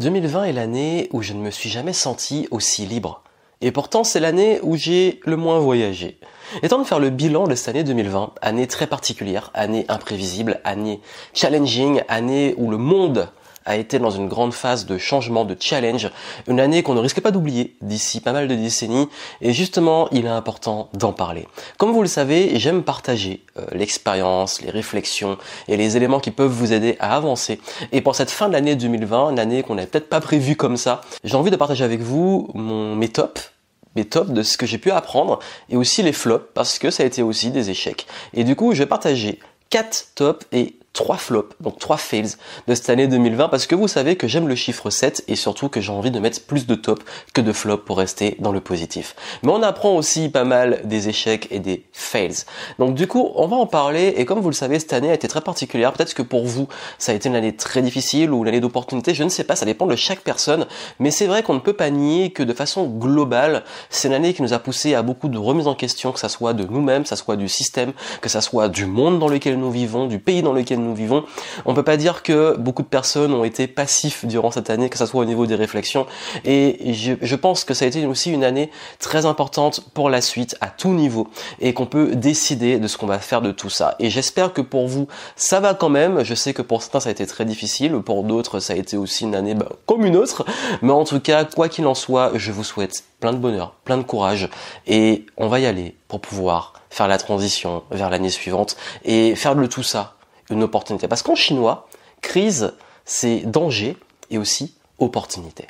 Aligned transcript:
2020 0.00 0.44
est 0.44 0.52
l'année 0.52 1.10
où 1.12 1.20
je 1.20 1.34
ne 1.34 1.40
me 1.40 1.50
suis 1.50 1.68
jamais 1.68 1.92
senti 1.92 2.48
aussi 2.50 2.86
libre. 2.86 3.22
Et 3.60 3.70
pourtant, 3.70 4.02
c'est 4.02 4.18
l'année 4.18 4.58
où 4.62 4.74
j'ai 4.74 5.20
le 5.26 5.36
moins 5.36 5.58
voyagé. 5.58 6.18
Étant 6.62 6.78
de 6.78 6.84
faire 6.84 6.98
le 6.98 7.10
bilan 7.10 7.46
de 7.46 7.54
cette 7.54 7.68
année 7.68 7.84
2020, 7.84 8.32
année 8.40 8.66
très 8.66 8.86
particulière, 8.86 9.50
année 9.52 9.84
imprévisible, 9.88 10.58
année 10.64 11.02
challenging, 11.34 12.00
année 12.08 12.54
où 12.56 12.70
le 12.70 12.78
monde 12.78 13.28
a 13.70 13.76
été 13.76 13.98
dans 13.98 14.10
une 14.10 14.28
grande 14.28 14.52
phase 14.52 14.86
de 14.86 14.98
changement, 14.98 15.44
de 15.44 15.56
challenge, 15.58 16.10
une 16.48 16.60
année 16.60 16.82
qu'on 16.82 16.94
ne 16.94 17.00
risque 17.00 17.20
pas 17.20 17.30
d'oublier 17.30 17.74
d'ici 17.80 18.20
pas 18.20 18.32
mal 18.32 18.48
de 18.48 18.54
décennies, 18.54 19.08
et 19.40 19.52
justement, 19.52 20.08
il 20.10 20.26
est 20.26 20.28
important 20.28 20.88
d'en 20.94 21.12
parler. 21.12 21.46
Comme 21.78 21.92
vous 21.92 22.02
le 22.02 22.08
savez, 22.08 22.58
j'aime 22.58 22.82
partager 22.82 23.42
euh, 23.56 23.66
l'expérience, 23.72 24.60
les 24.60 24.70
réflexions 24.70 25.38
et 25.68 25.76
les 25.76 25.96
éléments 25.96 26.20
qui 26.20 26.30
peuvent 26.30 26.50
vous 26.50 26.72
aider 26.72 26.96
à 27.00 27.16
avancer. 27.16 27.60
Et 27.92 28.00
pour 28.00 28.14
cette 28.14 28.30
fin 28.30 28.48
de 28.48 28.52
l'année 28.52 28.76
2020, 28.76 29.30
une 29.30 29.38
année 29.38 29.62
qu'on 29.62 29.76
n'avait 29.76 29.86
peut-être 29.86 30.08
pas 30.08 30.20
prévue 30.20 30.56
comme 30.56 30.76
ça, 30.76 31.00
j'ai 31.24 31.36
envie 31.36 31.50
de 31.50 31.56
partager 31.56 31.84
avec 31.84 32.00
vous 32.00 32.48
mon, 32.54 32.96
mes 32.96 33.08
tops, 33.08 33.52
mes 33.96 34.04
tops 34.04 34.30
de 34.30 34.42
ce 34.42 34.56
que 34.56 34.66
j'ai 34.66 34.78
pu 34.78 34.90
apprendre 34.90 35.38
et 35.68 35.76
aussi 35.76 36.02
les 36.02 36.12
flops 36.12 36.46
parce 36.54 36.78
que 36.78 36.90
ça 36.90 37.02
a 37.02 37.06
été 37.06 37.22
aussi 37.22 37.50
des 37.50 37.70
échecs. 37.70 38.06
Et 38.34 38.44
du 38.44 38.56
coup, 38.56 38.72
je 38.74 38.78
vais 38.78 38.86
partager 38.86 39.38
4 39.70 40.08
tops 40.14 40.46
et 40.52 40.74
trois 40.92 41.16
flops, 41.16 41.54
donc 41.60 41.78
trois 41.78 41.96
fails 41.96 42.34
de 42.66 42.74
cette 42.74 42.90
année 42.90 43.06
2020 43.06 43.48
parce 43.48 43.66
que 43.66 43.74
vous 43.74 43.88
savez 43.88 44.16
que 44.16 44.26
j'aime 44.26 44.48
le 44.48 44.54
chiffre 44.54 44.90
7 44.90 45.24
et 45.28 45.36
surtout 45.36 45.68
que 45.68 45.80
j'ai 45.80 45.92
envie 45.92 46.10
de 46.10 46.18
mettre 46.18 46.42
plus 46.42 46.66
de 46.66 46.74
top 46.74 47.02
que 47.32 47.40
de 47.40 47.52
flop 47.52 47.78
pour 47.78 47.98
rester 47.98 48.36
dans 48.40 48.52
le 48.52 48.60
positif. 48.60 49.14
Mais 49.42 49.52
on 49.52 49.62
apprend 49.62 49.94
aussi 49.96 50.28
pas 50.28 50.44
mal 50.44 50.80
des 50.84 51.08
échecs 51.08 51.46
et 51.50 51.60
des 51.60 51.84
fails. 51.92 52.44
Donc 52.78 52.94
du 52.94 53.06
coup, 53.06 53.30
on 53.36 53.46
va 53.46 53.56
en 53.56 53.66
parler 53.66 54.14
et 54.16 54.24
comme 54.24 54.40
vous 54.40 54.50
le 54.50 54.54
savez, 54.54 54.78
cette 54.78 54.92
année 54.92 55.10
a 55.10 55.14
été 55.14 55.28
très 55.28 55.40
particulière. 55.40 55.92
Peut-être 55.92 56.14
que 56.14 56.22
pour 56.22 56.44
vous, 56.44 56.66
ça 56.98 57.12
a 57.12 57.14
été 57.14 57.28
une 57.28 57.36
année 57.36 57.54
très 57.54 57.82
difficile 57.82 58.32
ou 58.32 58.42
une 58.42 58.48
année 58.48 58.60
d'opportunité, 58.60 59.14
je 59.14 59.22
ne 59.22 59.28
sais 59.28 59.44
pas, 59.44 59.56
ça 59.56 59.66
dépend 59.66 59.86
de 59.86 59.96
chaque 59.96 60.20
personne. 60.20 60.66
Mais 60.98 61.10
c'est 61.10 61.26
vrai 61.26 61.42
qu'on 61.42 61.54
ne 61.54 61.60
peut 61.60 61.72
pas 61.72 61.90
nier 61.90 62.30
que 62.30 62.42
de 62.42 62.52
façon 62.52 62.86
globale, 62.86 63.64
c'est 63.90 64.08
une 64.08 64.14
année 64.14 64.34
qui 64.34 64.42
nous 64.42 64.52
a 64.52 64.58
poussé 64.58 64.94
à 64.94 65.02
beaucoup 65.02 65.28
de 65.28 65.38
remises 65.38 65.68
en 65.68 65.74
question, 65.74 66.10
que 66.12 66.18
ça 66.18 66.28
soit 66.28 66.52
de 66.52 66.64
nous-mêmes, 66.64 67.04
que 67.04 67.08
ça 67.08 67.16
soit 67.16 67.36
du 67.36 67.48
système, 67.48 67.92
que 68.20 68.28
ça 68.28 68.40
soit 68.40 68.68
du 68.68 68.86
monde 68.86 69.18
dans 69.18 69.28
lequel 69.28 69.58
nous 69.58 69.70
vivons, 69.70 70.06
du 70.06 70.18
pays 70.18 70.42
dans 70.42 70.52
lequel 70.52 70.79
nous 70.80 70.94
vivons. 70.94 71.24
On 71.64 71.74
peut 71.74 71.82
pas 71.82 71.96
dire 71.96 72.22
que 72.22 72.56
beaucoup 72.56 72.82
de 72.82 72.88
personnes 72.88 73.32
ont 73.32 73.44
été 73.44 73.66
passifs 73.66 74.24
durant 74.24 74.50
cette 74.50 74.70
année, 74.70 74.88
que 74.88 74.98
ce 74.98 75.06
soit 75.06 75.20
au 75.20 75.24
niveau 75.24 75.46
des 75.46 75.54
réflexions. 75.54 76.06
Et 76.44 76.92
je, 76.92 77.34
pense 77.34 77.64
que 77.64 77.74
ça 77.74 77.84
a 77.84 77.88
été 77.88 78.04
aussi 78.06 78.30
une 78.30 78.44
année 78.44 78.70
très 78.98 79.26
importante 79.26 79.80
pour 79.94 80.10
la 80.10 80.20
suite 80.20 80.56
à 80.60 80.68
tout 80.68 80.90
niveau 80.90 81.28
et 81.60 81.72
qu'on 81.74 81.86
peut 81.86 82.14
décider 82.14 82.78
de 82.78 82.86
ce 82.86 82.98
qu'on 82.98 83.06
va 83.06 83.18
faire 83.18 83.42
de 83.42 83.52
tout 83.52 83.70
ça. 83.70 83.96
Et 83.98 84.10
j'espère 84.10 84.52
que 84.52 84.60
pour 84.60 84.88
vous, 84.88 85.08
ça 85.36 85.60
va 85.60 85.74
quand 85.74 85.88
même. 85.88 86.24
Je 86.24 86.34
sais 86.34 86.52
que 86.52 86.62
pour 86.62 86.82
certains, 86.82 87.00
ça 87.00 87.08
a 87.08 87.12
été 87.12 87.26
très 87.26 87.44
difficile. 87.44 87.92
Pour 88.00 88.24
d'autres, 88.24 88.60
ça 88.60 88.74
a 88.74 88.76
été 88.76 88.96
aussi 88.96 89.24
une 89.24 89.34
année 89.34 89.54
bah, 89.54 89.68
comme 89.86 90.04
une 90.04 90.16
autre. 90.16 90.44
Mais 90.82 90.92
en 90.92 91.04
tout 91.04 91.20
cas, 91.20 91.44
quoi 91.44 91.68
qu'il 91.68 91.86
en 91.86 91.94
soit, 91.94 92.32
je 92.34 92.52
vous 92.52 92.64
souhaite 92.64 93.04
plein 93.20 93.32
de 93.32 93.38
bonheur, 93.38 93.74
plein 93.84 93.98
de 93.98 94.02
courage 94.02 94.48
et 94.86 95.26
on 95.36 95.48
va 95.48 95.60
y 95.60 95.66
aller 95.66 95.94
pour 96.08 96.20
pouvoir 96.20 96.72
faire 96.88 97.06
la 97.06 97.18
transition 97.18 97.84
vers 97.90 98.10
l'année 98.10 98.30
suivante 98.30 98.76
et 99.04 99.36
faire 99.36 99.54
de 99.54 99.66
tout 99.66 99.82
ça 99.82 100.16
une 100.50 100.62
opportunité. 100.62 101.08
Parce 101.08 101.22
qu'en 101.22 101.34
chinois, 101.34 101.88
crise, 102.20 102.72
c'est 103.04 103.40
danger 103.40 103.96
et 104.30 104.38
aussi 104.38 104.74
opportunité. 104.98 105.66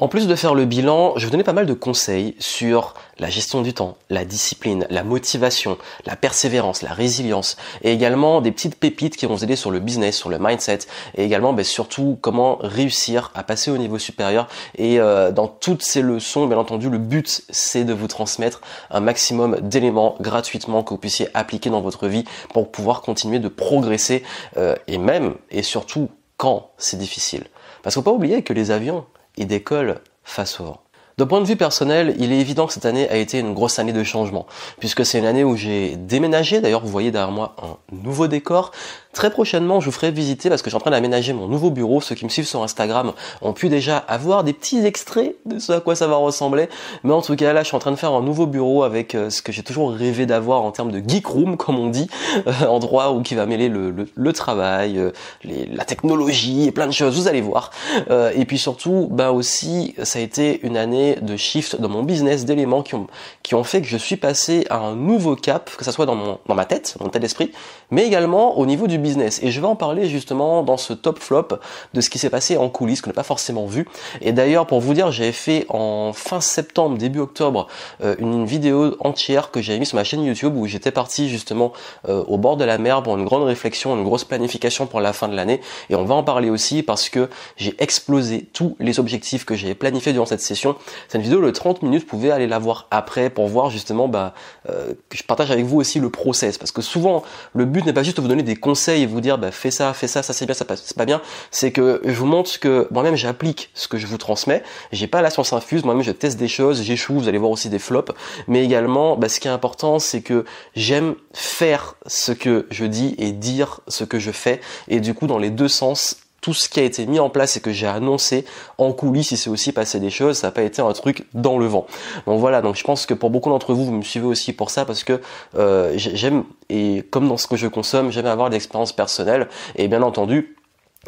En 0.00 0.06
plus 0.06 0.28
de 0.28 0.36
faire 0.36 0.54
le 0.54 0.64
bilan, 0.64 1.14
je 1.16 1.22
vais 1.22 1.26
vous 1.26 1.32
donner 1.32 1.42
pas 1.42 1.52
mal 1.52 1.66
de 1.66 1.74
conseils 1.74 2.36
sur 2.38 2.94
la 3.18 3.28
gestion 3.30 3.62
du 3.62 3.74
temps, 3.74 3.96
la 4.10 4.24
discipline, 4.24 4.86
la 4.90 5.02
motivation, 5.02 5.76
la 6.06 6.14
persévérance, 6.14 6.82
la 6.82 6.92
résilience, 6.92 7.56
et 7.82 7.90
également 7.90 8.40
des 8.40 8.52
petites 8.52 8.76
pépites 8.76 9.16
qui 9.16 9.26
vont 9.26 9.34
vous 9.34 9.42
aider 9.42 9.56
sur 9.56 9.72
le 9.72 9.80
business, 9.80 10.16
sur 10.16 10.28
le 10.28 10.38
mindset, 10.38 10.78
et 11.16 11.24
également 11.24 11.52
ben, 11.52 11.64
surtout 11.64 12.16
comment 12.20 12.58
réussir 12.60 13.32
à 13.34 13.42
passer 13.42 13.72
au 13.72 13.76
niveau 13.76 13.98
supérieur. 13.98 14.46
Et 14.76 15.00
euh, 15.00 15.32
dans 15.32 15.48
toutes 15.48 15.82
ces 15.82 16.00
leçons, 16.00 16.46
bien 16.46 16.58
entendu, 16.58 16.90
le 16.90 16.98
but 16.98 17.42
c'est 17.50 17.82
de 17.82 17.92
vous 17.92 18.06
transmettre 18.06 18.60
un 18.92 19.00
maximum 19.00 19.58
d'éléments 19.62 20.14
gratuitement 20.20 20.84
que 20.84 20.90
vous 20.90 20.98
puissiez 20.98 21.26
appliquer 21.34 21.70
dans 21.70 21.80
votre 21.80 22.06
vie 22.06 22.22
pour 22.54 22.70
pouvoir 22.70 23.02
continuer 23.02 23.40
de 23.40 23.48
progresser, 23.48 24.22
euh, 24.58 24.76
et 24.86 24.98
même 24.98 25.34
et 25.50 25.64
surtout 25.64 26.08
quand 26.36 26.70
c'est 26.78 26.98
difficile. 26.98 27.46
Parce 27.82 27.96
qu'il 27.96 28.04
faut 28.04 28.10
pas 28.10 28.16
oublier 28.16 28.44
que 28.44 28.52
les 28.52 28.70
avions, 28.70 29.04
il 29.38 29.46
décolle 29.46 30.00
face 30.24 30.60
au 30.60 30.64
vent. 30.64 30.80
D'un 31.16 31.26
point 31.26 31.40
de 31.40 31.46
vue 31.46 31.56
personnel, 31.56 32.14
il 32.20 32.32
est 32.32 32.38
évident 32.38 32.68
que 32.68 32.72
cette 32.72 32.86
année 32.86 33.08
a 33.08 33.16
été 33.16 33.40
une 33.40 33.52
grosse 33.52 33.80
année 33.80 33.92
de 33.92 34.04
changement, 34.04 34.46
puisque 34.78 35.04
c'est 35.04 35.18
une 35.18 35.26
année 35.26 35.42
où 35.42 35.56
j'ai 35.56 35.96
déménagé. 35.96 36.60
D'ailleurs, 36.60 36.82
vous 36.82 36.92
voyez 36.92 37.10
derrière 37.10 37.32
moi 37.32 37.56
un 37.60 37.76
nouveau 37.90 38.28
décor. 38.28 38.70
Très 39.18 39.30
prochainement, 39.30 39.80
je 39.80 39.86
vous 39.86 39.90
ferai 39.90 40.12
visiter 40.12 40.48
parce 40.48 40.62
que 40.62 40.66
je 40.66 40.70
suis 40.70 40.76
en 40.76 40.80
train 40.80 40.92
d'aménager 40.92 41.32
mon 41.32 41.48
nouveau 41.48 41.72
bureau. 41.72 42.00
Ceux 42.00 42.14
qui 42.14 42.24
me 42.24 42.30
suivent 42.30 42.46
sur 42.46 42.62
Instagram 42.62 43.14
ont 43.42 43.52
pu 43.52 43.68
déjà 43.68 43.96
avoir 43.96 44.44
des 44.44 44.52
petits 44.52 44.86
extraits 44.86 45.34
de 45.44 45.58
ce 45.58 45.72
à 45.72 45.80
quoi 45.80 45.96
ça 45.96 46.06
va 46.06 46.14
ressembler. 46.14 46.68
Mais 47.02 47.12
en 47.12 47.20
tout 47.20 47.34
cas, 47.34 47.52
là, 47.52 47.64
je 47.64 47.66
suis 47.66 47.74
en 47.76 47.80
train 47.80 47.90
de 47.90 47.96
faire 47.96 48.12
un 48.12 48.22
nouveau 48.22 48.46
bureau 48.46 48.84
avec 48.84 49.16
euh, 49.16 49.28
ce 49.28 49.42
que 49.42 49.50
j'ai 49.50 49.64
toujours 49.64 49.90
rêvé 49.90 50.24
d'avoir 50.24 50.62
en 50.62 50.70
termes 50.70 50.92
de 50.92 51.02
geek 51.04 51.26
room, 51.26 51.56
comme 51.56 51.80
on 51.80 51.88
dit, 51.88 52.08
euh, 52.46 52.66
endroit 52.68 53.10
où 53.10 53.20
qui 53.22 53.34
va 53.34 53.44
mêler 53.44 53.68
le, 53.68 54.32
travail, 54.32 55.00
euh, 55.00 55.10
la 55.42 55.84
technologie 55.84 56.68
et 56.68 56.70
plein 56.70 56.86
de 56.86 56.92
choses. 56.92 57.18
Vous 57.18 57.26
allez 57.26 57.40
voir. 57.40 57.72
et 58.08 58.44
puis 58.44 58.56
surtout, 58.56 59.08
bah 59.10 59.32
aussi, 59.32 59.96
ça 60.00 60.20
a 60.20 60.22
été 60.22 60.60
une 60.62 60.76
année 60.76 61.16
de 61.22 61.36
shift 61.36 61.80
dans 61.80 61.88
mon 61.88 62.04
business, 62.04 62.44
d'éléments 62.44 62.84
qui 62.84 62.94
ont 62.94 63.08
qui 63.42 63.56
ont 63.56 63.64
fait 63.64 63.80
que 63.80 63.88
je 63.88 63.96
suis 63.96 64.16
passé 64.16 64.64
à 64.70 64.76
un 64.76 64.94
nouveau 64.94 65.34
cap, 65.34 65.70
que 65.76 65.84
ça 65.84 65.90
soit 65.90 66.06
dans 66.06 66.14
mon 66.14 66.38
dans 66.46 66.54
ma 66.54 66.66
tête, 66.66 66.96
mon 67.00 67.08
tel 67.08 67.22
d'esprit, 67.22 67.50
mais 67.90 68.06
également 68.06 68.56
au 68.58 68.64
niveau 68.64 68.86
du 68.86 68.98
business. 68.98 69.07
Et 69.42 69.50
je 69.50 69.60
vais 69.60 69.66
en 69.66 69.76
parler 69.76 70.08
justement 70.08 70.62
dans 70.62 70.76
ce 70.76 70.92
top 70.92 71.18
flop 71.18 71.48
de 71.94 72.00
ce 72.00 72.10
qui 72.10 72.18
s'est 72.18 72.30
passé 72.30 72.56
en 72.56 72.68
coulisses, 72.68 73.00
que 73.00 73.08
n'a 73.08 73.14
pas 73.14 73.22
forcément 73.22 73.66
vu. 73.66 73.86
Et 74.20 74.32
d'ailleurs, 74.32 74.66
pour 74.66 74.80
vous 74.80 74.94
dire, 74.94 75.10
j'avais 75.10 75.32
fait 75.32 75.66
en 75.68 76.12
fin 76.12 76.40
septembre, 76.40 76.98
début 76.98 77.20
octobre, 77.20 77.66
euh, 78.02 78.16
une, 78.18 78.44
vidéo 78.44 78.96
entière 79.00 79.50
que 79.50 79.60
j'avais 79.60 79.78
mis 79.78 79.86
sur 79.86 79.96
ma 79.96 80.04
chaîne 80.04 80.22
YouTube 80.22 80.56
où 80.56 80.66
j'étais 80.66 80.90
parti 80.90 81.28
justement 81.28 81.72
euh, 82.08 82.22
au 82.28 82.38
bord 82.38 82.56
de 82.56 82.64
la 82.64 82.78
mer 82.78 83.02
pour 83.02 83.16
une 83.16 83.24
grande 83.24 83.42
réflexion, 83.42 83.96
une 83.96 84.04
grosse 84.04 84.24
planification 84.24 84.86
pour 84.86 85.00
la 85.00 85.12
fin 85.12 85.28
de 85.28 85.34
l'année. 85.34 85.60
Et 85.90 85.96
on 85.96 86.04
va 86.04 86.14
en 86.14 86.22
parler 86.22 86.50
aussi 86.50 86.82
parce 86.82 87.08
que 87.08 87.28
j'ai 87.56 87.74
explosé 87.78 88.48
tous 88.52 88.76
les 88.78 89.00
objectifs 89.00 89.44
que 89.44 89.54
j'avais 89.54 89.74
planifiés 89.74 90.12
durant 90.12 90.26
cette 90.26 90.40
session. 90.40 90.76
C'est 91.08 91.18
une 91.18 91.24
vidéo 91.24 91.40
de 91.40 91.50
30 91.50 91.82
minutes, 91.82 92.02
vous 92.02 92.08
pouvez 92.08 92.30
aller 92.30 92.46
la 92.46 92.58
voir 92.58 92.86
après 92.90 93.30
pour 93.30 93.48
voir 93.48 93.70
justement 93.70 94.08
bah, 94.08 94.34
euh, 94.68 94.94
que 95.08 95.16
je 95.16 95.24
partage 95.24 95.50
avec 95.50 95.64
vous 95.64 95.78
aussi 95.78 96.00
le 96.00 96.10
process. 96.10 96.58
Parce 96.58 96.72
que 96.72 96.82
souvent, 96.82 97.22
le 97.54 97.64
but 97.64 97.84
n'est 97.84 97.92
pas 97.92 98.02
juste 98.02 98.16
de 98.16 98.22
vous 98.22 98.28
donner 98.28 98.42
des 98.42 98.56
conseils 98.56 98.97
et 99.02 99.06
vous 99.06 99.20
dire 99.20 99.38
bah, 99.38 99.50
fais 99.50 99.70
ça, 99.70 99.92
fais 99.92 100.08
ça, 100.08 100.22
ça 100.22 100.32
c'est 100.32 100.46
bien, 100.46 100.54
ça 100.54 100.64
c'est 100.76 100.96
pas 100.96 101.04
bien, 101.04 101.20
c'est 101.50 101.72
que 101.72 102.00
je 102.04 102.12
vous 102.12 102.26
montre 102.26 102.58
que 102.60 102.86
moi-même 102.90 103.16
j'applique 103.16 103.70
ce 103.74 103.88
que 103.88 103.98
je 103.98 104.06
vous 104.06 104.18
transmets. 104.18 104.62
J'ai 104.92 105.06
pas 105.06 105.22
la 105.22 105.30
science 105.30 105.52
infuse, 105.52 105.84
moi-même 105.84 106.02
je 106.02 106.12
teste 106.12 106.38
des 106.38 106.48
choses, 106.48 106.82
j'échoue, 106.82 107.14
vous 107.14 107.28
allez 107.28 107.38
voir 107.38 107.50
aussi 107.50 107.68
des 107.68 107.78
flops, 107.78 108.12
mais 108.46 108.64
également 108.64 109.16
bah, 109.16 109.28
ce 109.28 109.40
qui 109.40 109.48
est 109.48 109.50
important 109.50 109.98
c'est 109.98 110.22
que 110.22 110.44
j'aime 110.74 111.14
faire 111.32 111.94
ce 112.06 112.32
que 112.32 112.66
je 112.70 112.84
dis 112.84 113.14
et 113.18 113.32
dire 113.32 113.80
ce 113.88 114.04
que 114.04 114.18
je 114.18 114.30
fais. 114.30 114.60
Et 114.88 115.00
du 115.00 115.14
coup 115.14 115.26
dans 115.26 115.38
les 115.38 115.50
deux 115.50 115.68
sens 115.68 116.16
tout 116.40 116.54
ce 116.54 116.68
qui 116.68 116.80
a 116.80 116.82
été 116.82 117.06
mis 117.06 117.18
en 117.18 117.30
place 117.30 117.56
et 117.56 117.60
que 117.60 117.72
j'ai 117.72 117.86
annoncé 117.86 118.44
en 118.78 118.92
coulisses, 118.92 119.32
il 119.32 119.36
s'est 119.36 119.50
aussi 119.50 119.72
passé 119.72 120.00
des 120.00 120.10
choses, 120.10 120.38
ça 120.38 120.48
n'a 120.48 120.50
pas 120.52 120.62
été 120.62 120.82
un 120.82 120.92
truc 120.92 121.26
dans 121.34 121.58
le 121.58 121.66
vent. 121.66 121.86
Donc 122.26 122.40
voilà, 122.40 122.62
donc 122.62 122.76
je 122.76 122.84
pense 122.84 123.06
que 123.06 123.14
pour 123.14 123.30
beaucoup 123.30 123.50
d'entre 123.50 123.74
vous, 123.74 123.84
vous 123.84 123.92
me 123.92 124.02
suivez 124.02 124.26
aussi 124.26 124.52
pour 124.52 124.70
ça 124.70 124.84
parce 124.84 125.04
que 125.04 125.20
euh, 125.56 125.92
j'aime, 125.96 126.44
et 126.68 127.04
comme 127.10 127.28
dans 127.28 127.36
ce 127.36 127.46
que 127.46 127.56
je 127.56 127.66
consomme, 127.66 128.10
j'aime 128.10 128.26
avoir 128.26 128.50
des 128.50 128.56
expériences 128.56 128.92
personnelles 128.92 129.48
et 129.76 129.88
bien 129.88 130.02
entendu, 130.02 130.56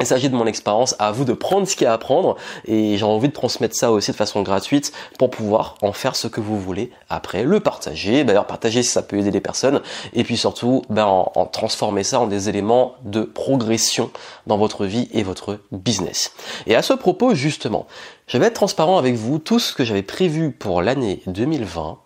il 0.01 0.05
s'agit 0.05 0.29
de 0.29 0.35
mon 0.35 0.45
expérience, 0.45 0.95
à 0.99 1.11
vous 1.11 1.25
de 1.25 1.33
prendre 1.33 1.67
ce 1.67 1.75
qu'il 1.75 1.85
y 1.85 1.87
a 1.87 1.93
à 1.93 1.97
prendre 1.97 2.35
et 2.65 2.97
j'ai 2.97 3.05
envie 3.05 3.27
de 3.27 3.33
transmettre 3.33 3.75
ça 3.75 3.91
aussi 3.91 4.11
de 4.11 4.15
façon 4.15 4.41
gratuite 4.41 4.91
pour 5.17 5.29
pouvoir 5.29 5.75
en 5.81 5.93
faire 5.93 6.15
ce 6.15 6.27
que 6.27 6.41
vous 6.41 6.59
voulez 6.59 6.91
après, 7.09 7.43
le 7.43 7.59
partager, 7.59 8.23
d'ailleurs 8.23 8.47
partager 8.47 8.83
si 8.83 8.89
ça 8.89 9.01
peut 9.01 9.17
aider 9.17 9.31
les 9.31 9.41
personnes 9.41 9.81
et 10.13 10.23
puis 10.23 10.37
surtout 10.37 10.83
ben, 10.89 11.05
en, 11.05 11.45
transformer 11.45 12.03
ça 12.03 12.19
en 12.19 12.27
des 12.27 12.49
éléments 12.49 12.95
de 13.03 13.21
progression 13.21 14.11
dans 14.47 14.57
votre 14.57 14.85
vie 14.85 15.09
et 15.13 15.23
votre 15.23 15.59
business. 15.71 16.33
Et 16.67 16.75
à 16.75 16.81
ce 16.81 16.93
propos 16.93 17.35
justement, 17.35 17.87
je 18.27 18.37
vais 18.37 18.47
être 18.47 18.53
transparent 18.53 18.97
avec 18.97 19.15
vous, 19.15 19.39
tout 19.39 19.59
ce 19.59 19.73
que 19.73 19.83
j'avais 19.83 20.03
prévu 20.03 20.51
pour 20.51 20.81
l'année 20.81 21.21
2020, 21.27 21.97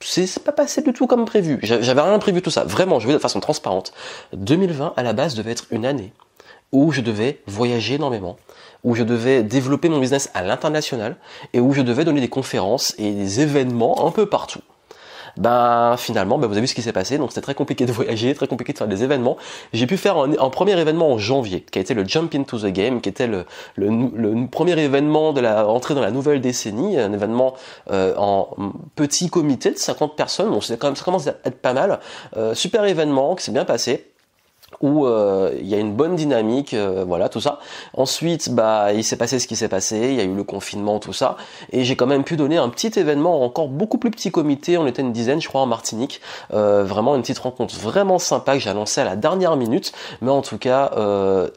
c'est 0.00 0.42
pas 0.44 0.52
passé 0.52 0.82
du 0.82 0.92
tout 0.92 1.06
comme 1.06 1.24
prévu. 1.24 1.58
J'avais 1.62 2.00
rien 2.00 2.18
prévu 2.18 2.42
tout 2.42 2.50
ça. 2.50 2.64
Vraiment, 2.64 3.00
je 3.00 3.06
vais 3.06 3.14
de 3.14 3.18
façon 3.18 3.40
transparente. 3.40 3.92
2020 4.34 4.94
à 4.96 5.02
la 5.02 5.12
base 5.12 5.34
devait 5.34 5.52
être 5.52 5.66
une 5.70 5.86
année 5.86 6.12
où 6.72 6.92
je 6.92 7.00
devais 7.00 7.40
voyager 7.46 7.94
énormément, 7.94 8.36
où 8.84 8.94
je 8.94 9.02
devais 9.02 9.42
développer 9.42 9.88
mon 9.88 9.98
business 9.98 10.30
à 10.34 10.42
l'international 10.42 11.16
et 11.52 11.60
où 11.60 11.72
je 11.72 11.82
devais 11.82 12.04
donner 12.04 12.20
des 12.20 12.28
conférences 12.28 12.94
et 12.98 13.12
des 13.12 13.40
événements 13.40 14.06
un 14.06 14.10
peu 14.10 14.26
partout. 14.26 14.60
Ben 15.36 15.96
finalement 15.98 16.38
ben, 16.38 16.46
vous 16.46 16.54
avez 16.54 16.62
vu 16.62 16.66
ce 16.66 16.74
qui 16.74 16.82
s'est 16.82 16.92
passé. 16.92 17.18
Donc 17.18 17.30
c'était 17.30 17.42
très 17.42 17.54
compliqué 17.54 17.84
de 17.84 17.92
voyager 17.92 18.34
très 18.34 18.46
compliqué 18.46 18.72
de 18.72 18.78
faire 18.78 18.88
des 18.88 19.04
événements. 19.04 19.36
J'ai 19.72 19.86
pu 19.86 19.96
faire 19.96 20.16
un, 20.16 20.50
premier 20.50 20.78
événement 20.80 21.12
en 21.12 21.18
janvier 21.18 21.60
qui 21.60 21.78
a 21.78 21.82
été 21.82 21.92
le 21.92 22.06
Jump 22.06 22.34
into 22.34 22.58
the 22.58 22.66
Game 22.66 23.00
qui 23.00 23.10
était 23.10 23.26
le, 23.26 23.44
le, 23.76 24.46
premier 24.48 24.78
événement 24.80 25.32
de 25.32 25.40
la 25.40 25.62
rentrée 25.62 25.94
dans 25.94 26.00
la 26.00 26.10
nouvelle 26.10 26.40
décennie 26.40 26.98
un 26.98 27.12
événement 27.12 27.54
euh, 27.90 28.14
en 28.16 28.48
petit 28.94 29.28
comité 29.28 29.70
de 29.70 29.78
50 29.78 30.16
personnes. 30.16 30.50
Bon 30.50 30.62
c'est 30.62 30.78
quand 30.78 30.86
même 30.86 30.96
ça 30.96 31.04
commence 31.04 31.26
à 31.26 31.34
être 31.44 31.60
pas 31.60 31.74
mal. 31.74 32.00
Euh, 32.36 32.54
super 32.54 32.84
événement 32.84 33.34
qui 33.34 33.44
s'est 33.44 33.52
bien 33.52 33.66
passé 33.66 34.15
où 34.80 35.06
euh, 35.06 35.52
il 35.60 35.66
y 35.66 35.74
a 35.74 35.78
une 35.78 35.94
bonne 35.94 36.16
dynamique, 36.16 36.74
euh, 36.74 37.04
voilà 37.06 37.28
tout 37.28 37.40
ça. 37.40 37.60
Ensuite, 37.94 38.50
bah 38.50 38.92
il 38.92 39.04
s'est 39.04 39.16
passé 39.16 39.38
ce 39.38 39.46
qui 39.46 39.56
s'est 39.56 39.68
passé, 39.68 40.08
il 40.10 40.14
y 40.14 40.20
a 40.20 40.24
eu 40.24 40.34
le 40.34 40.44
confinement, 40.44 40.98
tout 40.98 41.12
ça, 41.12 41.36
et 41.72 41.84
j'ai 41.84 41.96
quand 41.96 42.06
même 42.06 42.24
pu 42.24 42.36
donner 42.36 42.56
un 42.56 42.68
petit 42.68 42.98
événement 42.98 43.42
encore 43.42 43.68
beaucoup 43.68 43.98
plus 43.98 44.10
petit 44.10 44.30
comité. 44.30 44.76
On 44.78 44.86
était 44.86 45.02
une 45.02 45.12
dizaine, 45.12 45.40
je 45.40 45.48
crois, 45.48 45.60
en 45.60 45.66
Martinique. 45.66 46.20
Euh, 46.52 46.84
vraiment 46.84 47.14
une 47.14 47.22
petite 47.22 47.38
rencontre 47.38 47.76
vraiment 47.76 48.18
sympa 48.18 48.54
que 48.54 48.60
j'ai 48.60 48.70
annoncé 48.70 49.00
à 49.00 49.04
la 49.04 49.16
dernière 49.16 49.56
minute, 49.56 49.92
mais 50.20 50.30
en 50.30 50.42
tout 50.42 50.58
cas, 50.58 50.90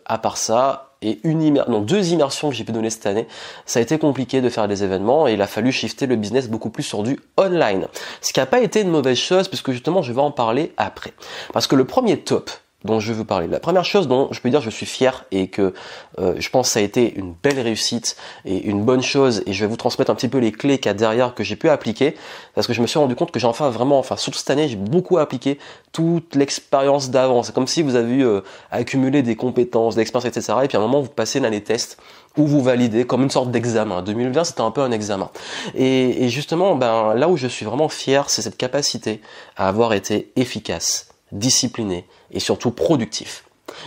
à 0.05 0.17
part 0.17 0.37
ça, 0.37 0.89
et 1.01 1.19
une 1.23 1.63
non, 1.67 1.79
deux 1.81 2.09
immersions 2.09 2.49
que 2.49 2.55
j'ai 2.55 2.63
pu 2.63 2.71
donner 2.71 2.89
cette 2.89 3.05
année, 3.05 3.27
ça 3.65 3.79
a 3.79 3.81
été 3.81 3.97
compliqué 3.97 4.41
de 4.41 4.49
faire 4.49 4.67
des 4.67 4.83
événements 4.83 5.27
et 5.27 5.33
il 5.33 5.41
a 5.41 5.47
fallu 5.47 5.71
shifter 5.71 6.07
le 6.07 6.15
business 6.15 6.49
beaucoup 6.49 6.69
plus 6.69 6.83
sur 6.83 7.03
du 7.03 7.19
online. 7.37 7.87
Ce 8.21 8.33
qui 8.33 8.39
n'a 8.39 8.45
pas 8.45 8.59
été 8.59 8.81
une 8.81 8.89
mauvaise 8.89 9.17
chose 9.17 9.47
puisque 9.47 9.71
justement 9.71 10.01
je 10.01 10.11
vais 10.11 10.21
en 10.21 10.31
parler 10.31 10.73
après. 10.77 11.13
Parce 11.53 11.67
que 11.67 11.75
le 11.75 11.85
premier 11.85 12.19
top, 12.19 12.51
dont 12.85 12.99
je 12.99 13.11
veux 13.11 13.25
parler. 13.25 13.47
La 13.47 13.59
première 13.59 13.83
chose 13.83 14.07
dont 14.07 14.29
je 14.31 14.39
peux 14.39 14.49
dire 14.49 14.61
je 14.61 14.69
suis 14.69 14.85
fier 14.85 15.25
et 15.31 15.47
que 15.47 15.73
euh, 16.17 16.35
je 16.37 16.49
pense 16.49 16.67
que 16.67 16.73
ça 16.73 16.79
a 16.79 16.83
été 16.83 17.13
une 17.17 17.33
belle 17.33 17.59
réussite 17.59 18.15
et 18.45 18.67
une 18.67 18.85
bonne 18.85 19.01
chose 19.01 19.43
et 19.45 19.53
je 19.53 19.65
vais 19.65 19.69
vous 19.69 19.75
transmettre 19.75 20.11
un 20.11 20.15
petit 20.15 20.29
peu 20.29 20.37
les 20.37 20.51
clés 20.51 20.77
qu'il 20.77 20.87
y 20.87 20.89
a 20.89 20.93
derrière 20.93 21.35
que 21.35 21.43
j'ai 21.43 21.57
pu 21.57 21.69
appliquer 21.69 22.15
parce 22.55 22.67
que 22.67 22.73
je 22.73 22.81
me 22.81 22.87
suis 22.87 22.97
rendu 22.97 23.15
compte 23.15 23.31
que 23.31 23.39
j'ai 23.39 23.47
enfin 23.47 23.69
vraiment, 23.69 23.99
enfin 23.99 24.15
surtout 24.15 24.39
cette 24.39 24.49
année, 24.49 24.69
j'ai 24.69 24.77
beaucoup 24.77 25.17
appliqué 25.17 25.59
toute 25.91 26.35
l'expérience 26.35 27.09
d'avant. 27.09 27.43
C'est 27.43 27.53
comme 27.53 27.67
si 27.67 27.81
vous 27.81 27.95
avez 27.95 28.21
euh, 28.21 28.43
accumulé 28.71 29.23
des 29.23 29.35
compétences, 29.35 29.95
des 29.95 30.01
expériences, 30.01 30.37
etc. 30.37 30.59
Et 30.63 30.67
puis 30.67 30.77
à 30.77 30.79
un 30.79 30.83
moment 30.83 31.01
vous 31.01 31.09
passez 31.09 31.39
une 31.39 31.45
année 31.45 31.61
test 31.61 31.97
où 32.37 32.47
vous 32.47 32.61
validez 32.61 33.05
comme 33.05 33.23
une 33.23 33.29
sorte 33.29 33.51
d'examen. 33.51 34.01
2020 34.01 34.43
c'était 34.45 34.61
un 34.61 34.71
peu 34.71 34.81
un 34.81 34.91
examen. 34.91 35.29
Et, 35.75 36.23
et 36.23 36.29
justement, 36.29 36.75
ben 36.75 37.13
là 37.13 37.27
où 37.27 37.35
je 37.35 37.47
suis 37.47 37.65
vraiment 37.65 37.89
fier, 37.89 38.29
c'est 38.29 38.41
cette 38.41 38.57
capacité 38.57 39.21
à 39.57 39.67
avoir 39.67 39.91
été 39.91 40.31
efficace, 40.37 41.08
discipliné, 41.31 42.05
et 42.31 42.39
surtout 42.39 42.71
productif. 42.71 43.45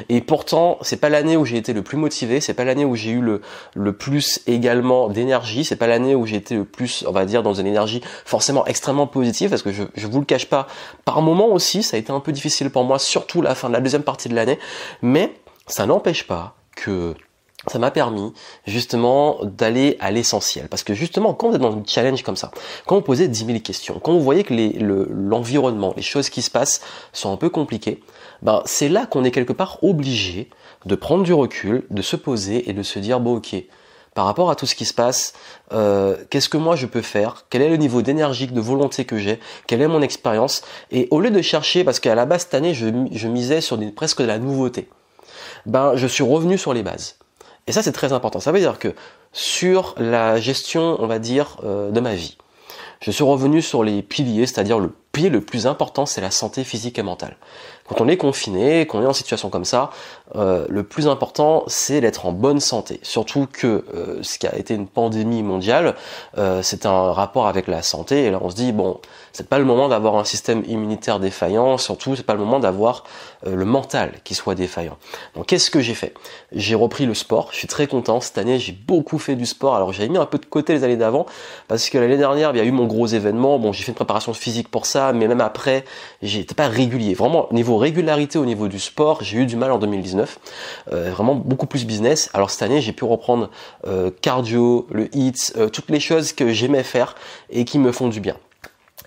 Et 0.08 0.20
pourtant, 0.20 0.78
c'est 0.82 0.96
pas 0.96 1.08
l'année 1.08 1.36
où 1.36 1.44
j'ai 1.44 1.56
été 1.56 1.72
le 1.72 1.82
plus 1.82 1.96
motivé, 1.96 2.40
c'est 2.40 2.54
pas 2.54 2.64
l'année 2.64 2.84
où 2.84 2.94
j'ai 2.94 3.10
eu 3.10 3.20
le, 3.20 3.40
le 3.74 3.92
plus 3.92 4.40
également 4.46 5.08
d'énergie, 5.08 5.64
c'est 5.64 5.76
pas 5.76 5.86
l'année 5.86 6.14
où 6.14 6.24
j'ai 6.26 6.36
été 6.36 6.54
le 6.54 6.64
plus, 6.64 7.04
on 7.06 7.12
va 7.12 7.24
dire, 7.24 7.42
dans 7.42 7.54
une 7.54 7.66
énergie 7.66 8.00
forcément 8.24 8.64
extrêmement 8.66 9.06
positive, 9.06 9.50
parce 9.50 9.62
que 9.62 9.72
je, 9.72 9.82
je 9.94 10.06
vous 10.06 10.20
le 10.20 10.24
cache 10.24 10.46
pas, 10.46 10.66
par 11.04 11.20
moment 11.22 11.48
aussi, 11.48 11.82
ça 11.82 11.96
a 11.96 12.00
été 12.00 12.12
un 12.12 12.20
peu 12.20 12.32
difficile 12.32 12.70
pour 12.70 12.84
moi, 12.84 12.98
surtout 12.98 13.42
la 13.42 13.54
fin 13.54 13.68
de 13.68 13.72
la 13.72 13.80
deuxième 13.80 14.04
partie 14.04 14.28
de 14.28 14.34
l'année, 14.34 14.58
mais 15.02 15.34
ça 15.66 15.86
n'empêche 15.86 16.26
pas 16.26 16.54
que 16.76 17.14
ça 17.68 17.78
m'a 17.78 17.90
permis 17.90 18.32
justement 18.66 19.38
d'aller 19.44 19.96
à 20.00 20.10
l'essentiel. 20.10 20.68
Parce 20.68 20.82
que 20.82 20.94
justement, 20.94 21.34
quand 21.34 21.48
vous 21.48 21.54
êtes 21.54 21.60
dans 21.60 21.76
un 21.76 21.82
challenge 21.86 22.22
comme 22.22 22.36
ça, 22.36 22.50
quand 22.86 22.96
vous 22.96 23.02
posez 23.02 23.28
10 23.28 23.46
000 23.46 23.58
questions, 23.60 24.00
quand 24.00 24.12
vous 24.12 24.22
voyez 24.22 24.42
que 24.42 24.54
l'environnement, 25.12 25.94
les 25.96 26.02
choses 26.02 26.28
qui 26.28 26.42
se 26.42 26.50
passent 26.50 26.80
sont 27.12 27.32
un 27.32 27.36
peu 27.36 27.50
compliquées, 27.50 28.02
ben, 28.42 28.62
c'est 28.64 28.88
là 28.88 29.06
qu'on 29.06 29.22
est 29.24 29.30
quelque 29.30 29.52
part 29.52 29.78
obligé 29.82 30.50
de 30.86 30.94
prendre 30.96 31.22
du 31.22 31.32
recul, 31.32 31.84
de 31.90 32.02
se 32.02 32.16
poser 32.16 32.68
et 32.68 32.72
de 32.72 32.82
se 32.82 32.98
dire, 32.98 33.20
bon 33.20 33.36
ok, 33.36 33.54
par 34.14 34.26
rapport 34.26 34.50
à 34.50 34.56
tout 34.56 34.66
ce 34.66 34.74
qui 34.74 34.84
se 34.84 34.92
passe, 34.92 35.32
euh, 35.72 36.16
qu'est-ce 36.28 36.48
que 36.48 36.56
moi 36.56 36.76
je 36.76 36.86
peux 36.86 37.00
faire? 37.00 37.46
Quel 37.48 37.62
est 37.62 37.68
le 37.68 37.76
niveau 37.76 38.02
d'énergie, 38.02 38.46
de 38.46 38.60
volonté 38.60 39.04
que 39.04 39.16
j'ai? 39.16 39.38
Quelle 39.66 39.80
est 39.80 39.88
mon 39.88 40.02
expérience? 40.02 40.62
Et 40.90 41.08
au 41.10 41.20
lieu 41.20 41.30
de 41.30 41.40
chercher, 41.40 41.84
parce 41.84 42.00
qu'à 42.00 42.14
la 42.14 42.26
base 42.26 42.42
cette 42.42 42.54
année, 42.54 42.74
je, 42.74 42.88
je 43.12 43.28
misais 43.28 43.60
sur 43.60 43.78
presque 43.94 44.20
de 44.20 44.26
la 44.26 44.38
nouveauté, 44.38 44.88
ben, 45.64 45.96
je 45.96 46.06
suis 46.06 46.24
revenu 46.24 46.58
sur 46.58 46.74
les 46.74 46.82
bases. 46.82 47.16
Et 47.66 47.72
ça, 47.72 47.82
c'est 47.82 47.92
très 47.92 48.12
important. 48.12 48.40
Ça 48.40 48.52
veut 48.52 48.58
dire 48.58 48.78
que 48.78 48.94
sur 49.32 49.94
la 49.98 50.38
gestion, 50.40 50.96
on 50.98 51.06
va 51.06 51.18
dire, 51.18 51.58
euh, 51.64 51.90
de 51.90 52.00
ma 52.00 52.14
vie, 52.14 52.36
je 53.00 53.10
suis 53.10 53.24
revenu 53.24 53.62
sur 53.62 53.84
les 53.84 54.02
piliers, 54.02 54.46
c'est-à-dire 54.46 54.78
le 54.78 54.90
pilier 55.12 55.28
le 55.28 55.42
plus 55.42 55.66
important, 55.66 56.06
c'est 56.06 56.20
la 56.20 56.30
santé 56.30 56.64
physique 56.64 56.98
et 56.98 57.02
mentale. 57.02 57.36
Quand 57.88 58.00
on 58.00 58.08
est 58.08 58.16
confiné, 58.16 58.86
qu'on 58.86 59.02
est 59.02 59.06
en 59.06 59.12
situation 59.12 59.50
comme 59.50 59.64
ça, 59.64 59.90
euh, 60.36 60.66
le 60.68 60.82
plus 60.82 61.08
important, 61.08 61.64
c'est 61.66 62.00
d'être 62.00 62.26
en 62.26 62.32
bonne 62.32 62.60
santé. 62.60 63.00
Surtout 63.02 63.46
que 63.50 63.84
euh, 63.94 64.22
ce 64.22 64.38
qui 64.38 64.46
a 64.46 64.56
été 64.56 64.74
une 64.74 64.86
pandémie 64.86 65.42
mondiale, 65.42 65.96
euh, 66.38 66.62
c'est 66.62 66.86
un 66.86 67.12
rapport 67.12 67.48
avec 67.48 67.66
la 67.66 67.82
santé. 67.82 68.24
Et 68.24 68.30
là, 68.30 68.38
on 68.40 68.50
se 68.50 68.54
dit 68.54 68.72
bon, 68.72 69.00
c'est 69.32 69.48
pas 69.48 69.58
le 69.58 69.64
moment 69.64 69.88
d'avoir 69.88 70.16
un 70.16 70.24
système 70.24 70.62
immunitaire 70.66 71.18
défaillant. 71.18 71.76
Surtout, 71.76 72.14
c'est 72.14 72.22
pas 72.22 72.34
le 72.34 72.40
moment 72.40 72.60
d'avoir 72.60 73.04
le 73.44 73.64
mental 73.64 74.12
qui 74.22 74.34
soit 74.34 74.54
défaillant. 74.54 74.96
Donc, 75.34 75.46
qu'est-ce 75.46 75.70
que 75.70 75.80
j'ai 75.80 75.94
fait? 75.94 76.14
J'ai 76.52 76.76
repris 76.76 77.06
le 77.06 77.14
sport. 77.14 77.48
Je 77.50 77.56
suis 77.56 77.68
très 77.68 77.88
content 77.88 78.20
cette 78.20 78.38
année. 78.38 78.60
J'ai 78.60 78.72
beaucoup 78.72 79.18
fait 79.18 79.34
du 79.34 79.46
sport. 79.46 79.74
Alors, 79.74 79.92
j'avais 79.92 80.08
mis 80.08 80.18
un 80.18 80.26
peu 80.26 80.38
de 80.38 80.46
côté 80.46 80.74
les 80.74 80.84
années 80.84 80.96
d'avant 80.96 81.26
parce 81.66 81.90
que 81.90 81.98
l'année 81.98 82.18
dernière, 82.18 82.52
il 82.52 82.58
y 82.58 82.60
a 82.60 82.64
eu 82.64 82.70
mon 82.70 82.86
gros 82.86 83.08
événement. 83.08 83.58
Bon, 83.58 83.72
j'ai 83.72 83.82
fait 83.82 83.90
une 83.90 83.96
préparation 83.96 84.32
physique 84.32 84.70
pour 84.70 84.86
ça, 84.86 85.01
mais 85.12 85.26
même 85.26 85.40
après, 85.40 85.84
j'étais 86.22 86.54
pas 86.54 86.68
régulier. 86.68 87.14
Vraiment, 87.14 87.48
niveau 87.50 87.76
régularité 87.76 88.38
au 88.38 88.44
niveau 88.44 88.68
du 88.68 88.78
sport, 88.78 89.22
j'ai 89.22 89.38
eu 89.38 89.46
du 89.46 89.56
mal 89.56 89.72
en 89.72 89.78
2019. 89.78 90.38
Euh, 90.92 91.10
vraiment 91.10 91.34
beaucoup 91.34 91.66
plus 91.66 91.84
business. 91.84 92.30
Alors 92.34 92.50
cette 92.50 92.62
année, 92.62 92.80
j'ai 92.80 92.92
pu 92.92 93.04
reprendre 93.04 93.50
euh, 93.86 94.10
cardio, 94.20 94.86
le 94.90 95.14
hit, 95.16 95.52
euh, 95.56 95.68
toutes 95.68 95.90
les 95.90 96.00
choses 96.00 96.32
que 96.32 96.52
j'aimais 96.52 96.84
faire 96.84 97.16
et 97.50 97.64
qui 97.64 97.78
me 97.78 97.90
font 97.90 98.08
du 98.08 98.20
bien 98.20 98.36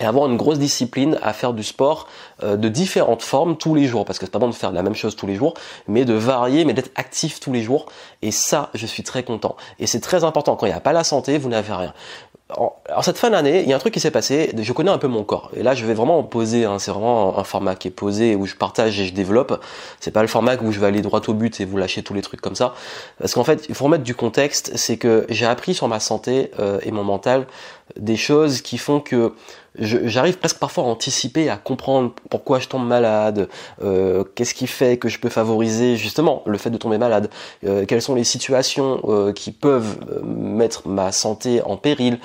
et 0.02 0.04
avoir 0.04 0.30
une 0.30 0.36
grosse 0.36 0.60
discipline 0.60 1.18
à 1.22 1.32
faire 1.32 1.54
du 1.54 1.64
sport 1.64 2.10
de 2.44 2.68
différentes 2.68 3.22
formes 3.22 3.56
tous 3.56 3.76
les 3.76 3.86
jours 3.88 4.04
parce 4.04 4.20
que 4.20 4.26
c'est 4.26 4.32
pas 4.32 4.40
bon 4.40 4.50
de 4.50 4.54
faire 4.54 4.74
la 4.74 4.84
même 4.84 4.94
chose 4.94 5.16
tous 5.16 5.26
les 5.26 5.36
jours 5.36 5.54
mais 5.88 6.04
de 6.04 6.14
varier 6.14 6.66
mais 6.66 6.74
d'être 6.74 6.92
actif 6.96 7.40
tous 7.40 7.54
les 7.54 7.64
jours 7.64 7.86
et 8.22 8.32
ça 8.32 8.72
je 8.74 8.86
suis 8.86 9.04
très 9.04 9.24
content 9.24 9.56
et 9.80 9.88
c'est 9.88 10.02
très 10.02 10.26
important 10.26 10.58
quand 10.58 10.66
il 10.66 10.70
n'y 10.70 10.76
a 10.76 10.82
pas 10.82 10.92
la 10.92 11.06
santé 11.06 11.38
vous 11.38 11.48
n'avez 11.48 11.72
rien 11.72 11.94
en, 12.50 13.02
cette 13.02 13.18
fin 13.18 13.32
d'année, 13.32 13.64
il 13.64 13.70
y 13.70 13.74
a 13.74 13.76
un 13.76 13.80
truc 13.80 13.94
qui 13.94 14.00
s'est 14.00 14.12
passé. 14.12 14.54
Je 14.56 14.74
connais 14.74 14.92
un 14.92 15.00
peu 15.00 15.08
mon 15.08 15.24
corps. 15.24 15.50
Et 15.56 15.64
là, 15.64 15.74
je 15.74 15.84
vais 15.84 15.96
vraiment 15.96 16.22
poser. 16.24 16.66
Hein, 16.66 16.78
c'est 16.78 16.92
vraiment 16.92 17.40
un 17.40 17.44
format 17.44 17.76
qui 17.76 17.88
est 17.88 17.92
posé 17.92 18.36
où 18.36 18.46
je 18.46 18.56
partage 18.56 19.00
et 19.00 19.06
je 19.06 19.14
développe. 19.14 19.60
C'est 20.00 20.12
pas 20.12 20.22
le 20.22 20.28
format 20.28 20.56
où 20.62 20.72
je 20.72 20.80
vais 20.80 20.86
aller 20.86 21.02
droit 21.02 21.22
au 21.28 21.34
but 21.34 21.60
et 21.60 21.66
vous 21.66 21.78
lâcher 21.78 22.04
tous 22.04 22.14
les 22.14 22.22
trucs 22.22 22.42
comme 22.42 22.56
ça. 22.56 22.76
Parce 23.18 23.34
qu'en 23.34 23.44
fait, 23.44 23.66
il 23.68 23.74
faut 23.74 23.86
remettre 23.86 24.04
du 24.04 24.14
contexte. 24.14 24.74
C'est 24.76 24.98
que 24.98 25.26
j'ai 25.30 25.48
appris 25.48 25.74
sur 25.74 25.88
ma 25.88 26.00
santé 26.00 26.52
euh, 26.60 26.80
et 26.84 26.92
mon 26.92 27.04
mental 27.04 27.48
des 28.00 28.18
choses 28.18 28.62
qui 28.62 28.78
font 28.78 29.00
que 29.00 29.34
j'arrive 29.78 30.38
presque 30.38 30.58
parfois 30.58 30.86
à 30.86 30.88
anticiper, 30.88 31.50
à 31.50 31.58
comprendre 31.58 32.14
pourquoi 32.30 32.60
je 32.60 32.68
tombe 32.68 32.86
malade, 32.86 33.50
euh, 33.84 34.24
qu'est-ce 34.36 34.54
qui 34.54 34.68
fait 34.68 34.98
que 34.98 35.10
je 35.10 35.20
peux 35.20 35.30
favoriser 35.30 35.98
justement 35.98 36.44
le 36.46 36.58
fait 36.58 36.70
de 36.70 36.78
tomber 36.78 36.98
malade, 36.98 37.30
euh, 37.66 37.86
quelles 37.86 38.02
sont 38.02 38.16
les 38.16 38.24
situations 38.24 39.02
euh, 39.06 39.34
qui 39.34 39.52
peuvent 39.52 39.98
mettre 40.24 40.88
ma 40.88 41.12
santé 41.12 41.62
en 41.62 41.78
péril, 41.78 42.20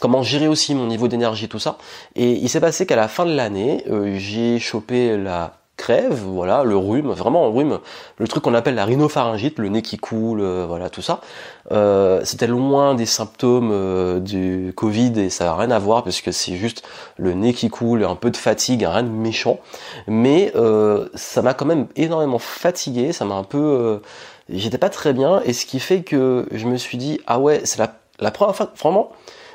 comment 0.00 0.22
gérer 0.22 0.48
aussi 0.48 0.74
mon 0.74 0.86
niveau 0.86 1.08
d'énergie, 1.08 1.48
tout 1.48 1.58
ça. 1.58 1.78
Et 2.14 2.32
il 2.32 2.48
s'est 2.48 2.60
passé 2.60 2.86
qu'à 2.86 2.96
la 2.96 3.08
fin 3.08 3.26
de 3.26 3.34
l'année, 3.34 3.84
j'ai 4.16 4.58
chopé 4.58 5.16
la 5.16 5.59
crève, 5.80 6.12
voilà, 6.12 6.62
le 6.62 6.76
rhume, 6.76 7.10
vraiment 7.10 7.46
un 7.46 7.50
rhume, 7.50 7.78
le 8.18 8.28
truc 8.28 8.44
qu'on 8.44 8.52
appelle 8.52 8.74
la 8.74 8.84
rhinopharyngite, 8.84 9.58
le 9.58 9.68
nez 9.68 9.80
qui 9.80 9.96
coule, 9.96 10.42
euh, 10.42 10.66
voilà, 10.68 10.90
tout 10.90 11.00
ça. 11.00 11.20
Euh, 11.72 12.20
c'était 12.24 12.46
loin 12.46 12.94
des 12.94 13.06
symptômes 13.06 13.70
euh, 13.72 14.20
du 14.20 14.74
Covid 14.76 15.18
et 15.18 15.30
ça 15.30 15.44
n'a 15.44 15.56
rien 15.56 15.70
à 15.70 15.78
voir 15.78 16.04
parce 16.04 16.20
que 16.20 16.32
c'est 16.32 16.56
juste 16.56 16.86
le 17.16 17.32
nez 17.32 17.54
qui 17.54 17.70
coule, 17.70 18.04
un 18.04 18.14
peu 18.14 18.30
de 18.30 18.36
fatigue, 18.36 18.86
rien 18.86 19.02
de 19.02 19.08
méchant. 19.08 19.58
Mais 20.06 20.52
ça 21.14 21.42
m'a 21.42 21.54
quand 21.54 21.66
même 21.66 21.86
énormément 21.96 22.38
fatigué, 22.38 23.12
ça 23.12 23.24
m'a 23.24 23.34
un 23.34 23.44
peu... 23.44 24.00
J'étais 24.50 24.78
pas 24.78 24.90
très 24.90 25.12
bien 25.12 25.40
et 25.44 25.52
ce 25.52 25.64
qui 25.64 25.80
fait 25.80 26.02
que 26.02 26.46
je 26.50 26.66
me 26.66 26.76
suis 26.76 26.98
dit, 26.98 27.20
ah 27.26 27.38
ouais, 27.38 27.62
c'est 27.64 27.78
la, 27.78 27.94
la 28.18 28.30
première 28.30 28.54
fois, 28.54 28.70
vraiment, 28.78 29.12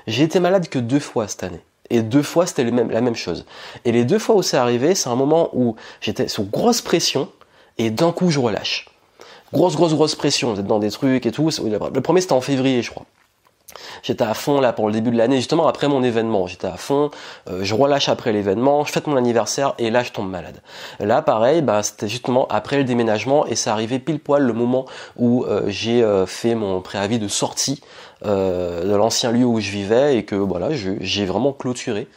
j'ai 0.08 0.24
été 0.24 0.40
malade 0.40 0.70
que 0.70 0.80
deux 0.80 1.00
fois 1.00 1.28
cette 1.28 1.44
année. 1.44 1.62
Et 1.90 2.02
deux 2.02 2.24
fois, 2.24 2.46
c'était 2.46 2.64
la 2.64 3.02
même 3.02 3.16
chose. 3.16 3.46
Et 3.86 3.92
les 3.92 4.06
deux 4.06 4.20
fois 4.20 4.36
où 4.36 4.42
c'est 4.42 4.58
arrivé, 4.58 4.96
c'est 4.96 5.10
un 5.10 5.16
moment 5.16 5.50
où 5.54 5.76
j'étais 6.02 6.28
sous 6.28 6.44
grosse 6.44 6.82
pression 6.82 7.30
et 7.78 7.90
d'un 7.90 8.12
coup, 8.12 8.30
je 8.30 8.40
relâche. 8.40 8.90
Grosse, 9.54 9.76
grosse, 9.76 9.94
grosse 9.94 10.16
pression. 10.16 10.54
Vous 10.54 10.60
êtes 10.60 10.68
dans 10.68 10.80
des 10.80 10.92
trucs 10.92 11.26
et 11.26 11.32
tout. 11.32 11.50
Le 11.62 12.02
premier, 12.02 12.22
c'était 12.22 12.34
en 12.34 12.42
février, 12.42 12.82
je 12.82 12.92
crois. 12.92 13.06
J'étais 14.04 14.24
à 14.24 14.34
fond 14.34 14.60
là 14.62 14.74
pour 14.74 14.88
le 14.88 14.94
début 14.94 15.12
de 15.12 15.18
l'année, 15.18 15.38
justement 15.38 15.68
après 15.68 15.88
mon 15.88 16.04
événement. 16.04 16.48
J'étais 16.48 16.68
à 16.68 16.78
fond, 16.78 17.12
euh, 17.50 17.60
je 17.64 17.74
relâche 17.74 18.10
après 18.10 18.32
l'événement, 18.32 18.86
je 18.86 18.92
fête 18.92 19.08
mon 19.08 19.16
anniversaire 19.16 19.74
et 19.80 19.90
là 19.90 20.04
je 20.04 20.12
tombe 20.12 20.30
malade. 20.30 20.62
Là 21.00 21.22
pareil, 21.22 21.62
bah, 21.62 21.84
c'était 21.84 22.08
justement 22.08 22.48
après 22.50 22.78
le 22.78 22.84
déménagement 22.84 23.46
et 23.46 23.56
ça 23.56 23.74
arrivait 23.74 24.00
pile 24.00 24.20
poil 24.20 24.44
le 24.44 24.54
moment 24.54 24.86
où 25.18 25.44
euh, 25.44 25.64
j'ai 25.68 26.04
euh, 26.04 26.26
fait 26.26 26.56
mon 26.56 26.82
préavis 26.82 27.20
de 27.20 27.28
sortie 27.28 27.82
de 28.24 28.96
l'ancien 28.96 29.32
lieu 29.32 29.46
où 29.46 29.60
je 29.60 29.70
vivais 29.70 30.18
et 30.18 30.26
que 30.26 30.36
voilà, 30.36 30.70
j'ai 30.72 31.26
vraiment 31.26 31.54
clôturé 31.54 32.08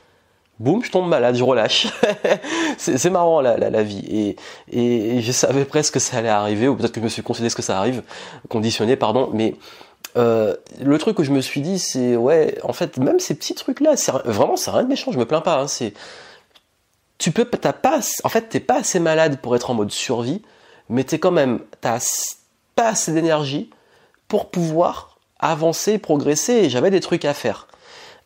boum, 0.58 0.82
je 0.82 0.90
tombe 0.90 1.08
malade, 1.08 1.36
je 1.36 1.44
relâche. 1.44 1.88
c'est 2.78 3.10
marrant 3.10 3.40
la, 3.40 3.56
la, 3.56 3.82
vie. 3.82 4.36
Et, 4.70 5.20
je 5.20 5.32
savais 5.32 5.64
presque 5.64 5.94
que 5.94 6.00
ça 6.00 6.18
allait 6.18 6.28
arriver, 6.28 6.68
ou 6.68 6.76
peut-être 6.76 6.92
que 6.92 7.00
je 7.00 7.04
me 7.04 7.08
suis 7.08 7.22
concédé 7.22 7.48
ce 7.48 7.56
que 7.56 7.62
ça 7.62 7.78
arrive, 7.78 8.02
conditionné, 8.48 8.96
pardon. 8.96 9.30
Mais 9.32 9.56
euh, 10.16 10.54
le 10.80 10.98
truc 10.98 11.16
que 11.16 11.24
je 11.24 11.32
me 11.32 11.40
suis 11.40 11.60
dit, 11.60 11.78
c'est 11.78 12.16
ouais, 12.16 12.58
en 12.62 12.72
fait, 12.72 12.96
même 12.98 13.20
ces 13.20 13.34
petits 13.34 13.54
trucs-là, 13.54 13.94
vraiment, 14.24 14.56
c'est 14.56 14.70
rien 14.70 14.82
de 14.82 14.88
méchant. 14.88 15.12
Je 15.12 15.18
me 15.18 15.26
plains 15.26 15.40
pas. 15.40 15.60
Hein, 15.60 15.68
c'est 15.68 15.94
tu 17.18 17.32
peux, 17.32 17.44
t'as 17.44 17.72
pas, 17.72 18.00
en 18.22 18.28
fait, 18.28 18.42
t'es 18.42 18.60
pas 18.60 18.76
assez 18.76 19.00
malade 19.00 19.38
pour 19.40 19.56
être 19.56 19.70
en 19.70 19.74
mode 19.74 19.90
survie, 19.90 20.40
mais 20.88 21.02
t'es 21.02 21.18
quand 21.18 21.32
même, 21.32 21.60
t'as 21.80 21.98
pas 22.76 22.90
assez 22.90 23.12
d'énergie 23.12 23.70
pour 24.28 24.50
pouvoir 24.50 25.17
avancer, 25.38 25.98
progresser. 25.98 26.54
Et 26.54 26.70
j'avais 26.70 26.90
des 26.90 27.00
trucs 27.00 27.24
à 27.24 27.34
faire. 27.34 27.68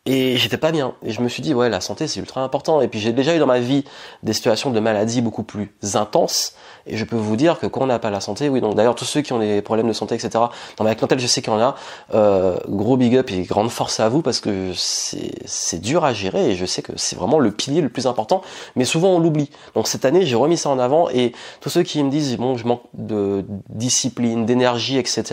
Et 0.05 0.35
j'étais 0.35 0.57
pas 0.57 0.73
bien. 0.73 0.95
Et 1.03 1.11
je 1.11 1.21
me 1.21 1.29
suis 1.29 1.41
dit, 1.41 1.53
ouais, 1.53 1.69
la 1.69 1.79
santé, 1.79 2.07
c'est 2.07 2.19
ultra 2.19 2.41
important. 2.41 2.81
Et 2.81 2.89
puis 2.89 2.99
j'ai 2.99 3.13
déjà 3.13 3.35
eu 3.35 3.39
dans 3.39 3.47
ma 3.47 3.59
vie 3.59 3.85
des 4.21 4.33
situations 4.33 4.69
de 4.69 4.79
maladie 4.81 5.21
beaucoup 5.21 5.43
plus 5.43 5.71
intenses. 5.93 6.55
Et 6.85 6.97
je 6.97 7.05
peux 7.05 7.15
vous 7.15 7.37
dire 7.37 7.57
que 7.57 7.67
quand 7.67 7.83
on 7.83 7.85
n'a 7.85 7.99
pas 7.99 8.09
la 8.09 8.19
santé, 8.19 8.49
oui, 8.49 8.59
donc 8.59 8.75
d'ailleurs 8.75 8.95
tous 8.95 9.05
ceux 9.05 9.21
qui 9.21 9.31
ont 9.31 9.39
des 9.39 9.61
problèmes 9.61 9.87
de 9.87 9.93
santé, 9.93 10.15
etc., 10.15 10.31
dans 10.75 10.83
ma 10.83 10.93
clientèle, 10.95 11.19
je 11.19 11.27
sais 11.27 11.41
qu'il 11.41 11.53
y 11.53 11.55
en 11.55 11.61
a, 11.61 11.75
euh, 12.13 12.57
gros 12.67 12.97
big 12.97 13.15
up 13.15 13.31
et 13.31 13.43
grande 13.43 13.69
force 13.69 14.01
à 14.01 14.09
vous 14.09 14.21
parce 14.21 14.41
que 14.41 14.71
c'est 14.75 15.79
dur 15.79 16.03
à 16.03 16.13
gérer 16.13 16.51
et 16.51 16.55
je 16.57 16.65
sais 16.65 16.81
que 16.81 16.91
c'est 16.97 17.15
vraiment 17.15 17.39
le 17.39 17.51
pilier 17.51 17.79
le 17.79 17.87
plus 17.87 18.05
important, 18.05 18.41
mais 18.75 18.83
souvent 18.83 19.11
on 19.11 19.19
l'oublie. 19.19 19.49
Donc 19.73 19.87
cette 19.87 20.03
année, 20.03 20.25
j'ai 20.25 20.35
remis 20.35 20.57
ça 20.57 20.69
en 20.69 20.79
avant 20.79 21.09
et 21.09 21.31
tous 21.61 21.69
ceux 21.69 21.83
qui 21.83 22.03
me 22.03 22.09
disent, 22.09 22.35
bon, 22.35 22.57
je 22.57 22.67
manque 22.67 22.83
de 22.93 23.45
discipline, 23.69 24.45
d'énergie, 24.45 24.97
etc., 24.97 25.23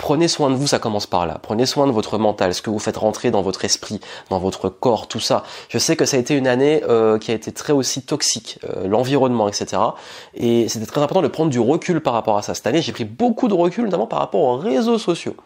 Prenez 0.00 0.28
soin 0.28 0.48
de 0.48 0.54
vous, 0.54 0.66
ça 0.66 0.78
commence 0.78 1.06
par 1.06 1.26
là. 1.26 1.38
Prenez 1.42 1.66
soin 1.66 1.86
de 1.86 1.92
votre 1.92 2.16
mental, 2.16 2.54
ce 2.54 2.62
que 2.62 2.70
vous 2.70 2.78
faites 2.78 2.96
rentrer 2.96 3.30
dans 3.30 3.42
votre 3.42 3.66
esprit, 3.66 4.00
dans 4.30 4.38
votre 4.38 4.70
corps, 4.70 5.08
tout 5.08 5.20
ça. 5.20 5.44
Je 5.68 5.76
sais 5.76 5.94
que 5.94 6.06
ça 6.06 6.16
a 6.16 6.20
été 6.20 6.34
une 6.34 6.46
année 6.46 6.82
euh, 6.88 7.18
qui 7.18 7.30
a 7.30 7.34
été 7.34 7.52
très 7.52 7.74
aussi 7.74 8.00
toxique, 8.00 8.58
euh, 8.64 8.88
l'environnement, 8.88 9.46
etc. 9.46 9.82
Et 10.32 10.68
c'était 10.70 10.86
très 10.86 11.02
important 11.02 11.20
de 11.20 11.28
prendre 11.28 11.50
du 11.50 11.60
recul 11.60 12.00
par 12.00 12.14
rapport 12.14 12.38
à 12.38 12.42
ça. 12.42 12.54
Cette 12.54 12.66
année, 12.66 12.80
j'ai 12.80 12.92
pris 12.92 13.04
beaucoup 13.04 13.46
de 13.46 13.54
recul, 13.54 13.84
notamment 13.84 14.06
par 14.06 14.20
rapport 14.20 14.40
aux 14.40 14.56
réseaux 14.56 14.98
sociaux 14.98 15.36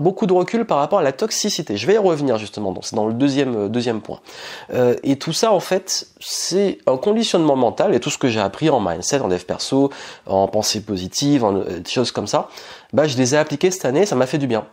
beaucoup 0.00 0.26
de 0.26 0.32
recul 0.32 0.64
par 0.64 0.78
rapport 0.78 1.00
à 1.00 1.02
la 1.02 1.12
toxicité. 1.12 1.76
Je 1.76 1.86
vais 1.86 1.94
y 1.94 1.98
revenir 1.98 2.38
justement, 2.38 2.74
c'est 2.80 2.96
dans 2.96 3.06
le 3.06 3.12
deuxième, 3.12 3.54
euh, 3.54 3.68
deuxième 3.68 4.00
point. 4.00 4.20
Et 5.02 5.16
tout 5.16 5.34
ça, 5.34 5.52
en 5.52 5.60
fait, 5.60 6.08
c'est 6.20 6.78
un 6.86 6.96
conditionnement 6.96 7.54
mental 7.54 7.94
et 7.94 8.00
tout 8.00 8.08
ce 8.08 8.16
que 8.16 8.28
j'ai 8.28 8.40
appris 8.40 8.70
en 8.70 8.80
mindset, 8.80 9.20
en 9.20 9.28
dev 9.28 9.44
perso, 9.44 9.90
en 10.26 10.48
pensée 10.48 10.80
positive, 10.80 11.44
en 11.44 11.52
des 11.52 11.82
choses 11.86 12.12
comme 12.12 12.26
ça, 12.26 12.48
bah, 12.94 13.08
je 13.08 13.16
les 13.16 13.34
ai 13.34 13.38
appliquées 13.38 13.72
cette 13.72 13.84
année, 13.84 14.06
ça 14.06 14.14
m'a 14.14 14.26
fait 14.26 14.38
du 14.38 14.46
bien. 14.46 14.66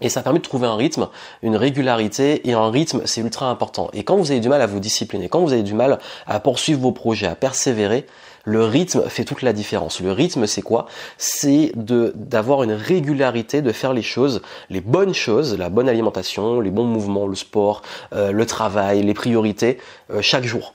Et 0.00 0.10
ça 0.10 0.22
permet 0.22 0.38
de 0.38 0.44
trouver 0.44 0.66
un 0.66 0.76
rythme, 0.76 1.08
une 1.42 1.56
régularité, 1.56 2.46
et 2.48 2.52
un 2.52 2.70
rythme, 2.70 3.02
c'est 3.06 3.22
ultra 3.22 3.48
important. 3.48 3.88
Et 3.94 4.04
quand 4.04 4.16
vous 4.16 4.30
avez 4.32 4.40
du 4.40 4.50
mal 4.50 4.60
à 4.60 4.66
vous 4.66 4.80
discipliner, 4.80 5.28
quand 5.30 5.40
vous 5.40 5.52
avez 5.52 5.62
du 5.62 5.72
mal 5.72 5.98
à 6.26 6.40
poursuivre 6.40 6.80
vos 6.80 6.92
projets, 6.92 7.26
à 7.26 7.34
persévérer, 7.34 8.06
le 8.44 8.64
rythme 8.64 9.08
fait 9.08 9.24
toute 9.24 9.40
la 9.40 9.54
différence. 9.54 10.00
Le 10.00 10.12
rythme, 10.12 10.46
c'est 10.46 10.60
quoi? 10.60 10.86
C'est 11.16 11.72
de 11.74 12.12
d'avoir 12.16 12.64
une 12.64 12.72
régularité, 12.72 13.62
de 13.62 13.72
faire 13.72 13.94
les 13.94 14.02
choses, 14.02 14.42
les 14.68 14.82
bonnes 14.82 15.14
choses, 15.14 15.56
la 15.56 15.70
bonne 15.70 15.88
alimentation, 15.88 16.60
les 16.60 16.70
bons 16.70 16.84
mouvements, 16.84 17.26
le 17.26 17.36
sport, 17.36 17.80
euh, 18.12 18.30
le 18.30 18.44
travail, 18.44 19.02
les 19.02 19.14
priorités, 19.14 19.78
euh, 20.10 20.20
chaque 20.20 20.44
jour. 20.44 20.74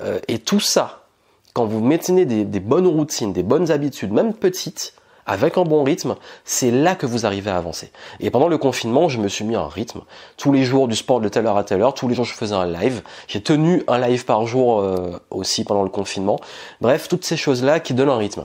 Euh, 0.00 0.18
et 0.28 0.38
tout 0.38 0.60
ça, 0.60 1.04
quand 1.52 1.66
vous 1.66 1.80
maintenez 1.80 2.24
des 2.24 2.60
bonnes 2.60 2.86
routines, 2.86 3.34
des 3.34 3.42
bonnes 3.42 3.70
habitudes, 3.70 4.12
même 4.12 4.32
petites, 4.32 4.94
avec 5.30 5.56
un 5.58 5.62
bon 5.62 5.84
rythme, 5.84 6.16
c'est 6.44 6.72
là 6.72 6.96
que 6.96 7.06
vous 7.06 7.24
arrivez 7.24 7.52
à 7.52 7.56
avancer. 7.56 7.92
Et 8.18 8.30
pendant 8.30 8.48
le 8.48 8.58
confinement, 8.58 9.08
je 9.08 9.20
me 9.20 9.28
suis 9.28 9.44
mis 9.44 9.54
un 9.54 9.68
rythme. 9.68 10.00
Tous 10.36 10.52
les 10.52 10.64
jours 10.64 10.88
du 10.88 10.96
sport 10.96 11.20
de 11.20 11.28
telle 11.28 11.46
heure 11.46 11.56
à 11.56 11.62
telle 11.62 11.82
heure, 11.82 11.94
tous 11.94 12.08
les 12.08 12.16
jours 12.16 12.24
je 12.24 12.34
faisais 12.34 12.54
un 12.54 12.66
live. 12.66 13.02
J'ai 13.28 13.40
tenu 13.40 13.84
un 13.86 14.00
live 14.00 14.24
par 14.24 14.44
jour 14.46 14.80
euh, 14.80 15.12
aussi 15.30 15.62
pendant 15.62 15.84
le 15.84 15.88
confinement. 15.88 16.40
Bref, 16.80 17.06
toutes 17.06 17.24
ces 17.24 17.36
choses-là 17.36 17.78
qui 17.78 17.94
donnent 17.94 18.08
un 18.08 18.16
rythme. 18.16 18.44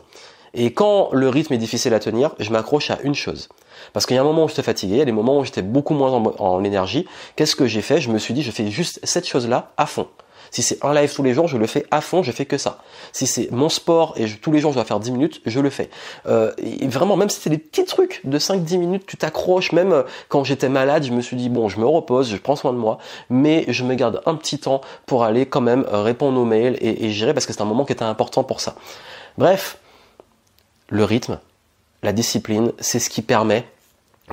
Et 0.53 0.73
quand 0.73 1.09
le 1.11 1.27
rythme 1.27 1.55
est 1.55 1.57
difficile 1.57 1.93
à 1.95 1.99
tenir, 1.99 2.35
je 2.37 2.51
m'accroche 2.51 2.91
à 2.91 2.99
une 3.01 3.15
chose. 3.15 3.49
Parce 3.91 4.05
qu'il 4.05 4.15
y 4.15 4.19
a 4.19 4.21
un 4.21 4.25
moment 4.25 4.43
où 4.43 4.47
j'étais 4.47 4.61
fatigué, 4.61 4.93
il 4.93 4.99
y 4.99 5.01
a 5.01 5.05
des 5.05 5.11
moments 5.11 5.39
où 5.39 5.43
j'étais 5.43 5.63
beaucoup 5.63 5.95
moins 5.95 6.11
en, 6.11 6.33
en 6.37 6.63
énergie. 6.63 7.07
Qu'est-ce 7.35 7.55
que 7.55 7.65
j'ai 7.65 7.81
fait? 7.81 7.99
Je 7.99 8.11
me 8.11 8.19
suis 8.19 8.35
dit, 8.35 8.43
je 8.43 8.51
fais 8.51 8.69
juste 8.69 8.99
cette 9.01 9.27
chose-là 9.27 9.71
à 9.77 9.87
fond. 9.87 10.07
Si 10.55 10.63
c'est 10.63 10.85
un 10.85 10.93
live 10.93 11.13
tous 11.13 11.21
les 11.21 11.33
jours, 11.33 11.49
je 11.49 11.57
le 11.57 11.67
fais 11.67 11.85
à 11.91 11.99
fond, 11.99 12.23
je 12.23 12.31
fais 12.31 12.45
que 12.45 12.57
ça. 12.57 12.77
Si 13.11 13.27
c'est 13.27 13.51
mon 13.51 13.67
sport 13.67 14.13
et 14.15 14.25
tous 14.41 14.53
les 14.53 14.59
jours 14.59 14.71
je 14.71 14.75
dois 14.75 14.85
faire 14.85 15.01
10 15.01 15.11
minutes, 15.11 15.41
je 15.45 15.59
le 15.59 15.69
fais. 15.69 15.89
Euh, 16.27 16.53
vraiment, 16.83 17.17
même 17.17 17.29
si 17.29 17.41
c'est 17.41 17.49
des 17.49 17.57
petits 17.57 17.83
trucs 17.83 18.21
de 18.23 18.39
5-10 18.39 18.77
minutes, 18.77 19.03
tu 19.05 19.17
t'accroches. 19.17 19.73
Même 19.73 19.91
euh, 19.91 20.03
quand 20.29 20.45
j'étais 20.45 20.69
malade, 20.69 21.03
je 21.03 21.11
me 21.11 21.19
suis 21.19 21.35
dit, 21.35 21.49
bon, 21.49 21.67
je 21.67 21.77
me 21.77 21.85
repose, 21.85 22.29
je 22.29 22.37
prends 22.37 22.55
soin 22.55 22.71
de 22.71 22.77
moi, 22.77 22.99
mais 23.29 23.65
je 23.67 23.83
me 23.83 23.95
garde 23.95 24.21
un 24.25 24.35
petit 24.35 24.57
temps 24.57 24.79
pour 25.05 25.25
aller 25.25 25.45
quand 25.45 25.59
même 25.59 25.85
euh, 25.91 26.03
répondre 26.03 26.39
aux 26.39 26.45
mails 26.45 26.77
et, 26.79 27.03
et 27.03 27.11
gérer 27.11 27.33
parce 27.33 27.45
que 27.45 27.51
c'est 27.51 27.61
un 27.61 27.65
moment 27.65 27.83
qui 27.83 27.91
était 27.91 28.03
important 28.03 28.45
pour 28.45 28.61
ça. 28.61 28.75
Bref, 29.37 29.77
le 30.87 31.03
rythme, 31.03 31.37
la 32.01 32.13
discipline, 32.13 32.71
c'est 32.79 32.99
ce 32.99 33.09
qui 33.09 33.21
permet 33.21 33.65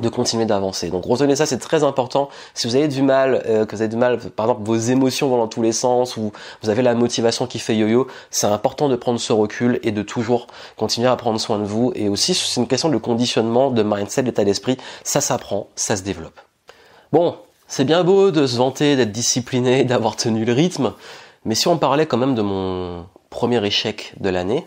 de 0.00 0.08
continuer 0.08 0.46
d'avancer. 0.46 0.88
Donc 0.88 1.04
retenez 1.04 1.36
ça, 1.36 1.44
c'est 1.44 1.58
très 1.58 1.84
important. 1.84 2.30
Si 2.54 2.66
vous 2.66 2.76
avez 2.76 2.88
du 2.88 3.02
mal, 3.02 3.42
euh, 3.46 3.66
que 3.66 3.76
vous 3.76 3.82
avez 3.82 3.90
du 3.90 3.96
mal, 3.96 4.18
par 4.18 4.46
exemple, 4.46 4.62
vos 4.64 4.76
émotions 4.76 5.28
vont 5.28 5.36
dans 5.36 5.48
tous 5.48 5.60
les 5.60 5.72
sens, 5.72 6.16
ou 6.16 6.32
vous 6.62 6.70
avez 6.70 6.80
la 6.82 6.94
motivation 6.94 7.46
qui 7.46 7.58
fait 7.58 7.76
yo-yo, 7.76 8.06
c'est 8.30 8.46
important 8.46 8.88
de 8.88 8.96
prendre 8.96 9.20
ce 9.20 9.32
recul 9.32 9.80
et 9.82 9.92
de 9.92 10.02
toujours 10.02 10.46
continuer 10.76 11.08
à 11.08 11.16
prendre 11.16 11.38
soin 11.38 11.58
de 11.58 11.64
vous. 11.64 11.92
Et 11.94 12.08
aussi, 12.08 12.32
c'est 12.32 12.60
une 12.60 12.68
question 12.68 12.88
de 12.88 12.96
conditionnement, 12.96 13.70
de 13.70 13.82
mindset, 13.82 14.22
d'état 14.22 14.44
d'esprit. 14.44 14.78
Ça 15.04 15.20
s'apprend, 15.20 15.68
ça 15.76 15.96
se 15.96 16.02
développe. 16.02 16.40
Bon, 17.12 17.36
c'est 17.68 17.84
bien 17.84 18.02
beau 18.02 18.30
de 18.30 18.46
se 18.46 18.56
vanter, 18.56 18.96
d'être 18.96 19.12
discipliné, 19.12 19.84
d'avoir 19.86 20.16
tenu 20.16 20.46
le 20.46 20.54
rythme, 20.54 20.94
mais 21.44 21.54
si 21.54 21.68
on 21.68 21.76
parlait 21.76 22.06
quand 22.06 22.16
même 22.16 22.34
de 22.34 22.42
mon 22.42 23.04
premier 23.28 23.64
échec 23.66 24.14
de 24.20 24.30
l'année, 24.30 24.66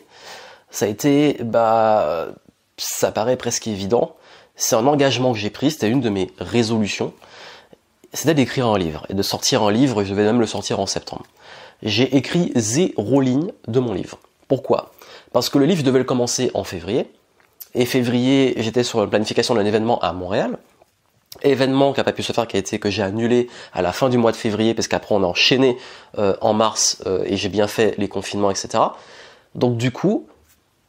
ça 0.70 0.86
a 0.86 0.88
été, 0.88 1.38
bah, 1.42 2.28
ça 2.78 3.12
paraît 3.12 3.38
presque 3.38 3.66
évident, 3.68 4.16
c'est 4.56 4.76
un 4.76 4.88
engagement 4.88 5.34
que 5.34 5.40
j'ai 5.40 5.50
pris, 5.50 5.72
c'était 5.72 5.90
une 5.90 6.02
de 6.02 6.10
mes 6.10 6.32
résolutions, 6.40 7.14
c'était 8.14 8.34
d'écrire 8.34 8.68
un 8.68 8.78
livre 8.78 9.06
et 9.10 9.14
de 9.14 9.22
sortir 9.22 9.64
un 9.64 9.72
livre, 9.72 10.02
et 10.02 10.06
je 10.06 10.14
vais 10.14 10.24
même 10.24 10.40
le 10.40 10.48
sortir 10.48 10.80
en 10.80 10.86
septembre. 10.86 11.26
J'ai 11.84 12.16
écrit 12.16 12.52
zéro 12.56 13.22
ligne 13.22 13.52
de 13.68 13.80
mon 13.80 13.94
livre. 13.94 14.20
Pourquoi? 14.48 14.92
Parce 15.34 15.50
que 15.50 15.58
le 15.58 15.66
livre 15.66 15.84
devait 15.84 16.00
le 16.00 16.06
commencer 16.06 16.52
en 16.54 16.64
février, 16.64 17.12
et 17.74 17.86
février, 17.86 18.54
j'étais 18.58 18.84
sur 18.84 19.02
la 19.02 19.08
planification 19.08 19.56
d'un 19.56 19.66
événement 19.66 20.00
à 20.00 20.14
Montréal, 20.14 20.58
événement 21.42 21.92
qui 21.92 22.00
n'a 22.00 22.06
pas 22.06 22.14
pu 22.14 22.24
se 22.24 22.32
faire, 22.32 22.48
qui 22.48 22.56
a 22.56 22.60
été 22.60 22.80
que 22.80 22.90
j'ai 22.90 23.04
annulé 23.04 23.50
à 23.74 23.82
la 23.82 23.92
fin 23.92 24.08
du 24.08 24.18
mois 24.18 24.32
de 24.32 24.38
février, 24.38 24.74
parce 24.74 24.88
qu'après 24.88 25.14
on 25.14 25.24
a 25.24 25.28
enchaîné 25.28 25.78
euh, 26.18 26.38
en 26.40 26.54
mars, 26.54 27.04
euh, 27.06 27.26
et 27.26 27.36
j'ai 27.36 27.50
bien 27.50 27.68
fait 27.68 27.96
les 27.98 28.08
confinements, 28.08 28.50
etc. 28.50 28.82
Donc 29.56 29.76
du 29.76 29.92
coup, 29.92 30.28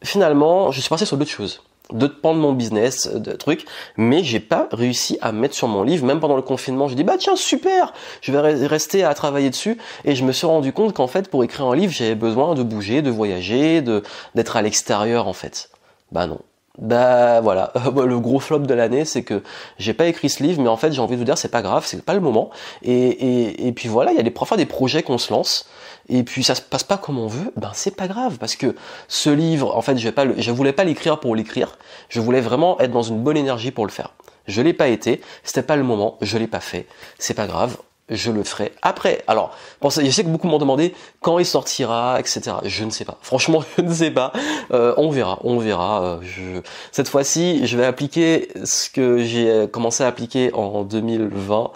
finalement, 0.01 0.71
je 0.71 0.79
suis 0.79 0.89
passé 0.89 1.05
sur 1.05 1.17
d'autres 1.17 1.31
choses 1.31 1.61
de 1.91 2.07
prendre 2.07 2.39
mon 2.39 2.53
business, 2.53 3.09
euh, 3.13 3.19
de 3.19 3.31
trucs, 3.33 3.65
mais 3.95 4.23
j'ai 4.23 4.39
pas 4.39 4.67
réussi 4.71 5.17
à 5.21 5.31
mettre 5.31 5.55
sur 5.55 5.67
mon 5.67 5.83
livre, 5.83 6.05
même 6.05 6.19
pendant 6.19 6.35
le 6.35 6.41
confinement, 6.41 6.87
je 6.87 6.95
dis 6.95 7.03
bah 7.03 7.15
tiens 7.17 7.35
super, 7.35 7.93
je 8.21 8.31
vais 8.31 8.39
rester 8.67 9.03
à 9.03 9.13
travailler 9.13 9.49
dessus, 9.49 9.77
et 10.05 10.15
je 10.15 10.23
me 10.23 10.31
suis 10.31 10.47
rendu 10.47 10.73
compte 10.73 10.93
qu'en 10.93 11.07
fait 11.07 11.29
pour 11.29 11.43
écrire 11.43 11.65
un 11.67 11.75
livre 11.75 11.93
j'avais 11.93 12.15
besoin 12.15 12.55
de 12.55 12.63
bouger, 12.63 13.01
de 13.01 13.09
voyager, 13.09 13.81
de 13.81 14.03
d'être 14.35 14.55
à 14.57 14.61
l'extérieur 14.61 15.27
en 15.27 15.33
fait. 15.33 15.69
Bah 16.11 16.27
non, 16.27 16.39
bah 16.77 17.41
voilà, 17.41 17.73
le 18.05 18.19
gros 18.19 18.39
flop 18.39 18.59
de 18.59 18.73
l'année, 18.73 19.05
c'est 19.05 19.23
que 19.23 19.43
j'ai 19.79 19.93
pas 19.93 20.05
écrit 20.05 20.29
ce 20.29 20.43
livre, 20.43 20.61
mais 20.61 20.69
en 20.69 20.77
fait 20.77 20.91
j'ai 20.91 21.01
envie 21.01 21.13
de 21.13 21.19
vous 21.19 21.25
dire 21.25 21.37
c'est 21.37 21.51
pas 21.51 21.61
grave, 21.61 21.83
c'est 21.85 22.03
pas 22.03 22.13
le 22.13 22.19
moment. 22.19 22.49
Et, 22.83 22.93
et, 22.93 23.67
et 23.67 23.71
puis 23.71 23.89
voilà, 23.89 24.11
il 24.11 24.17
y 24.17 24.19
a 24.19 24.23
des, 24.23 24.31
parfois 24.31 24.57
des 24.57 24.65
projets 24.65 25.03
qu'on 25.03 25.17
se 25.17 25.33
lance, 25.33 25.67
et 26.09 26.23
puis 26.23 26.43
ça 26.43 26.55
se 26.55 26.61
passe 26.61 26.83
pas 26.83 26.97
comme 26.97 27.17
on 27.17 27.27
veut, 27.27 27.51
ben 27.55 27.71
c'est 27.73 27.95
pas 27.95 28.07
grave, 28.07 28.37
parce 28.37 28.55
que 28.55 28.75
ce 29.07 29.29
livre, 29.29 29.75
en 29.75 29.81
fait 29.81 29.97
je, 29.97 30.03
vais 30.03 30.11
pas 30.11 30.25
je 30.37 30.51
voulais 30.51 30.73
pas 30.73 30.83
l'écrire 30.83 31.19
pour 31.19 31.35
l'écrire, 31.35 31.77
je 32.09 32.19
voulais 32.19 32.41
vraiment 32.41 32.79
être 32.79 32.91
dans 32.91 33.03
une 33.03 33.21
bonne 33.21 33.37
énergie 33.37 33.71
pour 33.71 33.85
le 33.85 33.91
faire. 33.91 34.13
Je 34.45 34.61
l'ai 34.61 34.73
pas 34.73 34.87
été, 34.87 35.21
c'était 35.43 35.63
pas 35.63 35.75
le 35.75 35.83
moment, 35.83 36.17
je 36.21 36.37
l'ai 36.37 36.47
pas 36.47 36.61
fait, 36.61 36.87
c'est 37.17 37.33
pas 37.33 37.47
grave, 37.47 37.77
je 38.09 38.31
le 38.31 38.43
ferai 38.43 38.71
après. 38.81 39.23
Alors, 39.27 39.55
je 39.83 40.09
sais 40.09 40.23
que 40.23 40.29
beaucoup 40.29 40.47
m'ont 40.47 40.59
demandé 40.59 40.93
quand 41.21 41.39
il 41.39 41.45
sortira, 41.45 42.19
etc. 42.19 42.41
Je 42.63 42.83
ne 42.85 42.89
sais 42.89 43.05
pas. 43.05 43.17
Franchement, 43.21 43.63
je 43.77 43.83
ne 43.83 43.93
sais 43.93 44.11
pas. 44.11 44.31
Euh, 44.71 44.93
on 44.97 45.09
verra, 45.09 45.39
on 45.43 45.57
verra. 45.57 46.03
Euh, 46.03 46.17
je... 46.21 46.61
Cette 46.91 47.09
fois-ci, 47.09 47.65
je 47.67 47.77
vais 47.77 47.85
appliquer 47.85 48.49
ce 48.63 48.89
que 48.89 49.17
j'ai 49.19 49.67
commencé 49.71 50.03
à 50.03 50.07
appliquer 50.07 50.53
en 50.53 50.83
2020 50.83 51.71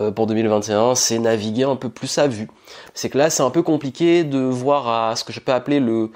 euh, 0.00 0.10
pour 0.10 0.26
2021, 0.26 0.94
c'est 0.94 1.18
naviguer 1.18 1.64
un 1.64 1.76
peu 1.76 1.88
plus 1.88 2.18
à 2.18 2.26
vue. 2.26 2.48
C'est 2.94 3.10
que 3.10 3.18
là, 3.18 3.30
c'est 3.30 3.42
un 3.42 3.50
peu 3.50 3.62
compliqué 3.62 4.24
de 4.24 4.38
voir 4.38 4.88
à 4.88 5.16
ce 5.16 5.24
que 5.24 5.32
je 5.32 5.40
peux 5.40 5.52
appeler 5.52 5.80
le 5.80 6.10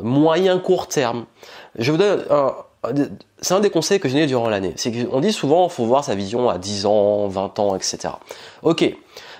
moyen 0.00 0.58
court 0.58 0.88
terme. 0.88 1.26
Je 1.76 1.92
vous 1.92 1.98
donne 1.98 2.24
un, 2.30 2.54
c'est 3.40 3.54
un 3.54 3.60
des 3.60 3.70
conseils 3.70 4.00
que 4.00 4.08
j'ai 4.08 4.14
donné 4.14 4.26
durant 4.26 4.48
l'année. 4.48 4.72
C'est 4.76 4.90
qu'on 4.92 5.20
dit 5.20 5.32
souvent, 5.32 5.68
faut 5.68 5.84
voir 5.84 6.04
sa 6.04 6.14
vision 6.14 6.48
à 6.48 6.58
10 6.58 6.86
ans, 6.86 7.28
20 7.28 7.58
ans, 7.58 7.76
etc. 7.76 8.14
Ok. 8.62 8.84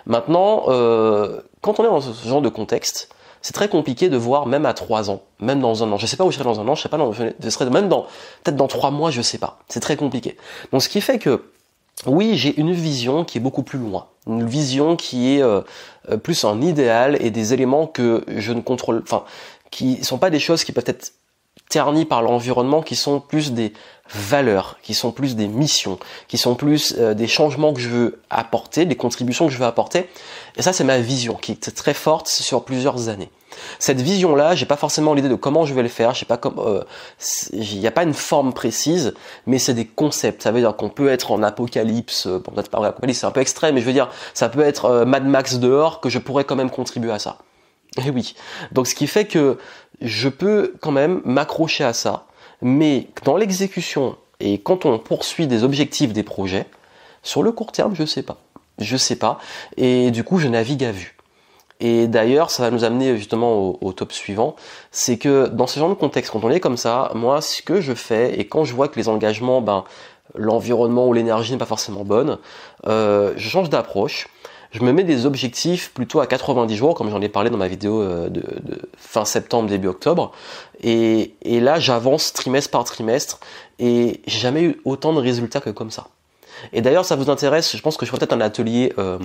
Maintenant, 0.06 0.64
euh, 0.68 1.40
quand 1.61 1.80
on 1.80 1.84
est 1.84 1.88
dans 1.88 2.00
ce 2.00 2.28
genre 2.28 2.42
de 2.42 2.49
contexte, 2.49 3.08
c'est 3.40 3.52
très 3.52 3.68
compliqué 3.68 4.08
de 4.08 4.16
voir 4.16 4.46
même 4.46 4.66
à 4.66 4.75
3 4.75 5.11
ans, 5.11 5.22
même 5.40 5.61
dans 5.61 5.82
un 5.82 5.90
an. 5.90 5.96
Je 5.96 6.06
sais 6.06 6.16
pas 6.16 6.25
où 6.25 6.30
je 6.30 6.37
serai 6.37 6.44
dans 6.44 6.61
un 6.61 6.68
an, 6.68 6.75
je 6.75 6.82
sais 6.82 6.88
pas, 6.88 6.96
dans, 6.96 7.12
je 7.12 7.50
serai 7.50 7.68
même 7.70 7.88
dans, 7.88 8.02
peut-être 8.44 8.56
dans 8.56 8.68
3 8.68 8.90
mois, 8.92 9.11
je 9.11 9.22
sais 9.22 9.38
pas. 9.38 9.58
C'est 9.68 9.80
très 9.80 9.96
compliqué. 9.96 10.37
Donc 10.70 10.82
ce 10.82 10.88
qui 10.88 11.00
fait 11.00 11.18
que, 11.18 11.42
oui, 12.06 12.37
j'ai 12.37 12.58
une 12.58 12.72
vision 12.72 13.25
qui 13.25 13.38
est 13.38 13.40
beaucoup 13.40 13.64
plus 13.64 13.78
loin. 13.78 14.06
Une 14.28 14.46
vision 14.46 14.96
qui 14.96 15.37
est 15.37 15.42
euh, 15.42 15.61
euh, 16.11 16.16
plus 16.16 16.44
un 16.44 16.61
idéal 16.61 17.16
et 17.20 17.30
des 17.30 17.52
éléments 17.52 17.88
que 17.88 18.25
je 18.28 18.52
ne 18.52 18.61
contrôle, 18.61 19.02
enfin, 19.02 19.25
qui 19.70 20.04
sont 20.04 20.18
pas 20.18 20.30
des 20.30 20.38
choses 20.38 20.62
qui 20.62 20.72
peuvent 20.72 20.84
être 20.87 21.12
ternies 21.73 22.05
par 22.05 22.21
l'environnement, 22.21 22.83
qui 22.83 22.97
sont 22.97 23.19
plus 23.19 23.52
des 23.52 23.73
valeurs, 24.14 24.76
qui 24.83 24.93
sont 24.93 25.11
plus 25.11 25.37
des 25.37 25.49
missions, 25.49 25.99
qui 26.29 26.37
sont 26.37 26.55
plus 26.55 26.95
euh, 26.99 27.14
des 27.14 27.26
changements 27.26 27.73
que 27.73 27.81
je 27.81 27.88
veux 27.88 28.21
apporter, 28.29 28.85
des 28.85 28.97
contributions 28.97 29.47
que 29.47 29.52
je 29.52 29.59
veux 29.59 29.64
apporter. 29.64 30.09
Et 30.57 30.62
ça, 30.62 30.75
c'est 30.75 30.85
ma 30.85 30.99
vision 30.99 31.35
qui 31.35 31.52
est 31.52 31.75
très 31.75 31.95
forte 31.95 32.29
sur 32.29 32.64
plusieurs 32.64 33.09
années. 33.09 33.31
Cette 33.79 34.00
vision-là, 34.00 34.55
j'ai 34.55 34.67
pas 34.67 34.76
forcément 34.76 35.14
l'idée 35.14 35.29
de 35.29 35.35
comment 35.35 35.64
je 35.64 35.73
vais 35.73 35.83
le 35.83 35.88
faire. 35.88 36.14
Je 36.14 36.21
sais 36.21 36.26
pas 36.26 36.37
comme, 36.37 36.59
euh, 36.59 36.83
il 37.52 37.79
n'y 37.79 37.87
a 37.87 37.91
pas 37.91 38.02
une 38.02 38.14
forme 38.14 38.52
précise, 38.52 39.14
mais 39.47 39.59
c'est 39.59 39.75
des 39.75 39.87
concepts. 39.87 40.43
Ça 40.43 40.52
veut 40.52 40.61
dire 40.61 40.76
qu'on 40.76 40.91
peut 40.91 41.09
être 41.09 41.31
en 41.31 41.43
apocalypse. 41.43 42.26
Euh, 42.26 42.38
bon, 42.38 42.52
peut-être 42.52 42.71
pas 42.71 42.85
apocalypse, 42.87 43.21
c'est 43.21 43.26
un 43.26 43.31
peu 43.31 43.41
extrême, 43.41 43.75
mais 43.75 43.81
je 43.81 43.87
veux 43.87 43.93
dire, 43.93 44.11
ça 44.35 44.49
peut 44.49 44.62
être 44.62 44.87
euh, 44.87 45.05
Mad 45.05 45.25
Max 45.25 45.59
dehors 45.59 46.00
que 46.00 46.11
je 46.11 46.19
pourrais 46.19 46.45
quand 46.45 46.57
même 46.57 46.71
contribuer 46.71 47.12
à 47.12 47.19
ça. 47.19 47.38
Et 48.05 48.11
oui. 48.11 48.35
Donc, 48.73 48.87
ce 48.87 48.95
qui 48.95 49.07
fait 49.07 49.26
que 49.26 49.59
je 50.02 50.28
peux 50.28 50.75
quand 50.80 50.92
même 50.92 51.21
m'accrocher 51.25 51.85
à 51.85 51.92
ça, 51.92 52.26
mais 52.61 53.09
dans 53.25 53.37
l'exécution 53.37 54.16
et 54.42 54.59
quand 54.59 54.85
on 54.85 54.99
poursuit 54.99 55.47
des 55.47 55.62
objectifs 55.62 56.12
des 56.12 56.25
projets, 56.25 56.66
sur 57.23 57.42
le 57.42 57.52
court 57.52 57.71
terme, 57.71 57.94
je 57.94 58.04
sais 58.04 58.23
pas. 58.23 58.38
Je 58.78 58.97
sais 58.97 59.16
pas. 59.16 59.38
Et 59.76 60.11
du 60.11 60.25
coup, 60.25 60.38
je 60.38 60.49
navigue 60.49 60.85
à 60.85 60.90
vue. 60.90 61.16
Et 61.78 62.09
d'ailleurs, 62.09 62.50
ça 62.50 62.64
va 62.64 62.71
nous 62.71 62.85
amener 62.85 63.16
justement 63.16 63.78
au, 63.80 63.92
top 63.92 64.12
suivant, 64.12 64.54
c'est 64.92 65.18
que 65.18 65.49
dans 65.49 65.66
ce 65.66 65.80
genre 65.80 65.88
de 65.88 65.94
contexte, 65.94 66.30
quand 66.30 66.44
on 66.44 66.50
est 66.50 66.61
comme 66.61 66.76
ça, 66.76 67.11
moi, 67.14 67.40
ce 67.40 67.61
que 67.61 67.80
je 67.80 67.92
fais, 67.92 68.38
et 68.38 68.47
quand 68.47 68.64
je 68.64 68.73
vois 68.73 68.87
que 68.87 68.97
les 68.99 69.09
engagements, 69.09 69.61
ben, 69.61 69.85
l'environnement 70.37 71.09
ou 71.09 71.12
l'énergie 71.12 71.52
n'est 71.52 71.59
pas 71.59 71.66
forcément 71.66 72.04
bonne, 72.04 72.38
euh, 72.87 73.32
je 73.37 73.49
change 73.49 73.68
d'approche. 73.68 74.28
Je 74.73 74.83
me 74.83 74.93
mets 74.93 75.05
des 75.05 75.26
objectifs 75.26 75.93
plutôt 75.93 76.21
à 76.21 76.26
90 76.26 76.75
jours, 76.76 76.95
comme 76.95 77.11
j'en 77.11 77.21
ai 77.21 77.29
parlé 77.29 77.50
dans 77.50 77.59
ma 77.59 77.69
vidéo 77.69 78.00
euh, 78.00 78.29
de, 78.31 78.43
fin 78.97 79.25
septembre, 79.25 79.69
début 79.69 79.88
octobre. 79.88 80.33
Et, 80.83 81.35
là, 81.45 81.79
j'avance 81.79 82.33
trimestre 82.33 82.71
par 82.71 82.85
trimestre, 82.85 83.38
et 83.79 84.23
j'ai 84.26 84.38
jamais 84.38 84.62
eu 84.62 84.81
autant 84.85 85.12
de 85.12 85.21
résultats 85.21 85.61
que 85.61 85.71
comme 85.71 85.91
ça. 85.91 86.09
Et 86.73 86.81
d'ailleurs, 86.81 87.05
ça 87.05 87.17
vous 87.17 87.29
intéresse, 87.29 87.76
je 87.76 87.83
pense 87.83 87.97
que 87.97 88.07
je 88.07 88.11
ferai 88.11 88.19
peut-être 88.19 88.33
un 88.33 88.41
atelier... 88.41 88.93
Euh, 88.99 89.19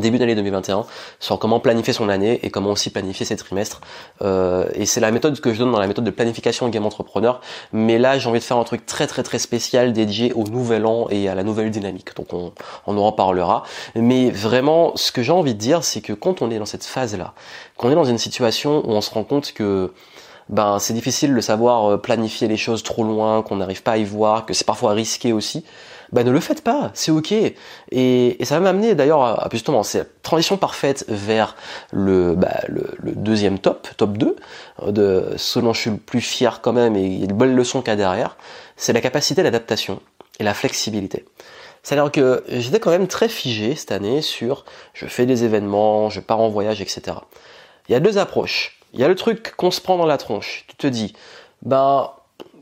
début 0.00 0.18
d'année 0.18 0.34
2021 0.34 0.86
sur 1.20 1.38
comment 1.38 1.60
planifier 1.60 1.92
son 1.92 2.08
année 2.08 2.40
et 2.42 2.50
comment 2.50 2.70
aussi 2.70 2.90
planifier 2.90 3.26
ses 3.26 3.36
trimestres. 3.36 3.80
Euh, 4.22 4.66
et 4.74 4.86
c'est 4.86 5.00
la 5.00 5.10
méthode 5.10 5.40
que 5.40 5.52
je 5.52 5.58
donne 5.58 5.72
dans 5.72 5.80
la 5.80 5.86
méthode 5.86 6.04
de 6.04 6.10
planification 6.10 6.68
game 6.68 6.86
entrepreneur. 6.86 7.40
Mais 7.72 7.98
là, 7.98 8.18
j'ai 8.18 8.28
envie 8.28 8.38
de 8.38 8.44
faire 8.44 8.58
un 8.58 8.64
truc 8.64 8.86
très 8.86 9.06
très 9.06 9.22
très 9.22 9.38
spécial 9.38 9.92
dédié 9.92 10.32
au 10.32 10.44
nouvel 10.44 10.86
an 10.86 11.06
et 11.10 11.28
à 11.28 11.34
la 11.34 11.42
nouvelle 11.42 11.70
dynamique. 11.70 12.16
Donc 12.16 12.32
on, 12.32 12.52
on 12.86 12.96
en 12.98 13.06
reparlera. 13.06 13.64
Mais 13.94 14.30
vraiment, 14.30 14.92
ce 14.96 15.12
que 15.12 15.22
j'ai 15.22 15.32
envie 15.32 15.54
de 15.54 15.58
dire, 15.58 15.84
c'est 15.84 16.00
que 16.00 16.12
quand 16.12 16.42
on 16.42 16.50
est 16.50 16.58
dans 16.58 16.66
cette 16.66 16.84
phase-là, 16.84 17.34
qu'on 17.76 17.90
est 17.90 17.94
dans 17.94 18.04
une 18.04 18.18
situation 18.18 18.82
où 18.86 18.92
on 18.92 19.00
se 19.00 19.10
rend 19.10 19.24
compte 19.24 19.52
que 19.52 19.92
ben 20.48 20.78
c'est 20.78 20.94
difficile 20.94 21.34
de 21.34 21.40
savoir 21.40 21.90
euh, 21.90 21.96
planifier 21.96 22.46
les 22.46 22.56
choses 22.56 22.82
trop 22.82 23.02
loin, 23.02 23.42
qu'on 23.42 23.56
n'arrive 23.56 23.82
pas 23.82 23.92
à 23.92 23.96
y 23.96 24.04
voir, 24.04 24.46
que 24.46 24.54
c'est 24.54 24.66
parfois 24.66 24.92
risqué 24.92 25.32
aussi 25.32 25.64
bah 26.12 26.24
ne 26.24 26.30
le 26.30 26.40
faites 26.40 26.62
pas, 26.62 26.90
c'est 26.94 27.10
ok. 27.10 27.32
Et, 27.32 27.54
et 27.90 28.44
ça 28.44 28.56
va 28.56 28.60
m'amener 28.60 28.94
d'ailleurs 28.94 29.22
à, 29.22 29.48
justement 29.52 29.82
cette 29.82 30.22
transition 30.22 30.56
parfaite 30.56 31.04
vers 31.08 31.56
le, 31.92 32.34
bah, 32.34 32.60
le, 32.68 32.94
le, 32.98 33.12
deuxième 33.12 33.58
top, 33.58 33.88
top 33.96 34.16
2, 34.16 34.36
de 34.88 35.34
ce 35.36 35.58
dont 35.58 35.72
je 35.72 35.80
suis 35.80 35.90
le 35.90 35.96
plus 35.96 36.20
fier 36.20 36.60
quand 36.60 36.72
même, 36.72 36.96
et 36.96 37.04
il 37.04 37.20
y 37.20 37.24
a 37.24 37.26
de 37.26 37.34
belles 37.34 37.54
leçons 37.54 37.80
qu'il 37.80 37.90
y 37.90 37.92
a 37.92 37.96
derrière, 37.96 38.36
c'est 38.76 38.92
la 38.92 39.00
capacité 39.00 39.42
d'adaptation 39.42 40.00
et 40.38 40.44
la 40.44 40.54
flexibilité. 40.54 41.24
C'est-à-dire 41.82 42.10
que 42.10 42.42
j'étais 42.48 42.80
quand 42.80 42.90
même 42.90 43.06
très 43.06 43.28
figé 43.28 43.76
cette 43.76 43.92
année 43.92 44.20
sur 44.20 44.64
je 44.92 45.06
fais 45.06 45.24
des 45.24 45.44
événements, 45.44 46.10
je 46.10 46.20
pars 46.20 46.40
en 46.40 46.48
voyage, 46.48 46.80
etc. 46.80 47.18
Il 47.88 47.92
y 47.92 47.94
a 47.94 48.00
deux 48.00 48.18
approches. 48.18 48.80
Il 48.92 49.00
y 49.00 49.04
a 49.04 49.08
le 49.08 49.14
truc 49.14 49.54
qu'on 49.56 49.70
se 49.70 49.80
prend 49.80 49.96
dans 49.96 50.06
la 50.06 50.18
tronche. 50.18 50.64
Tu 50.66 50.76
te 50.76 50.86
dis, 50.88 51.14
ben 51.62 52.10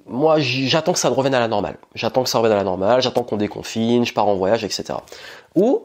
moi 0.06 0.37
j'attends 0.38 0.92
que 0.92 0.99
ça 0.99 1.08
revienne 1.08 1.34
à 1.34 1.40
la 1.40 1.49
normale. 1.49 1.76
J'attends 1.94 2.23
que 2.23 2.28
ça 2.28 2.38
revienne 2.38 2.52
à 2.54 2.58
la 2.58 2.64
normale, 2.64 3.02
j'attends 3.02 3.23
qu'on 3.23 3.37
déconfine, 3.37 4.04
je 4.04 4.12
pars 4.12 4.28
en 4.28 4.34
voyage, 4.34 4.64
etc. 4.64 4.94
Ou 5.54 5.84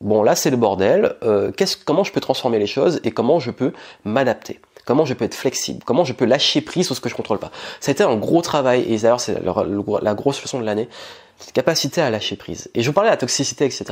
bon 0.00 0.22
là 0.22 0.34
c'est 0.34 0.50
le 0.50 0.56
bordel. 0.56 1.16
Euh, 1.22 1.52
comment 1.84 2.04
je 2.04 2.12
peux 2.12 2.20
transformer 2.20 2.58
les 2.58 2.66
choses 2.66 3.00
et 3.04 3.10
comment 3.10 3.38
je 3.38 3.50
peux 3.50 3.72
m'adapter? 4.04 4.60
Comment 4.84 5.04
je 5.04 5.12
peux 5.12 5.26
être 5.26 5.34
flexible? 5.34 5.84
Comment 5.84 6.04
je 6.04 6.14
peux 6.14 6.24
lâcher 6.24 6.62
prise 6.62 6.86
sur 6.86 6.96
ce 6.96 7.00
que 7.00 7.10
je 7.10 7.14
contrôle 7.14 7.38
pas? 7.38 7.50
Été 7.86 8.02
un 8.02 8.16
gros 8.16 8.40
travail 8.40 8.90
et 8.90 8.96
d'ailleurs 8.96 9.20
c'est 9.20 9.36
la, 9.38 10.14
grosse 10.14 10.42
leçon 10.42 10.60
de 10.60 10.64
l'année, 10.64 10.88
cette 11.38 11.52
capacité 11.52 12.00
à 12.00 12.08
lâcher 12.10 12.36
prise. 12.36 12.70
Et 12.74 12.82
je 12.82 12.88
vous 12.88 12.94
parlais 12.94 13.10
de 13.10 13.12
la 13.12 13.18
toxicité, 13.18 13.66
etc. 13.66 13.84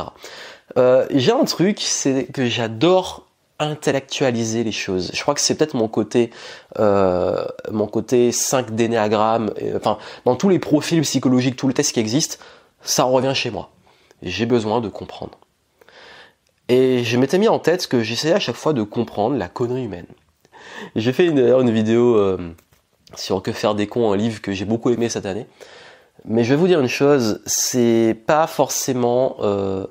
Euh, 0.79 1.07
j'ai 1.11 1.33
un 1.33 1.45
truc, 1.45 1.81
c'est 1.81 2.25
que 2.33 2.47
j'adore 2.47 3.26
intellectualiser 3.59 4.65
les 4.65 4.73
choses. 4.73 5.11
Je 5.15 5.21
crois 5.23 5.35
que 5.35 5.41
c'est 5.41 5.55
peut-être 5.55 5.75
mon 5.75 5.89
côté 5.89 6.31
euh, 6.79 7.45
mon 7.71 7.87
côté 7.87 8.33
5 8.33 8.75
d'énéagramme, 8.75 9.53
enfin 9.75 9.99
dans 10.25 10.37
tous 10.37 10.49
les 10.49 10.59
profils 10.59 11.01
psychologiques, 11.03 11.57
tous 11.57 11.69
les 11.69 11.75
tests 11.75 11.93
qui 11.93 12.01
existent, 12.01 12.37
ça 12.83 13.05
revient 13.05 13.33
chez 13.35 13.51
moi. 13.51 13.71
J'ai 14.23 14.47
besoin 14.47 14.81
de 14.81 14.89
comprendre. 14.89 15.39
Et 16.69 17.05
je 17.05 17.17
m'étais 17.17 17.39
mis 17.39 17.49
en 17.49 17.59
tête 17.59 17.87
que 17.87 18.03
j'essayais 18.03 18.35
à 18.35 18.41
chaque 18.41 18.57
fois 18.57 18.73
de 18.73 18.83
comprendre 18.83 19.37
la 19.37 19.49
connerie 19.49 19.85
humaine. 19.85 20.07
J'ai 20.97 21.13
fait 21.13 21.27
une, 21.27 21.71
vidéo 21.71 22.17
euh, 22.17 22.55
sur 23.15 23.43
que 23.43 23.53
faire 23.53 23.75
des 23.75 23.87
cons, 23.87 24.13
un 24.13 24.17
livre 24.17 24.43
que 24.43 24.53
j'ai 24.53 24.65
beaucoup 24.65 24.91
aimé 24.91 25.09
cette 25.09 25.27
année. 25.27 25.47
Mais 26.25 26.43
je 26.43 26.51
vais 26.51 26.57
vous 26.57 26.67
dire 26.67 26.81
une 26.81 26.89
chose, 26.89 27.41
c'est 27.47 28.17
pas 28.27 28.47
forcément 28.47 29.37
euh, 29.41 29.87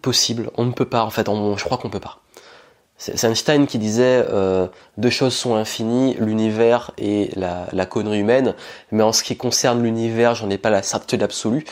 possible. 0.00 0.50
On 0.56 0.64
ne 0.64 0.72
peut 0.72 0.88
pas, 0.88 1.04
en 1.04 1.10
fait, 1.10 1.28
je 1.28 1.64
crois 1.64 1.78
qu'on 1.78 1.90
peut 1.90 2.00
pas. 2.00 2.21
C'est 3.02 3.26
Einstein 3.26 3.66
qui 3.66 3.78
disait 3.78 4.24
euh, 4.30 4.68
deux 4.96 5.10
choses 5.10 5.34
sont 5.34 5.56
infinies, 5.56 6.14
l'univers 6.20 6.92
et 6.98 7.30
la, 7.34 7.84
connerie 7.84 8.20
humaine. 8.20 8.54
Mais 8.92 9.02
en 9.02 9.12
ce 9.12 9.24
qui 9.24 9.36
concerne 9.36 9.82
l'univers, 9.82 10.36
j'en 10.36 10.48
ai 10.50 10.56
pas 10.58 10.70
la 10.70 10.84
certitude 10.84 11.24
absolue. 11.24 11.64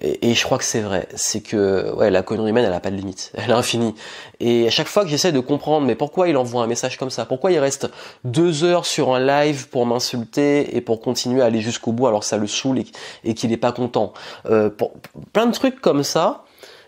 Et, 0.00 0.34
je 0.34 0.42
crois 0.42 0.58
que 0.58 0.64
c'est 0.64 0.80
vrai. 0.80 1.06
C'est 1.14 1.40
que 1.40 1.94
ouais, 1.94 2.10
la 2.10 2.22
connerie 2.22 2.50
humaine, 2.50 2.64
elle 2.64 2.72
a 2.72 2.80
pas 2.80 2.90
de 2.90 2.96
limite. 2.96 3.30
Elle 3.36 3.50
est 3.50 3.52
infinie. 3.52 3.94
Et 4.40 4.66
à 4.66 4.70
chaque 4.70 4.88
fois 4.88 5.04
que 5.04 5.08
j'essaie 5.08 5.30
de 5.30 5.38
comprendre, 5.38 5.86
mais 5.86 5.94
pourquoi 5.94 6.28
il 6.28 6.36
envoie 6.36 6.64
un 6.64 6.66
message 6.66 6.96
comme 6.96 7.10
ça? 7.10 7.26
Pourquoi 7.26 7.52
il 7.52 7.60
reste 7.60 7.88
deux 8.24 8.64
heures 8.64 8.84
sur 8.84 9.14
un 9.14 9.20
live 9.20 9.68
pour 9.68 9.86
m'insulter 9.86 10.76
et 10.76 10.80
pour 10.80 11.00
continuer 11.00 11.42
à 11.42 11.44
aller 11.44 11.60
jusqu'au 11.60 11.92
bout 11.92 12.08
alors 12.08 12.20
que 12.20 12.26
ça 12.26 12.38
le 12.38 12.48
saoule 12.48 12.82
et, 13.22 13.34
qu'il 13.34 13.50
n'est 13.50 13.56
pas 13.56 13.70
content? 13.70 14.14
Euh, 14.46 14.68
pour, 14.68 14.94
Plein 15.32 15.46
de 15.46 15.52
trucs 15.52 15.80
comme 15.80 16.02
ça 16.02 16.42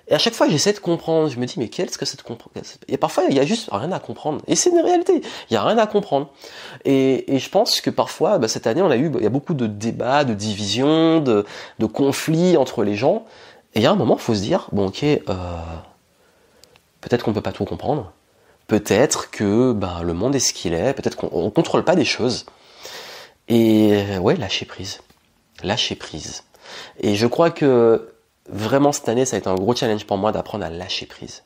et 0.09 0.15
à 0.15 0.19
chaque 0.19 0.35
fois, 0.35 0.49
j'essaie 0.49 0.73
de 0.73 0.81
comprendre. 0.81 1.31
Je 1.31 1.39
me 1.39 1.47
dis, 1.47 1.55
mais 1.59 1.69
qu'est-ce 1.69 1.97
que 1.97 2.05
c'est 2.05 2.19
de 2.19 2.23
comprendre? 2.23 2.55
Et 2.89 2.99
parfois, 2.99 3.25
il 3.29 3.35
y 3.35 3.41
a 3.41 3.47
juste 3.47 3.71
rien 3.73 3.91
à 3.91 3.99
comprendre. 3.99 4.43
Et 4.47 4.55
c'est 4.55 4.71
une 4.71 4.81
réalité. 4.81 5.23
Il 5.51 5.55
y 5.55 5.57
a 5.57 5.65
rien 5.65 5.79
à 5.79 5.87
comprendre. 5.87 6.31
Et, 6.85 7.35
et 7.35 7.39
je 7.39 7.49
pense 7.49 7.81
que 7.81 7.89
parfois, 7.89 8.39
bah, 8.39 8.49
cette 8.49 8.67
année, 8.67 8.83
on 8.83 8.91
a 8.91 8.97
eu, 8.97 9.11
il 9.17 9.23
y 9.23 9.27
a 9.27 9.31
beaucoup 9.31 9.55
de 9.55 9.67
débats, 9.67 10.25
de 10.25 10.35
divisions, 10.35 11.21
de, 11.21 11.47
de 11.79 11.87
conflits 11.87 12.59
entre 12.59 12.85
les 12.85 12.97
gens. 12.97 13.25
Et 13.75 13.81
il 13.81 13.83
y 13.83 13.87
a 13.87 13.91
un 13.91 13.97
moment, 13.97 14.19
faut 14.19 14.35
se 14.35 14.43
dire, 14.43 14.69
bon, 14.73 14.89
ok, 14.89 15.03
euh, 15.05 15.21
peut-être 17.01 17.25
qu'on 17.25 17.33
peut 17.33 17.41
pas 17.41 17.53
tout 17.53 17.65
comprendre. 17.65 18.13
Peut-être 18.67 19.31
que 19.31 19.73
bah, 19.73 20.01
le 20.03 20.13
monde 20.13 20.35
est 20.35 20.41
ce 20.41 20.53
qu'il 20.53 20.75
est. 20.75 20.93
Peut-être 20.93 21.17
qu'on 21.17 21.51
contrôle 21.51 21.85
pas 21.85 21.97
des 21.97 22.05
choses. 22.05 22.45
Et 23.49 24.19
ouais, 24.21 24.37
lâcher 24.37 24.67
prise. 24.67 25.01
Lâcher 25.63 25.95
prise. 25.95 26.45
Et 27.01 27.15
je 27.15 27.27
crois 27.27 27.51
que 27.51 28.14
vraiment 28.49 28.93
cette 28.93 29.09
année, 29.09 29.25
ça 29.25 29.37
a 29.37 29.39
été 29.39 29.49
un 29.49 29.55
gros 29.55 29.75
challenge 29.75 30.05
pour 30.05 30.17
moi 30.17 30.33
d'apprendre 30.33 30.65
à 30.65 30.71
lâcher 30.71 31.07
prise. 31.07 31.43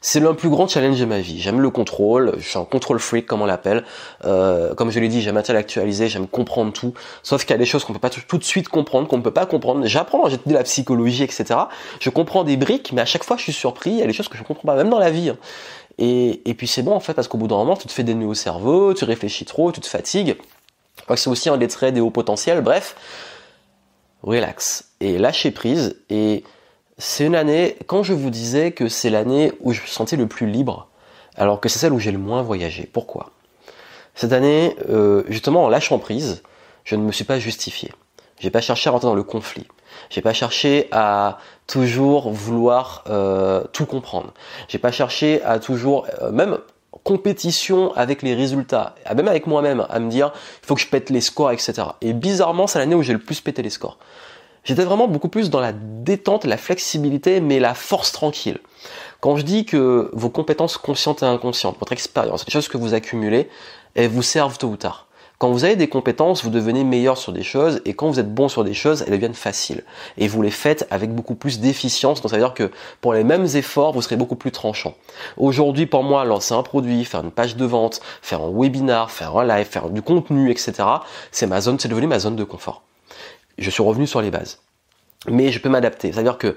C'est 0.00 0.20
le 0.20 0.34
plus 0.34 0.50
grand 0.50 0.68
challenge 0.68 1.00
de 1.00 1.06
ma 1.06 1.20
vie. 1.20 1.40
J'aime 1.40 1.62
le 1.62 1.70
contrôle, 1.70 2.34
je 2.36 2.46
suis 2.46 2.58
un 2.58 2.66
contrôle 2.66 2.98
freak 2.98 3.24
comme 3.24 3.40
on 3.40 3.46
l'appelle. 3.46 3.84
Euh, 4.26 4.74
comme 4.74 4.90
je 4.90 5.00
l'ai 5.00 5.08
dit, 5.08 5.22
j'aime 5.22 5.38
intellectualiser, 5.38 6.08
j'aime 6.08 6.26
comprendre 6.26 6.74
tout. 6.74 6.92
Sauf 7.22 7.42
qu'il 7.44 7.52
y 7.52 7.54
a 7.54 7.58
des 7.58 7.64
choses 7.64 7.84
qu'on 7.84 7.94
peut 7.94 7.98
pas 7.98 8.10
tout, 8.10 8.36
de 8.36 8.44
suite 8.44 8.68
comprendre, 8.68 9.08
qu'on 9.08 9.16
ne 9.16 9.22
peut 9.22 9.30
pas 9.30 9.46
comprendre. 9.46 9.86
J'apprends, 9.86 10.28
j'ai 10.28 10.34
étudié 10.34 10.56
la 10.56 10.64
psychologie, 10.64 11.22
etc. 11.22 11.58
Je 12.00 12.10
comprends 12.10 12.44
des 12.44 12.58
briques, 12.58 12.92
mais 12.92 13.00
à 13.00 13.06
chaque 13.06 13.24
fois 13.24 13.38
je 13.38 13.44
suis 13.44 13.54
surpris. 13.54 13.92
Il 13.92 13.98
y 13.98 14.02
a 14.02 14.06
des 14.06 14.12
choses 14.12 14.28
que 14.28 14.36
je 14.36 14.42
ne 14.42 14.46
comprends 14.46 14.66
pas, 14.66 14.76
même 14.76 14.90
dans 14.90 14.98
la 14.98 15.10
vie. 15.10 15.30
Hein. 15.30 15.38
Et, 15.96 16.42
et 16.50 16.52
puis 16.52 16.66
c'est 16.66 16.82
bon 16.82 16.92
en 16.92 17.00
fait, 17.00 17.14
parce 17.14 17.26
qu'au 17.26 17.38
bout 17.38 17.48
d'un 17.48 17.56
moment, 17.56 17.76
tu 17.76 17.86
te 17.86 17.92
fais 17.92 18.02
des 18.02 18.14
nœuds 18.14 18.26
au 18.26 18.34
cerveau, 18.34 18.92
tu 18.92 19.06
réfléchis 19.06 19.46
trop, 19.46 19.72
tu 19.72 19.80
te 19.80 19.86
fatigues. 19.86 20.36
Je 20.98 21.02
crois 21.02 21.16
que 21.16 21.22
c'est 21.22 21.30
aussi 21.30 21.48
un 21.48 21.56
des 21.56 21.68
traits 21.68 21.94
des 21.94 22.00
hauts 22.00 22.10
potentiels. 22.10 22.60
Bref, 22.60 22.94
relax 24.24 24.90
et 25.00 25.18
lâcher 25.18 25.50
prise. 25.50 25.96
Et 26.10 26.42
c'est 26.98 27.24
une 27.26 27.36
année, 27.36 27.76
quand 27.86 28.02
je 28.02 28.12
vous 28.12 28.30
disais 28.30 28.72
que 28.72 28.88
c'est 28.88 29.10
l'année 29.10 29.52
où 29.60 29.72
je 29.72 29.82
me 29.82 29.86
sentais 29.86 30.16
le 30.16 30.26
plus 30.26 30.46
libre, 30.46 30.88
alors 31.36 31.60
que 31.60 31.68
c'est 31.68 31.78
celle 31.78 31.92
où 31.92 31.98
j'ai 31.98 32.12
le 32.12 32.18
moins 32.18 32.42
voyagé. 32.42 32.88
Pourquoi? 32.92 33.30
Cette 34.14 34.32
année, 34.32 34.76
euh, 34.88 35.24
justement 35.28 35.64
en 35.64 35.68
lâchant 35.68 35.98
prise, 35.98 36.42
je 36.84 36.96
ne 36.96 37.02
me 37.02 37.12
suis 37.12 37.24
pas 37.24 37.38
justifié. 37.38 37.92
J'ai 38.38 38.50
pas 38.50 38.60
cherché 38.60 38.88
à 38.88 38.92
rentrer 38.92 39.08
dans 39.08 39.14
le 39.14 39.22
conflit. 39.22 39.66
J'ai 40.10 40.20
pas 40.20 40.32
cherché 40.32 40.88
à 40.92 41.38
toujours 41.66 42.30
vouloir 42.30 43.04
euh, 43.08 43.64
tout 43.72 43.86
comprendre. 43.86 44.32
J'ai 44.68 44.78
pas 44.78 44.92
cherché 44.92 45.42
à 45.42 45.58
toujours, 45.58 46.06
euh, 46.20 46.30
même 46.30 46.58
compétition 47.02 47.92
avec 47.94 48.22
les 48.22 48.34
résultats, 48.34 48.94
même 49.14 49.28
avec 49.28 49.46
moi-même, 49.46 49.86
à 49.88 49.98
me 49.98 50.10
dire 50.10 50.32
il 50.62 50.66
faut 50.66 50.74
que 50.74 50.80
je 50.80 50.88
pète 50.88 51.10
les 51.10 51.20
scores, 51.20 51.52
etc. 51.52 51.74
Et 52.00 52.12
bizarrement, 52.12 52.66
c'est 52.66 52.78
l'année 52.78 52.94
où 52.94 53.02
j'ai 53.02 53.12
le 53.12 53.18
plus 53.18 53.40
pété 53.40 53.62
les 53.62 53.70
scores. 53.70 53.98
J'étais 54.64 54.84
vraiment 54.84 55.08
beaucoup 55.08 55.28
plus 55.28 55.50
dans 55.50 55.60
la 55.60 55.72
détente, 55.72 56.44
la 56.46 56.56
flexibilité, 56.56 57.40
mais 57.40 57.60
la 57.60 57.74
force 57.74 58.12
tranquille. 58.12 58.58
Quand 59.20 59.36
je 59.36 59.42
dis 59.42 59.66
que 59.66 60.10
vos 60.12 60.30
compétences 60.30 60.78
conscientes 60.78 61.22
et 61.22 61.26
inconscientes, 61.26 61.76
votre 61.78 61.92
expérience, 61.92 62.46
les 62.46 62.52
choses 62.52 62.68
que 62.68 62.78
vous 62.78 62.94
accumulez, 62.94 63.48
elles 63.94 64.08
vous 64.08 64.22
servent 64.22 64.56
tôt 64.56 64.68
ou 64.68 64.76
tard. 64.76 65.06
Quand 65.44 65.50
vous 65.50 65.64
avez 65.64 65.76
des 65.76 65.88
compétences, 65.88 66.42
vous 66.42 66.48
devenez 66.48 66.84
meilleur 66.84 67.18
sur 67.18 67.30
des 67.30 67.42
choses, 67.42 67.82
et 67.84 67.92
quand 67.92 68.08
vous 68.08 68.18
êtes 68.18 68.32
bon 68.32 68.48
sur 68.48 68.64
des 68.64 68.72
choses, 68.72 69.02
elles 69.02 69.12
deviennent 69.12 69.34
faciles. 69.34 69.84
Et 70.16 70.26
vous 70.26 70.40
les 70.40 70.50
faites 70.50 70.86
avec 70.90 71.14
beaucoup 71.14 71.34
plus 71.34 71.60
d'efficience, 71.60 72.22
donc 72.22 72.30
ça 72.30 72.38
veut 72.38 72.42
dire 72.42 72.54
que 72.54 72.70
pour 73.02 73.12
les 73.12 73.24
mêmes 73.24 73.44
efforts, 73.54 73.92
vous 73.92 74.00
serez 74.00 74.16
beaucoup 74.16 74.36
plus 74.36 74.52
tranchant. 74.52 74.94
Aujourd'hui, 75.36 75.84
pour 75.84 76.02
moi, 76.02 76.24
lancer 76.24 76.54
un 76.54 76.62
produit, 76.62 77.04
faire 77.04 77.20
une 77.20 77.30
page 77.30 77.56
de 77.56 77.66
vente, 77.66 78.00
faire 78.22 78.40
un 78.40 78.50
webinar, 78.50 79.10
faire 79.10 79.36
un 79.36 79.44
live, 79.44 79.66
faire 79.66 79.90
du 79.90 80.00
contenu, 80.00 80.50
etc., 80.50 80.72
c'est 81.30 81.46
ma 81.46 81.60
zone, 81.60 81.78
c'est 81.78 81.88
devenu 81.88 82.06
ma 82.06 82.20
zone 82.20 82.36
de 82.36 82.44
confort 82.44 82.82
je 83.58 83.68
suis 83.68 83.82
revenu 83.82 84.06
sur 84.06 84.22
les 84.22 84.30
bases. 84.30 84.60
Mais 85.28 85.52
je 85.52 85.60
peux 85.60 85.68
m'adapter. 85.68 86.10
C'est-à-dire 86.10 86.38
que 86.38 86.56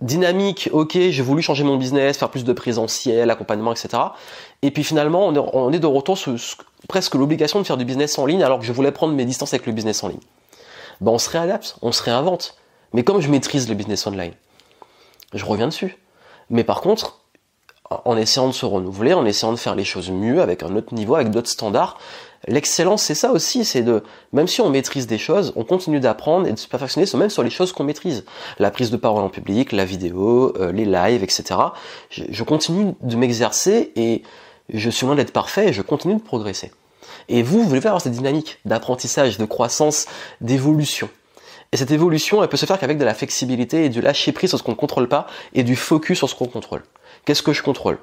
dynamique, 0.00 0.68
ok, 0.72 0.92
j'ai 0.92 1.22
voulu 1.22 1.42
changer 1.42 1.64
mon 1.64 1.76
business, 1.76 2.18
faire 2.18 2.30
plus 2.30 2.44
de 2.44 2.52
présentiel, 2.52 3.30
accompagnement, 3.30 3.72
etc. 3.72 3.88
Et 4.62 4.70
puis 4.70 4.84
finalement, 4.84 5.26
on 5.26 5.72
est, 5.72 5.78
de 5.78 5.86
retour 5.86 6.16
sur 6.16 6.32
presque 6.88 7.14
l'obligation 7.14 7.60
de 7.60 7.64
faire 7.64 7.76
du 7.76 7.84
business 7.84 8.18
en 8.18 8.26
ligne 8.26 8.42
alors 8.42 8.58
que 8.58 8.64
je 8.64 8.72
voulais 8.72 8.92
prendre 8.92 9.14
mes 9.14 9.24
distances 9.24 9.52
avec 9.54 9.66
le 9.66 9.72
business 9.72 10.02
en 10.04 10.08
ligne. 10.08 10.20
Ben, 11.00 11.12
on 11.12 11.18
se 11.18 11.30
réadapte, 11.30 11.76
on 11.82 11.92
se 11.92 12.02
réinvente. 12.02 12.56
Mais 12.92 13.02
comme 13.02 13.20
je 13.20 13.28
maîtrise 13.28 13.68
le 13.68 13.74
business 13.74 14.06
online, 14.06 14.32
je 15.32 15.44
reviens 15.44 15.66
dessus. 15.66 15.98
Mais 16.50 16.62
par 16.62 16.80
contre, 16.80 17.20
en 17.90 18.16
essayant 18.16 18.46
de 18.46 18.52
se 18.52 18.64
renouveler, 18.64 19.14
en 19.14 19.24
essayant 19.26 19.52
de 19.52 19.58
faire 19.58 19.74
les 19.74 19.84
choses 19.84 20.10
mieux, 20.10 20.40
avec 20.40 20.62
un 20.62 20.76
autre 20.76 20.94
niveau, 20.94 21.16
avec 21.16 21.30
d'autres 21.30 21.50
standards, 21.50 21.98
L'excellence, 22.46 23.02
c'est 23.02 23.14
ça 23.14 23.32
aussi, 23.32 23.64
c'est 23.64 23.82
de, 23.82 24.02
même 24.32 24.46
si 24.46 24.60
on 24.60 24.68
maîtrise 24.68 25.06
des 25.06 25.18
choses, 25.18 25.52
on 25.56 25.64
continue 25.64 26.00
d'apprendre 26.00 26.46
et 26.46 26.52
de 26.52 26.58
se 26.58 26.68
perfectionner 26.68 27.06
même 27.14 27.30
sur 27.30 27.42
les 27.42 27.50
choses 27.50 27.72
qu'on 27.72 27.84
maîtrise. 27.84 28.24
La 28.58 28.70
prise 28.70 28.90
de 28.90 28.96
parole 28.96 29.22
en 29.22 29.30
public, 29.30 29.72
la 29.72 29.84
vidéo, 29.84 30.54
euh, 30.58 30.70
les 30.72 30.84
lives, 30.84 31.22
etc. 31.22 31.44
Je, 32.10 32.42
continue 32.42 32.94
de 33.00 33.16
m'exercer 33.16 33.92
et 33.96 34.22
je 34.72 34.90
suis 34.90 35.06
loin 35.06 35.14
d'être 35.14 35.32
parfait 35.32 35.68
et 35.68 35.72
je 35.72 35.82
continue 35.82 36.16
de 36.16 36.22
progresser. 36.22 36.72
Et 37.28 37.42
vous, 37.42 37.62
vous 37.62 37.68
voulez 37.68 37.86
avoir 37.86 38.00
cette 38.00 38.12
dynamique 38.12 38.58
d'apprentissage, 38.64 39.38
de 39.38 39.44
croissance, 39.44 40.06
d'évolution. 40.40 41.08
Et 41.72 41.76
cette 41.76 41.90
évolution, 41.90 42.42
elle 42.42 42.48
peut 42.48 42.56
se 42.56 42.66
faire 42.66 42.78
qu'avec 42.78 42.98
de 42.98 43.04
la 43.04 43.14
flexibilité 43.14 43.84
et 43.84 43.88
du 43.88 44.00
lâcher 44.00 44.32
prise 44.32 44.50
sur 44.50 44.58
ce 44.58 44.62
qu'on 44.62 44.72
ne 44.72 44.76
contrôle 44.76 45.08
pas 45.08 45.26
et 45.54 45.62
du 45.64 45.76
focus 45.76 46.18
sur 46.18 46.28
ce 46.28 46.34
qu'on 46.34 46.46
contrôle. 46.46 46.82
Qu'est-ce 47.24 47.42
que 47.42 47.52
je 47.52 47.62
contrôle? 47.62 47.98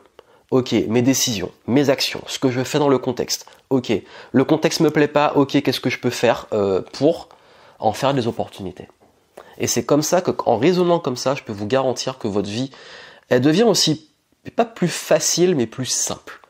Ok, 0.50 0.74
mes 0.90 1.02
décisions, 1.02 1.50
mes 1.68 1.90
actions, 1.90 2.22
ce 2.28 2.38
que 2.38 2.52
je 2.52 2.62
fais 2.64 2.80
dans 2.80 2.90
le 2.90 2.98
contexte. 2.98 3.46
Ok, 3.70 3.94
le 4.34 4.44
contexte 4.44 4.82
me 4.82 4.90
plaît 4.90 5.08
pas. 5.08 5.32
Ok, 5.36 5.62
qu'est-ce 5.62 5.80
que 5.80 5.90
je 5.90 6.00
peux 6.00 6.10
faire 6.10 6.48
euh, 6.52 6.82
pour 6.92 7.30
en 7.80 7.94
faire 7.94 8.14
des 8.14 8.28
opportunités? 8.28 8.90
Et 9.58 9.68
c'est 9.68 9.86
comme 9.86 10.02
ça 10.02 10.22
que, 10.22 10.32
en 10.46 10.58
raisonnant 10.58 11.00
comme 11.00 11.16
ça, 11.16 11.36
je 11.36 11.44
peux 11.44 11.54
vous 11.54 11.68
garantir 11.68 12.18
que 12.18 12.28
votre 12.28 12.50
vie, 12.50 12.72
elle 13.30 13.42
devient 13.42 13.64
aussi 13.64 14.10
pas 14.58 14.66
plus 14.66 14.90
facile, 14.90 15.56
mais 15.56 15.68
plus 15.68 15.86
simple. 15.86 16.41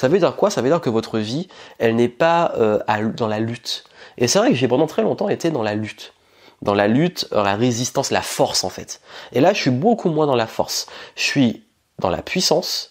Ça 0.00 0.08
veut 0.08 0.18
dire 0.18 0.34
quoi? 0.34 0.50
Ça 0.50 0.62
veut 0.62 0.68
dire 0.68 0.80
que 0.80 0.90
votre 0.90 1.18
vie, 1.18 1.48
elle 1.78 1.94
n'est 1.94 2.08
pas 2.08 2.52
euh, 2.56 2.78
dans 3.16 3.28
la 3.28 3.38
lutte. 3.38 3.84
Et 4.18 4.28
c'est 4.28 4.38
vrai 4.38 4.48
que 4.48 4.56
j'ai 4.56 4.66
pendant 4.66 4.86
très 4.86 5.02
longtemps 5.02 5.28
été 5.28 5.50
dans 5.50 5.62
la 5.62 5.74
lutte 5.74 6.14
dans 6.62 6.74
la 6.74 6.88
lutte, 6.88 7.26
la 7.32 7.56
résistance, 7.56 8.10
la 8.10 8.20
force 8.20 8.64
en 8.64 8.68
fait. 8.68 9.00
Et 9.32 9.40
là, 9.40 9.54
je 9.54 9.60
suis 9.62 9.70
beaucoup 9.70 10.10
moins 10.10 10.26
dans 10.26 10.36
la 10.36 10.46
force. 10.46 10.88
Je 11.16 11.22
suis 11.22 11.64
dans 11.98 12.10
la 12.10 12.20
puissance, 12.20 12.90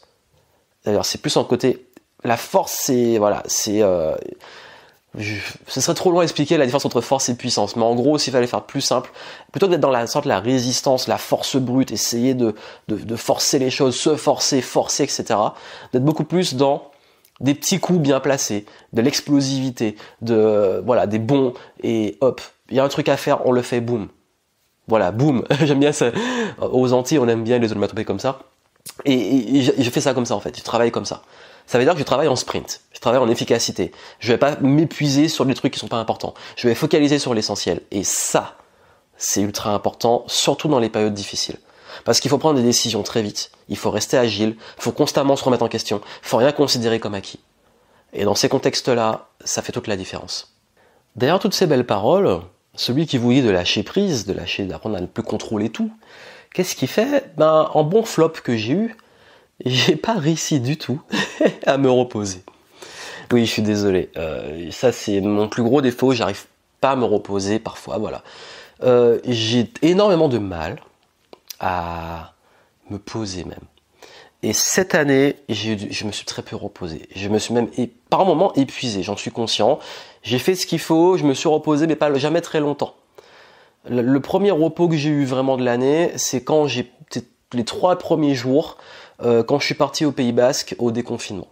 D'ailleurs, 0.86 1.06
c'est 1.06 1.22
plus 1.22 1.36
en 1.38 1.43
côté. 1.43 1.86
La 2.24 2.38
force, 2.38 2.74
c'est 2.86 3.17
voilà, 3.17 3.43
c'est. 3.45 3.82
Euh, 3.82 4.15
ce 5.67 5.82
serait 5.82 5.95
trop 5.95 6.12
loin 6.12 6.22
d'expliquer 6.22 6.58
la 6.58 6.65
différence 6.65 6.86
entre 6.86 7.02
force 7.02 7.30
et 7.30 7.36
puissance, 7.36 7.76
mais 7.76 7.84
en 7.84 7.95
gros, 7.95 8.19
s'il 8.19 8.32
fallait 8.32 8.45
faire 8.45 8.63
plus 8.63 8.82
simple, 8.82 9.12
plutôt 9.52 9.65
que 9.65 9.72
d'être 9.72 9.82
dans 9.82 9.89
la 9.89 10.06
sorte 10.06 10.26
de 10.26 10.30
la 10.30 10.39
résistance, 10.39 11.08
la 11.08 11.17
force 11.17 11.56
brute, 11.56 11.91
essayer 11.91 12.36
de, 12.36 12.54
de, 12.88 13.15
forcer 13.15 13.58
les 13.58 13.72
choses, 13.72 13.95
se 13.95 14.15
forcer, 14.15 14.62
forcer, 14.62 15.04
etc., 15.04 15.24
d'être 15.93 16.06
beaucoup 16.06 16.26
plus 16.26 16.54
dans 16.54 16.91
des 17.39 17.54
petits 17.54 17.80
coups 17.80 17.99
bien 17.99 18.19
placés, 18.19 18.65
de 18.93 19.02
l'explosivité, 19.02 19.95
de 20.21 20.82
voilà, 20.86 21.08
des 21.08 21.19
bons 21.19 21.54
et 21.84 22.17
hop, 22.21 22.41
il 22.69 22.78
y 22.78 22.80
a 22.80 22.84
un 22.84 22.89
truc 22.89 23.10
à 23.10 23.17
faire, 23.17 23.45
on 23.45 23.52
le 23.52 23.62
fait, 23.62 23.82
boum. 23.82 24.08
Voilà, 24.88 25.12
boum. 25.12 25.43
J'aime 25.63 25.80
bien 25.80 25.91
ça. 25.91 26.12
Aux 26.60 26.93
Antilles, 26.93 27.19
on 27.19 27.28
aime 27.28 27.43
bien 27.43 27.60
les 27.60 27.71
onomatopées 27.71 28.06
comme 28.06 28.19
ça. 28.19 28.39
Et, 29.06 29.62
je, 29.62 29.89
fais 29.89 30.02
ça 30.02 30.13
comme 30.13 30.25
ça 30.25 30.36
en 30.36 30.39
fait, 30.39 30.58
je 30.58 30.63
travaille 30.63 30.91
comme 30.91 31.06
ça. 31.06 31.21
Ça 31.67 31.78
veut 31.78 31.84
dire 31.84 31.93
que 31.93 31.99
je 31.99 32.06
travaille 32.06 32.28
en 32.28 32.36
sprint, 32.36 32.82
je 32.91 32.99
travaille 32.99 33.19
en 33.19 33.30
efficacité. 33.30 33.91
Je 34.19 34.32
vais 34.32 34.38
pas 34.38 34.56
m'épuiser 34.62 35.28
sur 35.28 35.45
des 35.45 35.54
trucs 35.54 35.73
qui 35.73 35.80
sont 35.80 35.88
pas 35.88 35.97
importants. 35.97 36.34
Je 36.56 36.67
vais 36.67 36.75
focaliser 36.75 37.19
sur 37.19 37.34
l'essentiel. 37.34 37.82
Et 37.91 38.04
ça, 38.04 38.56
c'est 39.15 39.41
ultra 39.41 39.73
important, 39.73 40.23
surtout 40.28 40.67
dans 40.67 40.80
les 40.80 40.89
périodes 40.89 41.13
difficiles. 41.13 41.58
Parce 42.05 42.19
qu'il 42.19 42.29
faut 42.29 42.38
prendre 42.38 42.57
des 42.57 42.65
décisions 42.65 43.03
très 43.03 43.21
vite. 43.21 43.51
Il 43.67 43.77
faut 43.77 43.91
rester 43.91 44.17
agile. 44.17 44.55
Il 44.77 44.83
faut 44.83 44.91
constamment 44.91 45.35
se 45.35 45.43
remettre 45.43 45.63
en 45.63 45.67
question. 45.67 46.01
Il 46.23 46.27
faut 46.27 46.38
rien 46.38 46.51
considérer 46.51 46.99
comme 46.99 47.15
acquis. 47.15 47.39
Et 48.13 48.23
dans 48.23 48.35
ces 48.35 48.49
contextes-là, 48.49 49.27
ça 49.43 49.62
fait 49.62 49.71
toute 49.71 49.88
la 49.88 49.97
différence. 49.97 50.55
Derrière 51.15 51.39
toutes 51.39 51.53
ces 51.53 51.67
belles 51.67 51.85
paroles, 51.85 52.41
celui 52.75 53.05
qui 53.05 53.17
vous 53.17 53.33
dit 53.33 53.41
de 53.41 53.49
lâcher 53.49 53.83
prise, 53.83 54.25
de 54.25 54.33
lâcher, 54.33 54.65
d'apprendre 54.65 54.97
à 54.97 55.01
ne 55.01 55.05
plus 55.05 55.23
contrôler 55.23 55.69
tout, 55.69 55.91
Qu'est-ce 56.53 56.75
qui 56.75 56.88
fait? 56.88 57.31
Ben, 57.38 57.69
en 57.73 57.83
bon 57.83 58.03
flop 58.03 58.29
que 58.43 58.57
j'ai 58.57 58.73
eu, 58.73 58.97
j'ai 59.65 59.95
pas 59.95 60.13
réussi 60.13 60.59
du 60.59 60.77
tout 60.77 61.01
à 61.65 61.77
me 61.77 61.89
reposer. 61.89 62.43
Oui, 63.31 63.45
je 63.45 63.51
suis 63.51 63.62
désolé. 63.62 64.09
Euh, 64.17 64.71
ça, 64.71 64.91
c'est 64.91 65.21
mon 65.21 65.47
plus 65.47 65.62
gros 65.62 65.81
défaut. 65.81 66.13
J'arrive 66.13 66.45
pas 66.81 66.91
à 66.91 66.95
me 66.95 67.05
reposer 67.05 67.59
parfois. 67.59 67.99
Voilà. 67.99 68.23
Euh, 68.83 69.19
j'ai 69.25 69.69
énormément 69.81 70.27
de 70.27 70.39
mal 70.39 70.81
à 71.60 72.34
me 72.89 72.98
poser 72.98 73.43
même. 73.43 73.60
Et 74.41 74.54
cette 74.54 74.95
année, 74.95 75.36
je 75.50 76.06
me 76.06 76.12
suis 76.12 76.26
très 76.26 76.41
peu 76.41 76.56
reposé. 76.56 77.10
Je 77.13 77.28
me 77.28 77.39
suis 77.39 77.54
même 77.54 77.67
par 78.10 78.26
moments 78.26 78.54
épuisé. 78.54 79.04
J'en 79.04 79.17
suis 79.17 79.32
conscient. 79.32 79.80
J'ai 80.24 80.39
fait 80.39 80.56
ce 80.56 80.65
qu'il 80.65 80.80
faut. 80.80 81.17
Je 81.17 81.26
me 81.26 81.34
suis 81.34 81.50
reposé, 81.50 81.88
mais 81.88 81.98
pas 81.98 82.13
jamais 82.13 82.39
très 82.39 82.62
longtemps. 82.62 82.95
Le 83.89 84.19
premier 84.19 84.52
repos 84.52 84.88
que 84.88 84.95
j'ai 84.95 85.10
eu 85.10 85.26
vraiment 85.26 85.58
de 85.58 85.63
l'année, 85.63 86.12
c'est 86.15 86.43
quand 86.43 86.67
j'ai 86.67 86.91
les 87.54 87.65
trois 87.65 87.98
premiers 87.98 88.36
jours, 88.36 88.78
euh, 89.22 89.43
quand 89.43 89.60
je 89.60 89.65
suis 89.65 89.76
parti 89.76 90.06
au 90.06 90.12
Pays 90.12 90.32
Basque 90.32 90.76
au 90.78 90.91
déconfinement. 90.91 91.48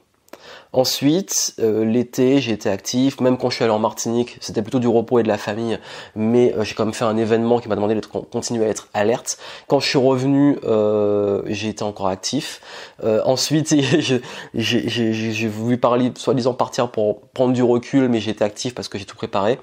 Ensuite, 0.74 1.56
euh, 1.60 1.86
l'été, 1.86 2.40
j'ai 2.40 2.52
été 2.52 2.70
actif, 2.70 3.22
même 3.22 3.38
quand 3.38 3.50
je 3.50 3.56
suis 3.56 3.64
allé 3.64 3.74
en 3.74 3.80
Martinique, 3.80 4.38
c'était 4.42 4.62
plutôt 4.62 4.80
du 4.80 4.88
repos 4.88 5.20
et 5.20 5.24
de 5.24 5.28
la 5.28 5.38
famille, 5.38 5.80
mais 6.16 6.54
euh, 6.54 6.64
j'ai 6.64 6.76
quand 6.76 6.86
même 6.86 6.94
fait 6.94 7.06
un 7.06 7.18
événement 7.18 7.60
qui 7.60 7.70
m'a 7.70 7.76
demandé 7.76 7.96
de 7.96 8.06
continuer 8.06 8.66
à 8.66 8.70
être 8.70 8.90
alerte. 8.94 9.38
Quand 9.68 9.80
je 9.80 9.88
suis 9.88 9.98
revenu, 9.98 10.58
j'ai 11.48 11.70
été 11.70 11.84
encore 11.84 12.08
actif. 12.08 12.62
ensuite, 13.04 13.76
j'ai 14.54 15.48
voulu 15.48 15.78
parler, 15.78 16.12
soi-disant 16.16 16.54
partir 16.54 16.92
pour 16.92 17.22
prendre 17.30 17.54
du 17.54 17.64
recul, 17.64 18.10
mais 18.10 18.20
j'étais 18.20 18.44
actif 18.44 18.76
parce 18.76 18.88
que 18.88 18.98
j'ai 18.98 19.06
tout 19.06 19.16
préparé. 19.16 19.60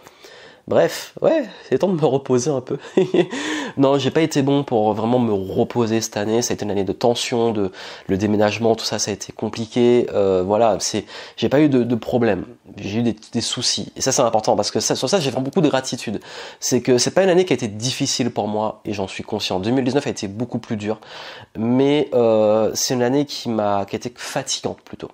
Bref, 0.67 1.13
ouais, 1.21 1.45
c'est 1.69 1.79
temps 1.79 1.89
de 1.89 2.01
me 2.01 2.07
reposer 2.07 2.51
un 2.51 2.63
peu. 2.63 2.79
non, 3.77 3.99
j'ai 3.99 4.11
pas 4.11 4.23
été 4.23 4.41
bon 4.41 4.65
pour 4.65 4.95
vraiment 4.95 5.19
me 5.19 5.33
reposer 5.33 6.01
cette 6.01 6.17
année. 6.17 6.41
Ça 6.41 6.53
a 6.53 6.55
été 6.55 6.65
une 6.65 6.71
année 6.71 6.85
de 6.85 6.93
tension, 6.93 7.53
de 7.53 7.71
le 8.07 8.17
déménagement, 8.17 8.75
tout 8.75 8.87
ça, 8.87 8.99
ça 8.99 9.11
a 9.11 9.15
été 9.15 9.31
compliqué. 9.31 10.07
Euh, 10.15 10.43
voilà, 10.43 10.79
c'est, 10.81 11.05
j'ai 11.37 11.51
pas 11.51 11.61
eu 11.61 11.69
de, 11.69 11.83
de 11.83 11.95
problème. 11.95 12.47
J'ai 12.79 13.01
eu 13.01 13.03
des, 13.03 13.41
soucis. 13.43 13.93
Et 13.95 14.01
ça, 14.01 14.11
c'est 14.11 14.23
important 14.23 14.57
parce 14.57 14.71
que 14.71 14.81
ça, 14.81 14.97
sur 14.97 15.11
ça, 15.11 15.21
j'ai 15.21 15.31
vraiment 15.31 15.45
beaucoup 15.45 15.61
de 15.61 15.69
gratitude. 15.69 16.21
C'est 16.61 16.81
que 16.81 16.97
c'est 16.97 17.11
pas 17.11 17.23
une 17.25 17.31
année 17.31 17.45
qui 17.45 17.53
a 17.53 17.57
été 17.57 17.69
difficile 17.69 18.31
pour 18.31 18.49
moi 18.49 18.81
et 18.87 18.95
j'en 18.95 19.07
suis 19.07 19.23
conscient. 19.23 19.61
2019 19.61 20.07
a 20.07 20.11
été 20.11 20.29
beaucoup 20.29 20.59
plus 20.59 20.77
dur, 20.77 20.99
mais 21.59 22.09
euh, 22.15 22.71
c'est 22.73 22.95
une 22.95 23.03
année 23.03 23.27
qui 23.27 23.51
m'a, 23.51 23.85
qui 23.85 23.97
a 23.97 23.99
été 23.99 24.11
fatigante 24.17 24.81
plutôt. 24.81 25.11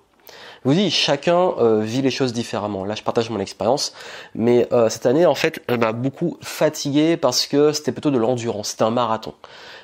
Vous 0.63 0.75
dis, 0.75 0.91
chacun 0.91 1.53
euh, 1.57 1.81
vit 1.81 2.03
les 2.03 2.11
choses 2.11 2.33
différemment. 2.33 2.85
Là, 2.85 2.93
je 2.93 3.01
partage 3.01 3.31
mon 3.31 3.39
expérience, 3.39 3.93
mais 4.35 4.67
euh, 4.71 4.89
cette 4.89 5.07
année, 5.07 5.25
en 5.25 5.33
fait, 5.33 5.59
elle 5.67 5.79
m'a 5.79 5.91
beaucoup 5.91 6.37
fatigué 6.41 7.17
parce 7.17 7.47
que 7.47 7.71
c'était 7.71 7.91
plutôt 7.91 8.11
de 8.11 8.19
l'endurance, 8.19 8.69
c'était 8.69 8.83
un 8.83 8.91
marathon. 8.91 9.33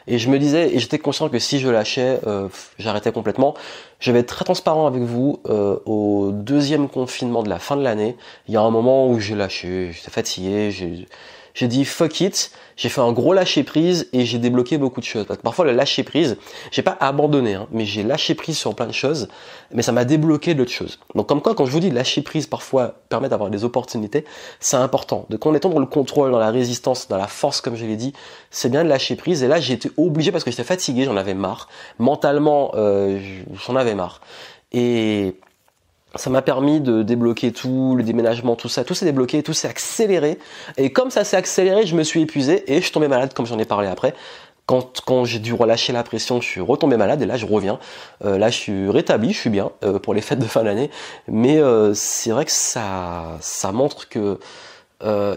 Et 0.06 0.20
je 0.20 0.30
me 0.30 0.38
disais, 0.38 0.76
et 0.76 0.78
j'étais 0.78 1.00
conscient 1.00 1.30
que 1.30 1.40
si 1.40 1.60
je 1.60 1.68
lâchais, 1.68 2.20
euh, 2.28 2.48
j'arrêtais 2.78 3.12
complètement. 3.12 3.56
Je 4.00 4.12
vais 4.12 4.20
être 4.20 4.28
très 4.28 4.46
transparent 4.46 4.86
avec 4.86 5.02
vous. 5.02 5.40
au 5.46 6.30
deuxième 6.32 6.90
confinement 6.90 7.42
de 7.42 7.50
la 7.50 7.58
fin 7.58 7.76
de 7.76 7.82
l'année, 7.82 8.16
il 8.48 8.54
y 8.54 8.58
a 8.58 8.62
un 8.62 8.70
moment 8.70 9.10
où 9.10 9.20
j'ai 9.20 9.34
lâché, 9.34 9.92
j'étais 9.94 10.12
fatigué, 10.12 10.70
j'ai 10.70 11.08
j'ai 11.58 11.68
dit 11.68 11.86
fuck 11.86 12.22
it, 12.22 12.52
j'ai 12.76 12.88
fait 12.88 13.02
un 13.02 13.12
gros 13.12 13.34
lâcher 13.34 13.64
prise 13.64 14.08
et 14.14 14.26
j'ai 14.26 14.38
débloqué 14.38 14.78
beaucoup 14.78 15.00
de 15.00 15.06
choses. 15.06 15.26
Parfois 15.42 15.66
le 15.66 15.72
lâcher 15.72 16.04
prise, 16.04 16.38
j'ai 16.70 16.84
pas 16.84 16.96
abandonné, 17.00 17.56
hein, 17.56 17.68
mais 17.72 17.84
j'ai 17.84 18.04
lâché 18.04 18.36
prise 18.36 18.60
sur 18.60 18.76
plein 18.76 18.86
de 18.86 18.92
choses, 18.92 19.28
mais 19.74 19.82
ça 19.82 19.92
m'a 19.92 20.06
débloqué 20.06 20.54
d'autres 20.54 20.72
choses. 20.72 21.00
Donc 21.16 21.28
comme 21.28 21.42
quoi, 21.42 21.56
quand 21.56 21.66
je 21.66 21.72
vous 21.72 21.80
dis 21.80 21.90
lâcher 21.90 22.22
prise 22.22 22.46
parfois 22.46 22.94
permet 23.10 23.28
d'avoir 23.28 23.50
des 23.50 23.64
opportunités, 23.64 24.24
c'est 24.60 24.78
important. 24.78 25.26
De 25.32 25.38
quand 25.38 25.50
on 25.50 25.56
est 25.56 25.64
dans 25.64 25.80
le 25.80 25.88
contrôle, 25.88 26.30
dans 26.30 26.38
la 26.38 26.52
résistance, 26.52 27.08
dans 27.08 27.18
la 27.18 27.26
force, 27.26 27.60
comme 27.60 27.76
je 27.76 27.88
l'ai 27.88 27.96
dit, 27.96 28.14
c'est 28.52 28.70
bien 28.70 28.84
de 28.84 28.90
lâcher 28.90 29.16
prise. 29.16 29.42
Et 29.42 29.48
là, 29.48 29.58
été 29.58 29.90
obligé 29.98 30.32
parce 30.32 30.44
que 30.44 30.52
j'étais 30.52 30.64
fatigué, 30.64 31.06
j'en 31.06 31.18
avais 31.18 31.34
marre. 31.34 31.70
Mentalement, 31.98 32.72
euh, 32.76 33.20
j'en 33.66 33.76
avais 33.76 33.96
marre. 33.96 34.22
Et 34.74 35.40
ça 36.18 36.30
m'a 36.30 36.42
permis 36.42 36.80
de 36.80 37.04
débloquer 37.04 37.52
tout, 37.52 37.96
le 37.96 38.04
déménagement, 38.04 38.56
tout 38.56 38.70
ça, 38.70 38.84
tout 38.84 38.94
s'est 38.94 39.06
débloqué, 39.06 39.44
tout 39.44 39.54
s'est 39.54 39.68
accéléré. 39.68 40.38
Et 40.78 40.92
comme 40.92 41.12
ça 41.12 41.24
s'est 41.24 41.38
accéléré, 41.38 41.86
je 41.86 41.96
me 41.96 42.04
suis 42.04 42.22
épuisé 42.22 42.64
et 42.72 42.82
je 42.82 42.92
tombé 42.92 43.08
malade, 43.08 43.34
comme 43.34 43.46
j'en 43.46 43.60
ai 43.60 43.66
parlé 43.66 43.88
après. 43.88 44.14
Quand, 44.66 45.02
quand 45.06 45.24
j'ai 45.24 45.40
dû 45.40 45.54
relâcher 45.54 45.94
la 45.94 46.04
pression, 46.04 46.42
je 46.42 46.48
suis 46.48 46.62
retombé 46.62 46.98
malade 46.98 47.22
et 47.22 47.26
là 47.26 47.38
je 47.38 47.46
reviens. 47.46 47.80
Euh, 48.26 48.38
là 48.38 48.50
je 48.50 48.58
suis 48.58 48.90
rétabli, 48.90 49.32
je 49.32 49.40
suis 49.40 49.50
bien 49.50 49.72
euh, 49.84 49.98
pour 49.98 50.14
les 50.14 50.20
fêtes 50.20 50.40
de 50.40 50.46
fin 50.46 50.64
d'année. 50.64 50.92
Mais 51.30 51.58
euh, 51.58 51.94
c'est 51.94 52.32
vrai 52.32 52.44
que 52.44 52.52
ça, 52.52 53.38
ça 53.40 53.72
montre 53.72 54.10
que 54.10 54.38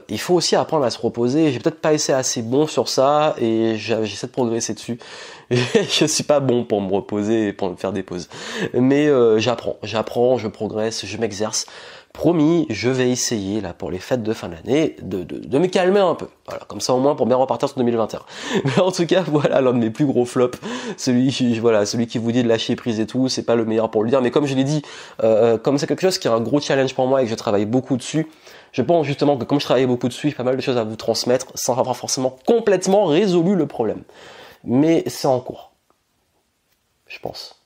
il 0.09 0.19
faut 0.19 0.35
aussi 0.35 0.57
apprendre 0.57 0.85
à 0.85 0.91
se 0.91 0.99
reposer. 0.99 1.53
J'ai 1.53 1.61
peut-être 1.61 1.81
pas 1.81 1.93
été 1.93 2.13
assez 2.13 2.41
bon 2.41 2.67
sur 2.67 2.89
ça 2.89 3.37
et 3.39 3.77
j'essaie 3.77 4.27
de 4.27 4.33
progresser 4.33 4.73
dessus. 4.73 4.99
je 5.91 6.05
suis 6.07 6.25
pas 6.25 6.41
bon 6.41 6.65
pour 6.65 6.81
me 6.81 6.93
reposer 6.93 7.49
et 7.49 7.53
pour 7.53 7.71
me 7.71 7.77
faire 7.77 7.93
des 7.93 8.03
pauses. 8.03 8.29
Mais 8.75 9.09
j'apprends, 9.39 9.77
j'apprends, 9.83 10.39
je 10.39 10.49
progresse, 10.49 11.05
je 11.05 11.17
m'exerce 11.17 11.67
promis, 12.13 12.67
je 12.71 12.91
vais 12.91 13.09
essayer 13.11 13.61
là 13.61 13.73
pour 13.73 13.91
les 13.91 13.99
fêtes 13.99 14.23
de 14.23 14.33
fin 14.33 14.49
d'année 14.49 14.97
de, 15.01 15.23
de, 15.23 15.59
me 15.59 15.67
calmer 15.67 16.01
un 16.01 16.15
peu. 16.15 16.27
Voilà, 16.47 16.65
comme 16.67 16.81
ça 16.81 16.93
au 16.93 16.99
moins 16.99 17.15
pour 17.15 17.27
bien 17.27 17.37
repartir 17.37 17.69
sur 17.69 17.79
2021. 17.79 18.21
Mais 18.65 18.81
en 18.81 18.91
tout 18.91 19.07
cas, 19.07 19.23
voilà 19.27 19.61
l'un 19.61 19.73
de 19.73 19.79
mes 19.79 19.91
plus 19.91 20.07
gros 20.07 20.25
flops, 20.25 20.59
celui 20.97 21.29
qui 21.29 21.59
voilà, 21.61 21.87
celui 21.87 22.07
qui 22.07 22.19
vous 22.19 22.33
dit 22.33 22.43
de 22.43 22.49
lâcher 22.49 22.75
prise 22.75 22.99
et 23.01 23.07
tout, 23.07 23.29
c'est 23.29 23.45
pas 23.45 23.55
le 23.55 23.65
meilleur 23.65 23.91
pour 23.91 24.03
le 24.03 24.11
dire. 24.11 24.21
Mais 24.23 24.31
comme 24.31 24.47
je 24.47 24.55
l'ai 24.55 24.65
dit, 24.65 24.83
euh, 25.23 25.57
comme 25.57 25.79
c'est 25.79 25.87
quelque 25.87 26.03
chose 26.03 26.19
qui 26.19 26.27
est 26.27 26.31
un 26.31 26.41
gros 26.41 26.61
challenge 26.61 26.95
pour 26.95 27.07
moi 27.07 27.23
et 27.23 27.25
que 27.25 27.31
je 27.31 27.37
travaille 27.37 27.65
beaucoup 27.65 27.97
dessus, 27.97 28.27
je 28.73 28.83
pense 28.83 29.07
justement 29.07 29.37
que 29.37 29.45
comme 29.45 29.61
je 29.61 29.65
travaille 29.65 29.87
beaucoup 29.87 30.09
dessus, 30.09 30.31
j'ai 30.31 30.35
pas 30.35 30.43
mal 30.43 30.57
de 30.57 30.63
choses 30.63 30.77
à 30.77 30.85
vous 30.85 30.97
transmettre 30.97 31.47
sans 31.55 31.79
avoir 31.79 31.97
forcément 31.97 32.37
complètement 32.45 33.07
résolu 33.07 33.55
le 33.55 33.67
problème. 33.67 34.03
Mais 34.65 35.05
c'est 35.07 35.27
en 35.27 35.41
cours, 35.41 35.73
je 37.07 37.19
pense. 37.19 37.63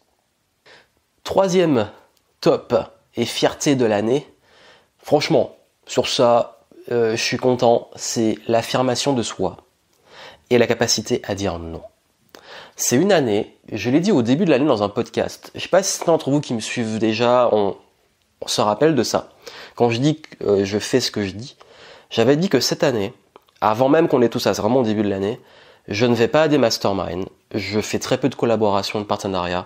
Troisième 1.22 1.90
top 2.40 2.74
et 3.16 3.24
fierté 3.24 3.76
de 3.76 3.84
l'année, 3.84 4.26
Franchement, 5.04 5.54
sur 5.86 6.08
ça, 6.08 6.62
euh, 6.90 7.10
je 7.14 7.22
suis 7.22 7.36
content. 7.36 7.90
C'est 7.94 8.38
l'affirmation 8.48 9.12
de 9.12 9.22
soi 9.22 9.58
et 10.48 10.56
la 10.56 10.66
capacité 10.66 11.20
à 11.24 11.34
dire 11.34 11.58
non. 11.58 11.82
C'est 12.74 12.96
une 12.96 13.12
année, 13.12 13.54
je 13.70 13.90
l'ai 13.90 14.00
dit 14.00 14.12
au 14.12 14.22
début 14.22 14.46
de 14.46 14.50
l'année 14.50 14.64
dans 14.64 14.82
un 14.82 14.88
podcast. 14.88 15.50
Je 15.54 15.60
sais 15.60 15.68
pas 15.68 15.82
si 15.82 15.92
certains 15.92 16.12
d'entre 16.12 16.30
vous 16.30 16.40
qui 16.40 16.54
me 16.54 16.60
suivent 16.60 16.98
déjà, 16.98 17.50
on, 17.52 17.76
se 18.46 18.62
rappelle 18.62 18.94
de 18.94 19.02
ça. 19.02 19.28
Quand 19.74 19.90
je 19.90 19.98
dis 19.98 20.22
que 20.22 20.44
euh, 20.44 20.64
je 20.64 20.78
fais 20.78 21.00
ce 21.00 21.10
que 21.10 21.22
je 21.22 21.32
dis, 21.32 21.56
j'avais 22.08 22.36
dit 22.36 22.48
que 22.48 22.60
cette 22.60 22.82
année, 22.82 23.12
avant 23.60 23.90
même 23.90 24.08
qu'on 24.08 24.22
ait 24.22 24.30
tout 24.30 24.38
ça, 24.38 24.54
c'est 24.54 24.62
vraiment 24.62 24.80
au 24.80 24.84
début 24.84 25.02
de 25.02 25.10
l'année, 25.10 25.38
je 25.88 26.06
ne 26.06 26.14
vais 26.14 26.28
pas 26.28 26.42
à 26.42 26.48
des 26.48 26.58
masterminds, 26.58 27.26
je 27.54 27.80
fais 27.80 27.98
très 27.98 28.18
peu 28.18 28.28
de 28.28 28.34
collaborations, 28.34 29.00
de 29.00 29.04
partenariats, 29.04 29.64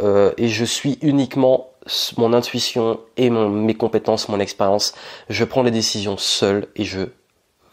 euh, 0.00 0.32
et 0.36 0.48
je 0.48 0.64
suis 0.64 0.98
uniquement 1.02 1.70
mon 2.16 2.32
intuition 2.32 3.00
et 3.16 3.30
mes 3.30 3.74
compétences, 3.74 4.28
mon 4.28 4.40
expérience. 4.40 4.94
Je 5.28 5.44
prends 5.44 5.62
les 5.62 5.70
décisions 5.70 6.16
seul 6.16 6.66
et 6.76 6.84
je 6.84 7.00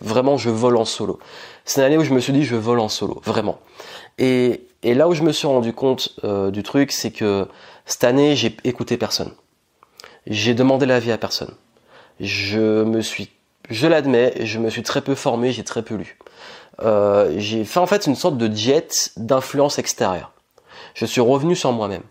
vraiment 0.01 0.37
je 0.37 0.49
vole 0.49 0.77
en 0.77 0.85
solo. 0.85 1.19
C'est 1.63 1.81
une 1.81 1.87
année 1.87 1.97
où 1.97 2.03
je 2.03 2.13
me 2.13 2.19
suis 2.19 2.33
dit 2.33 2.43
je 2.43 2.55
vole 2.55 2.79
en 2.79 2.89
solo, 2.89 3.21
vraiment. 3.23 3.59
Et, 4.17 4.67
et 4.83 4.93
là 4.93 5.07
où 5.07 5.13
je 5.13 5.23
me 5.23 5.31
suis 5.31 5.47
rendu 5.47 5.73
compte 5.73 6.15
euh, 6.23 6.51
du 6.51 6.63
truc, 6.63 6.91
c'est 6.91 7.11
que 7.11 7.47
cette 7.85 8.03
année 8.03 8.35
j'ai 8.35 8.55
écouté 8.63 8.97
personne. 8.97 9.33
J'ai 10.27 10.53
demandé 10.53 10.85
l'avis 10.85 11.11
à 11.11 11.17
personne. 11.17 11.53
Je 12.19 12.83
me 12.83 13.01
suis, 13.01 13.31
je 13.69 13.87
l'admets, 13.87 14.33
je 14.41 14.59
me 14.59 14.69
suis 14.69 14.83
très 14.83 15.01
peu 15.01 15.15
formé, 15.15 15.51
j'ai 15.51 15.63
très 15.63 15.81
peu 15.81 15.95
lu. 15.95 16.17
Euh, 16.81 17.33
j'ai 17.37 17.65
fait 17.65 17.79
en 17.79 17.85
fait 17.85 18.07
une 18.07 18.15
sorte 18.15 18.37
de 18.37 18.53
jet 18.53 19.11
d'influence 19.17 19.77
extérieure. 19.79 20.31
Je 20.93 21.05
suis 21.05 21.21
revenu 21.21 21.55
sur 21.55 21.71
moi-même. 21.71 22.03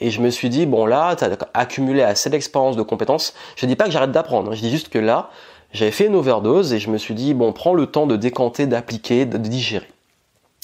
Et 0.00 0.10
je 0.10 0.22
me 0.22 0.30
suis 0.30 0.48
dit, 0.48 0.64
bon 0.64 0.86
là, 0.86 1.14
tu 1.16 1.24
as 1.24 1.36
accumulé 1.52 2.02
assez 2.02 2.30
d'expérience, 2.30 2.76
de 2.76 2.82
compétences. 2.82 3.34
Je 3.56 3.66
dis 3.66 3.76
pas 3.76 3.84
que 3.84 3.90
j'arrête 3.90 4.12
d'apprendre, 4.12 4.50
hein. 4.50 4.54
je 4.54 4.60
dis 4.60 4.70
juste 4.70 4.88
que 4.88 4.98
là, 4.98 5.30
j'avais 5.72 5.90
fait 5.90 6.06
une 6.06 6.14
overdose 6.14 6.72
et 6.72 6.78
je 6.78 6.90
me 6.90 6.96
suis 6.96 7.14
dit, 7.14 7.34
bon, 7.34 7.52
prends 7.52 7.74
le 7.74 7.86
temps 7.86 8.06
de 8.06 8.16
décanter, 8.16 8.66
d'appliquer, 8.66 9.26
de 9.26 9.36
digérer. 9.36 9.88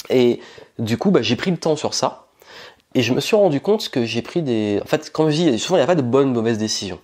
Et 0.09 0.39
du 0.79 0.97
coup, 0.97 1.11
bah, 1.11 1.21
j'ai 1.21 1.35
pris 1.35 1.51
le 1.51 1.57
temps 1.57 1.75
sur 1.75 1.93
ça. 1.93 2.25
Et 2.95 3.03
je 3.03 3.13
me 3.13 3.19
suis 3.19 3.35
rendu 3.35 3.61
compte 3.61 3.89
que 3.89 4.05
j'ai 4.05 4.21
pris 4.23 4.41
des... 4.41 4.79
En 4.83 4.87
fait, 4.87 5.11
comme 5.11 5.29
je 5.29 5.35
dis, 5.35 5.59
souvent 5.59 5.75
il 5.75 5.79
n'y 5.79 5.83
a 5.83 5.87
pas 5.87 5.95
de 5.95 6.01
bonnes, 6.01 6.33
mauvaises 6.33 6.57
décisions. 6.57 6.99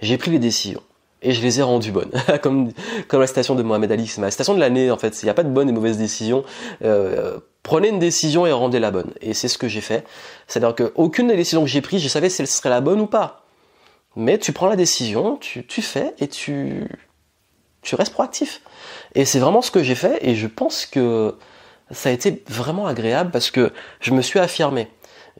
J'ai 0.00 0.18
pris 0.18 0.30
les 0.30 0.38
décisions 0.38 0.82
et 1.22 1.32
je 1.32 1.42
les 1.42 1.60
ai 1.60 1.62
rendues 1.62 1.92
bonnes. 1.92 2.12
comme, 2.42 2.72
comme 3.08 3.20
la 3.20 3.26
citation 3.26 3.54
de 3.54 3.62
Mohamed 3.62 3.92
Ali, 3.92 4.06
c'est 4.06 4.20
ma 4.20 4.30
citation 4.30 4.54
de 4.54 4.60
l'année 4.60 4.90
en 4.90 4.96
fait. 4.96 5.22
Il 5.22 5.26
n'y 5.26 5.30
a 5.30 5.34
pas 5.34 5.42
de 5.42 5.50
bonnes 5.50 5.68
et 5.68 5.72
mauvaises 5.72 5.98
décisions. 5.98 6.44
Euh, 6.82 7.38
prenez 7.62 7.88
une 7.88 7.98
décision 7.98 8.46
et 8.46 8.52
rendez 8.52 8.78
la 8.78 8.90
bonne. 8.90 9.12
Et 9.20 9.34
c'est 9.34 9.48
ce 9.48 9.58
que 9.58 9.68
j'ai 9.68 9.80
fait. 9.80 10.04
C'est-à-dire 10.46 10.74
qu'aucune 10.74 11.28
des 11.28 11.36
décisions 11.36 11.62
que 11.62 11.68
j'ai 11.68 11.80
prises, 11.80 12.02
je 12.02 12.08
savais 12.08 12.30
si 12.30 12.42
elle 12.42 12.48
serait 12.48 12.70
la 12.70 12.80
bonne 12.80 13.00
ou 13.00 13.06
pas. 13.06 13.44
Mais 14.16 14.38
tu 14.38 14.52
prends 14.52 14.68
la 14.68 14.76
décision, 14.76 15.36
tu, 15.36 15.64
tu 15.66 15.82
fais 15.82 16.14
et 16.18 16.26
tu, 16.26 16.88
tu 17.82 17.94
restes 17.94 18.12
proactif. 18.12 18.62
Et 19.14 19.24
c'est 19.24 19.38
vraiment 19.38 19.62
ce 19.62 19.70
que 19.70 19.82
j'ai 19.82 19.94
fait 19.94 20.18
et 20.22 20.34
je 20.34 20.46
pense 20.46 20.86
que 20.86 21.36
ça 21.90 22.08
a 22.08 22.12
été 22.12 22.42
vraiment 22.48 22.86
agréable 22.86 23.30
parce 23.30 23.50
que 23.50 23.72
je 24.00 24.12
me 24.12 24.22
suis 24.22 24.38
affirmé. 24.38 24.88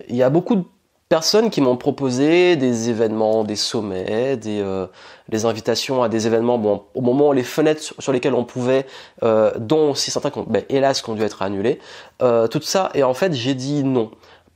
Il 0.08 0.16
y 0.16 0.22
a 0.22 0.30
beaucoup 0.30 0.56
de 0.56 0.64
personnes 1.10 1.50
qui 1.50 1.60
m'ont 1.60 1.76
proposé 1.76 2.54
des 2.54 2.88
événements, 2.88 3.42
des 3.42 3.56
sommets, 3.56 4.36
des, 4.36 4.60
euh, 4.60 4.86
des 5.28 5.44
invitations 5.44 6.04
à 6.04 6.08
des 6.08 6.28
événements, 6.28 6.56
bon, 6.56 6.84
au 6.94 7.00
moment 7.00 7.30
où 7.30 7.32
les 7.32 7.42
fenêtres 7.42 7.82
sur 7.98 8.12
lesquelles 8.12 8.32
on 8.32 8.44
pouvait, 8.44 8.86
euh, 9.24 9.50
dont 9.58 9.90
aussi 9.90 10.12
certains, 10.12 10.30
ben, 10.46 10.62
hélas, 10.68 11.02
qui 11.02 11.10
ont 11.10 11.14
dû 11.14 11.22
être 11.22 11.42
annulés, 11.42 11.80
euh, 12.22 12.46
tout 12.46 12.62
ça, 12.62 12.90
et 12.94 13.02
en 13.02 13.12
fait, 13.12 13.34
j'ai 13.34 13.54
dit 13.54 13.82
non. 13.82 14.12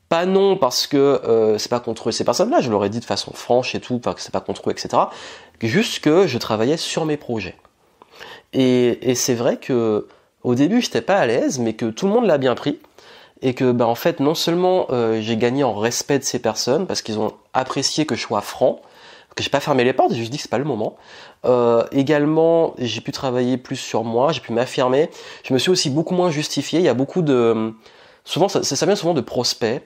Pas 0.08 0.26
non 0.26 0.56
parce 0.56 0.86
que 0.86 1.56
c'est 1.58 1.70
pas 1.70 1.80
contre 1.80 2.12
ces 2.12 2.24
personnes-là, 2.24 2.60
je 2.60 2.70
leur 2.70 2.84
ai 2.84 2.88
dit 2.88 3.00
de 3.00 3.04
façon 3.04 3.32
franche 3.32 3.74
et 3.74 3.80
tout, 3.80 3.98
que 3.98 4.20
c'est 4.20 4.30
pas 4.30 4.40
contre 4.40 4.68
eux, 4.68 4.72
etc. 4.72 4.90
Juste 5.60 6.04
que 6.04 6.28
je 6.28 6.38
travaillais 6.38 6.76
sur 6.76 7.04
mes 7.04 7.16
projets. 7.16 7.56
Et, 8.52 9.10
et 9.10 9.16
c'est 9.16 9.34
vrai 9.34 9.56
que 9.56 10.06
au 10.44 10.54
début, 10.54 10.82
j'étais 10.82 11.00
pas 11.00 11.16
à 11.16 11.26
l'aise, 11.26 11.58
mais 11.58 11.72
que 11.72 11.86
tout 11.86 12.06
le 12.06 12.12
monde 12.12 12.26
l'a 12.26 12.38
bien 12.38 12.54
pris 12.54 12.78
et 13.44 13.52
que 13.52 13.70
ben 13.70 13.84
en 13.84 13.94
fait 13.94 14.18
non 14.18 14.34
seulement 14.34 14.86
euh, 14.90 15.20
j'ai 15.20 15.36
gagné 15.36 15.62
en 15.62 15.74
respect 15.74 16.18
de 16.18 16.24
ces 16.24 16.40
personnes 16.40 16.86
parce 16.86 17.02
qu'ils 17.02 17.18
ont 17.20 17.34
apprécié 17.52 18.06
que 18.06 18.16
je 18.16 18.22
sois 18.22 18.40
franc, 18.40 18.80
que 19.36 19.42
j'ai 19.42 19.50
pas 19.50 19.60
fermé 19.60 19.84
les 19.84 19.92
portes, 19.92 20.12
j'ai 20.12 20.18
juste 20.18 20.32
dit 20.32 20.38
que 20.38 20.42
c'est 20.42 20.50
pas 20.50 20.58
le 20.58 20.64
moment. 20.64 20.96
Euh, 21.44 21.84
également, 21.92 22.74
j'ai 22.78 23.02
pu 23.02 23.12
travailler 23.12 23.58
plus 23.58 23.76
sur 23.76 24.02
moi, 24.02 24.32
j'ai 24.32 24.40
pu 24.40 24.52
m'affirmer. 24.52 25.10
Je 25.42 25.52
me 25.52 25.58
suis 25.58 25.70
aussi 25.70 25.90
beaucoup 25.90 26.14
moins 26.14 26.30
justifié. 26.30 26.78
Il 26.78 26.84
y 26.84 26.88
a 26.88 26.94
beaucoup 26.94 27.20
de, 27.20 27.74
souvent 28.24 28.48
ça, 28.48 28.86
vient 28.86 28.96
souvent 28.96 29.14
de 29.14 29.20
prospects 29.20 29.82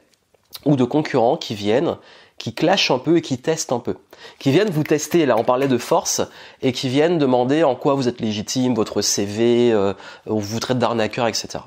ou 0.65 0.77
de 0.77 0.85
concurrents 0.85 1.37
qui 1.37 1.57
viennent, 1.57 1.97
qui 2.39 2.55
clashent 2.55 2.93
un 2.93 2.99
peu 3.01 3.17
et 3.17 3.23
qui 3.23 3.39
testent 3.39 3.73
un 3.73 3.81
peu, 3.81 3.97
qui 4.39 4.53
viennent 4.53 4.71
vous 4.71 4.85
tester. 4.85 5.27
Là, 5.27 5.37
on 5.37 5.45
parlait 5.45 5.67
de 5.67 5.79
force 5.79 6.21
et 6.63 6.73
qui 6.73 6.89
viennent 6.89 7.19
demander 7.19 7.65
en 7.65 7.75
quoi 7.75 7.95
vous 7.95 8.07
êtes 8.07 8.21
légitime, 8.21 8.75
votre 8.75 9.03
CV, 9.03 9.73
euh, 9.73 9.95
ou 10.27 10.39
vous 10.39 10.61
traite 10.61 10.79
d'arnaqueur, 10.79 11.27
etc. 11.27 11.59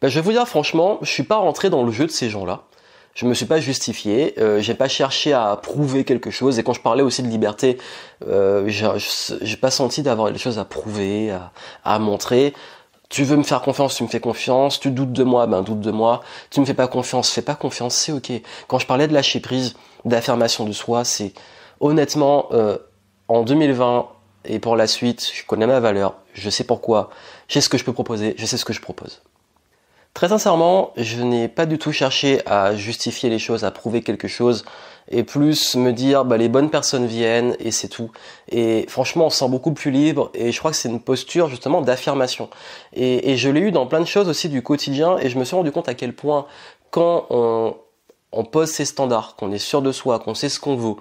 Ben, 0.00 0.08
je 0.08 0.14
vais 0.16 0.20
vous 0.20 0.32
dire 0.32 0.46
franchement, 0.46 0.98
je 1.02 1.10
suis 1.10 1.22
pas 1.22 1.36
rentré 1.36 1.70
dans 1.70 1.82
le 1.82 1.90
jeu 1.90 2.06
de 2.06 2.10
ces 2.10 2.28
gens-là. 2.28 2.64
Je 3.14 3.24
me 3.24 3.32
suis 3.32 3.46
pas 3.46 3.60
justifié, 3.60 4.34
euh, 4.38 4.60
j'ai 4.60 4.74
pas 4.74 4.88
cherché 4.88 5.32
à 5.32 5.56
prouver 5.56 6.04
quelque 6.04 6.30
chose. 6.30 6.58
Et 6.58 6.62
quand 6.62 6.74
je 6.74 6.82
parlais 6.82 7.02
aussi 7.02 7.22
de 7.22 7.28
liberté, 7.28 7.78
euh, 8.28 8.68
j'ai 8.68 9.56
pas 9.56 9.70
senti 9.70 10.02
d'avoir 10.02 10.30
des 10.30 10.38
choses 10.38 10.58
à 10.58 10.66
prouver, 10.66 11.30
à, 11.30 11.50
à, 11.84 11.98
montrer. 11.98 12.52
Tu 13.08 13.24
veux 13.24 13.36
me 13.36 13.42
faire 13.42 13.62
confiance, 13.62 13.94
tu 13.96 14.02
me 14.02 14.08
fais 14.08 14.20
confiance. 14.20 14.80
Tu 14.80 14.90
doutes 14.90 15.12
de 15.12 15.24
moi, 15.24 15.46
ben 15.46 15.62
doute 15.62 15.80
de 15.80 15.90
moi. 15.90 16.22
Tu 16.50 16.60
me 16.60 16.66
fais 16.66 16.74
pas 16.74 16.88
confiance, 16.88 17.30
fais 17.30 17.40
pas 17.40 17.54
confiance, 17.54 17.94
c'est 17.94 18.12
ok. 18.12 18.32
Quand 18.68 18.78
je 18.78 18.86
parlais 18.86 19.08
de 19.08 19.14
lâcher 19.14 19.40
prise, 19.40 19.76
d'affirmation 20.04 20.66
de 20.66 20.72
soi, 20.72 21.04
c'est 21.04 21.32
honnêtement 21.80 22.48
euh, 22.52 22.76
en 23.28 23.44
2020 23.44 24.08
et 24.44 24.58
pour 24.58 24.76
la 24.76 24.86
suite, 24.86 25.30
je 25.34 25.44
connais 25.46 25.66
ma 25.66 25.80
valeur, 25.80 26.16
je 26.34 26.50
sais 26.50 26.64
pourquoi, 26.64 27.10
je 27.48 27.54
sais 27.54 27.60
ce 27.60 27.68
que 27.68 27.78
je 27.78 27.84
peux 27.84 27.92
proposer, 27.92 28.34
je 28.38 28.46
sais 28.46 28.56
ce 28.56 28.64
que 28.64 28.72
je 28.72 28.80
propose. 28.80 29.22
Très 30.16 30.28
sincèrement, 30.28 30.94
je 30.96 31.22
n'ai 31.22 31.46
pas 31.46 31.66
du 31.66 31.76
tout 31.76 31.92
cherché 31.92 32.40
à 32.46 32.74
justifier 32.74 33.28
les 33.28 33.38
choses, 33.38 33.64
à 33.64 33.70
prouver 33.70 34.00
quelque 34.00 34.28
chose, 34.28 34.64
et 35.10 35.24
plus 35.24 35.76
me 35.76 35.92
dire 35.92 36.24
bah, 36.24 36.38
les 36.38 36.48
bonnes 36.48 36.70
personnes 36.70 37.04
viennent 37.04 37.54
et 37.60 37.70
c'est 37.70 37.88
tout. 37.88 38.10
Et 38.48 38.86
franchement, 38.88 39.26
on 39.26 39.30
se 39.30 39.36
sent 39.40 39.48
beaucoup 39.50 39.72
plus 39.72 39.90
libre 39.90 40.30
et 40.32 40.52
je 40.52 40.58
crois 40.58 40.70
que 40.70 40.78
c'est 40.78 40.88
une 40.88 41.02
posture 41.02 41.48
justement 41.48 41.82
d'affirmation. 41.82 42.48
Et, 42.94 43.36
je 43.36 43.50
l'ai 43.50 43.60
eu 43.60 43.72
dans 43.72 43.86
plein 43.86 44.00
de 44.00 44.06
choses 44.06 44.30
aussi 44.30 44.48
du 44.48 44.62
quotidien 44.62 45.18
et 45.18 45.28
je 45.28 45.38
me 45.38 45.44
suis 45.44 45.54
rendu 45.54 45.70
compte 45.70 45.90
à 45.90 45.92
quel 45.92 46.14
point 46.14 46.46
quand 46.90 47.26
on, 47.28 47.74
pose 48.50 48.70
ses 48.70 48.86
standards, 48.86 49.36
qu'on 49.36 49.52
est 49.52 49.58
sûr 49.58 49.82
de 49.82 49.92
soi, 49.92 50.18
qu'on 50.18 50.34
sait 50.34 50.48
ce 50.48 50.58
qu'on 50.58 50.76
veut, 50.76 50.94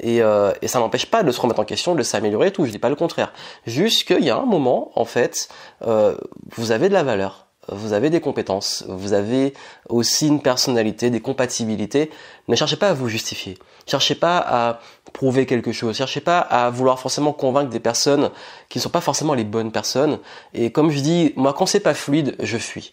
et, 0.00 0.22
euh, 0.22 0.50
et 0.62 0.68
ça 0.68 0.78
n'empêche 0.78 1.04
pas 1.04 1.22
de 1.22 1.30
se 1.30 1.38
remettre 1.42 1.60
en 1.60 1.66
question, 1.66 1.94
de 1.94 2.02
s'améliorer 2.02 2.46
et 2.46 2.52
tout, 2.52 2.64
je 2.64 2.70
dis 2.70 2.78
pas 2.78 2.88
le 2.88 2.96
contraire. 2.96 3.34
Juste 3.66 4.06
qu'il 4.06 4.24
y 4.24 4.30
a 4.30 4.38
un 4.38 4.46
moment, 4.46 4.92
en 4.94 5.04
fait, 5.04 5.50
euh, 5.86 6.16
vous 6.56 6.72
avez 6.72 6.88
de 6.88 6.94
la 6.94 7.02
valeur 7.02 7.51
vous 7.68 7.92
avez 7.92 8.10
des 8.10 8.20
compétences, 8.20 8.84
vous 8.88 9.12
avez 9.12 9.54
aussi 9.88 10.26
une 10.26 10.42
personnalité, 10.42 11.10
des 11.10 11.20
compatibilités. 11.20 12.10
Ne 12.48 12.56
cherchez 12.56 12.76
pas 12.76 12.88
à 12.88 12.94
vous 12.94 13.08
justifier. 13.08 13.56
Cherchez 13.86 14.14
pas 14.14 14.38
à 14.38 14.80
prouver 15.12 15.46
quelque 15.46 15.72
chose. 15.72 15.96
Cherchez 15.96 16.20
pas 16.20 16.40
à 16.40 16.70
vouloir 16.70 16.98
forcément 16.98 17.32
convaincre 17.32 17.70
des 17.70 17.80
personnes 17.80 18.30
qui 18.68 18.78
ne 18.78 18.82
sont 18.82 18.90
pas 18.90 19.00
forcément 19.00 19.34
les 19.34 19.44
bonnes 19.44 19.70
personnes. 19.70 20.18
Et 20.54 20.72
comme 20.72 20.90
je 20.90 21.00
dis, 21.00 21.32
moi, 21.36 21.52
quand 21.52 21.66
c'est 21.66 21.80
pas 21.80 21.94
fluide, 21.94 22.34
je 22.40 22.58
fuis. 22.58 22.92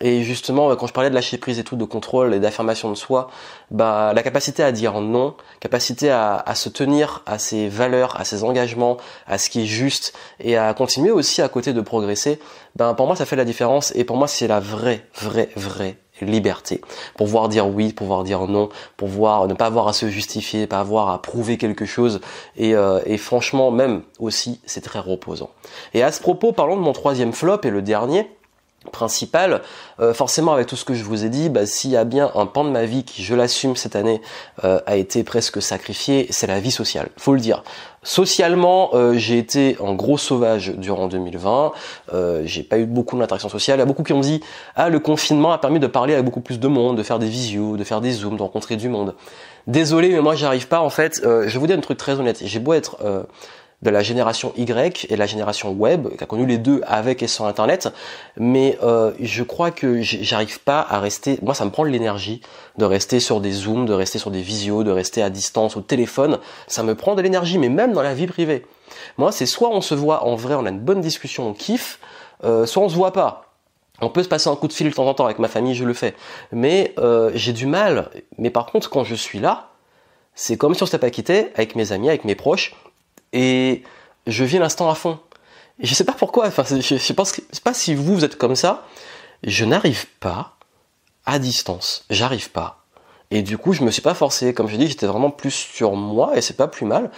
Et 0.00 0.22
justement, 0.22 0.74
quand 0.76 0.86
je 0.86 0.92
parlais 0.92 1.10
de 1.10 1.14
lâcher 1.14 1.38
prise 1.38 1.58
et 1.58 1.64
tout, 1.64 1.74
de 1.74 1.84
contrôle 1.84 2.34
et 2.34 2.40
d'affirmation 2.40 2.90
de 2.90 2.94
soi, 2.94 3.30
bah, 3.70 4.12
la 4.14 4.22
capacité 4.22 4.62
à 4.62 4.70
dire 4.70 5.00
non, 5.00 5.34
capacité 5.60 6.10
à, 6.10 6.44
se 6.54 6.68
tenir 6.68 7.22
à 7.26 7.38
ses 7.38 7.68
valeurs, 7.68 8.20
à 8.20 8.24
ses 8.24 8.44
engagements, 8.44 8.98
à 9.26 9.38
ce 9.38 9.48
qui 9.48 9.62
est 9.62 9.66
juste 9.66 10.14
et 10.40 10.56
à 10.56 10.72
continuer 10.74 11.10
aussi 11.10 11.40
à 11.40 11.48
côté 11.48 11.72
de 11.72 11.80
progresser, 11.80 12.38
ben, 12.76 12.94
pour 12.94 13.06
moi, 13.06 13.16
ça 13.16 13.24
fait 13.24 13.36
la 13.36 13.46
différence 13.46 13.92
et 13.96 14.04
pour 14.04 14.16
moi, 14.16 14.28
c'est 14.28 14.46
la 14.46 14.60
vraie, 14.60 15.06
vraie, 15.14 15.48
vraie 15.56 15.96
liberté. 16.20 16.80
Pouvoir 17.16 17.48
dire 17.48 17.68
oui, 17.68 17.92
pouvoir 17.92 18.24
dire 18.24 18.46
non, 18.46 18.68
pouvoir 18.96 19.46
ne 19.46 19.54
pas 19.54 19.66
avoir 19.66 19.88
à 19.88 19.92
se 19.92 20.08
justifier, 20.08 20.66
pas 20.66 20.80
avoir 20.80 21.08
à 21.08 21.22
prouver 21.22 21.56
quelque 21.56 21.86
chose. 21.86 22.20
Et, 22.56 22.74
euh, 22.74 23.00
et 23.06 23.18
franchement, 23.18 23.70
même 23.70 24.02
aussi, 24.18 24.60
c'est 24.66 24.80
très 24.80 24.98
reposant. 24.98 25.50
Et 25.94 26.02
à 26.02 26.12
ce 26.12 26.20
propos, 26.20 26.52
parlons 26.52 26.76
de 26.76 26.82
mon 26.82 26.92
troisième 26.92 27.32
flop 27.32 27.60
et 27.64 27.70
le 27.70 27.82
dernier 27.82 28.28
principal, 28.90 29.62
euh, 30.00 30.14
forcément 30.14 30.52
avec 30.52 30.66
tout 30.66 30.76
ce 30.76 30.84
que 30.84 30.94
je 30.94 31.04
vous 31.04 31.24
ai 31.24 31.28
dit, 31.28 31.48
bah, 31.48 31.66
s'il 31.66 31.90
y 31.90 31.96
a 31.96 32.04
bien 32.04 32.30
un 32.34 32.46
pan 32.46 32.64
de 32.64 32.70
ma 32.70 32.84
vie 32.84 33.04
qui, 33.04 33.22
je 33.22 33.34
l'assume 33.34 33.76
cette 33.76 33.96
année, 33.96 34.20
euh, 34.64 34.80
a 34.86 34.96
été 34.96 35.24
presque 35.24 35.62
sacrifié, 35.62 36.26
c'est 36.30 36.46
la 36.46 36.60
vie 36.60 36.70
sociale, 36.70 37.08
faut 37.16 37.34
le 37.34 37.40
dire. 37.40 37.62
Socialement, 38.02 38.90
euh, 38.94 39.14
j'ai 39.14 39.38
été 39.38 39.76
un 39.84 39.94
gros 39.94 40.18
sauvage 40.18 40.72
durant 40.76 41.08
2020, 41.08 41.72
j'ai 42.44 42.62
pas 42.62 42.78
eu 42.78 42.86
beaucoup 42.86 43.18
d'interactions 43.18 43.48
sociales, 43.48 43.78
il 43.78 43.80
y 43.80 43.82
a 43.82 43.86
beaucoup 43.86 44.04
qui 44.04 44.12
ont 44.12 44.20
dit 44.20 44.40
«Ah, 44.76 44.88
le 44.88 45.00
confinement 45.00 45.52
a 45.52 45.58
permis 45.58 45.80
de 45.80 45.86
parler 45.86 46.14
avec 46.14 46.24
beaucoup 46.24 46.40
plus 46.40 46.60
de 46.60 46.68
monde, 46.68 46.96
de 46.96 47.02
faire 47.02 47.18
des 47.18 47.28
visios, 47.28 47.76
de 47.76 47.84
faire 47.84 48.00
des 48.00 48.12
zooms, 48.12 48.36
de 48.36 48.42
rencontrer 48.42 48.76
du 48.76 48.88
monde.» 48.88 49.14
Désolé, 49.66 50.08
mais 50.10 50.20
moi 50.20 50.34
j'arrive 50.34 50.66
pas 50.66 50.80
en 50.80 50.88
fait, 50.88 51.20
je 51.22 51.58
vous 51.58 51.66
dis 51.66 51.74
un 51.74 51.80
truc 51.80 51.98
très 51.98 52.18
honnête, 52.18 52.40
j'ai 52.42 52.58
beau 52.58 52.72
être 52.72 52.96
de 53.82 53.90
la 53.90 54.02
génération 54.02 54.52
Y 54.56 55.06
et 55.08 55.16
la 55.16 55.26
génération 55.26 55.70
web, 55.70 56.08
qui 56.16 56.24
a 56.24 56.26
connu 56.26 56.46
les 56.46 56.58
deux 56.58 56.82
avec 56.86 57.22
et 57.22 57.28
sans 57.28 57.46
Internet. 57.46 57.88
Mais 58.36 58.76
euh, 58.82 59.12
je 59.20 59.42
crois 59.44 59.70
que 59.70 60.02
j'arrive 60.02 60.60
pas 60.60 60.84
à 60.88 60.98
rester. 60.98 61.38
Moi, 61.42 61.54
ça 61.54 61.64
me 61.64 61.70
prend 61.70 61.84
de 61.84 61.90
l'énergie 61.90 62.40
de 62.76 62.84
rester 62.84 63.20
sur 63.20 63.40
des 63.40 63.52
zooms, 63.52 63.86
de 63.86 63.92
rester 63.92 64.18
sur 64.18 64.30
des 64.30 64.42
visios, 64.42 64.82
de 64.82 64.90
rester 64.90 65.22
à 65.22 65.30
distance 65.30 65.76
au 65.76 65.80
téléphone. 65.80 66.38
Ça 66.66 66.82
me 66.82 66.94
prend 66.94 67.14
de 67.14 67.22
l'énergie, 67.22 67.58
mais 67.58 67.68
même 67.68 67.92
dans 67.92 68.02
la 68.02 68.14
vie 68.14 68.26
privée. 68.26 68.66
Moi, 69.16 69.30
c'est 69.30 69.46
soit 69.46 69.70
on 69.70 69.80
se 69.80 69.94
voit 69.94 70.24
en 70.24 70.34
vrai, 70.34 70.54
on 70.54 70.66
a 70.66 70.70
une 70.70 70.80
bonne 70.80 71.00
discussion, 71.00 71.48
on 71.48 71.52
kiffe, 71.52 72.00
euh, 72.44 72.66
soit 72.66 72.82
on 72.82 72.88
se 72.88 72.94
voit 72.94 73.12
pas. 73.12 73.44
On 74.00 74.10
peut 74.10 74.22
se 74.22 74.28
passer 74.28 74.48
un 74.48 74.56
coup 74.56 74.68
de 74.68 74.72
fil 74.72 74.88
de 74.90 74.94
temps 74.94 75.06
en 75.06 75.14
temps 75.14 75.24
avec 75.24 75.38
ma 75.38 75.48
famille, 75.48 75.74
je 75.74 75.84
le 75.84 75.94
fais. 75.94 76.14
Mais 76.52 76.94
euh, 76.98 77.30
j'ai 77.34 77.52
du 77.52 77.66
mal. 77.66 78.10
Mais 78.38 78.50
par 78.50 78.66
contre, 78.66 78.90
quand 78.90 79.04
je 79.04 79.14
suis 79.14 79.40
là, 79.40 79.70
c'est 80.34 80.56
comme 80.56 80.74
si 80.74 80.82
on 80.84 80.86
s'était 80.86 80.98
pas 80.98 81.10
quitté 81.10 81.48
avec 81.54 81.74
mes 81.74 81.90
amis, 81.90 82.08
avec 82.08 82.24
mes 82.24 82.36
proches 82.36 82.76
et 83.32 83.82
je 84.26 84.44
vis 84.44 84.58
l'instant 84.58 84.90
à 84.90 84.94
fond. 84.94 85.18
Et 85.80 85.86
je 85.86 85.94
sais 85.94 86.04
pas 86.04 86.12
pourquoi, 86.12 86.46
enfin, 86.46 86.64
je, 86.64 86.76
que, 86.76 86.98
sais 86.98 87.14
pas 87.14 87.74
si 87.74 87.94
vous, 87.94 88.14
vous 88.14 88.24
êtes 88.24 88.36
comme 88.36 88.56
ça, 88.56 88.84
je 89.44 89.64
n'arrive 89.64 90.06
pas 90.20 90.56
à 91.24 91.38
distance, 91.38 92.04
j'arrive 92.10 92.50
pas. 92.50 92.84
Et 93.30 93.42
du 93.42 93.58
coup, 93.58 93.72
je 93.72 93.84
me 93.84 93.90
suis 93.90 94.02
pas 94.02 94.14
forcé, 94.14 94.54
comme 94.54 94.68
je 94.68 94.76
dis, 94.76 94.88
j'étais 94.88 95.06
vraiment 95.06 95.30
plus 95.30 95.50
sur 95.50 95.92
moi, 95.92 96.36
et 96.36 96.40
c'est 96.40 96.56
pas 96.56 96.68
plus 96.68 96.86
mal. 96.86 97.10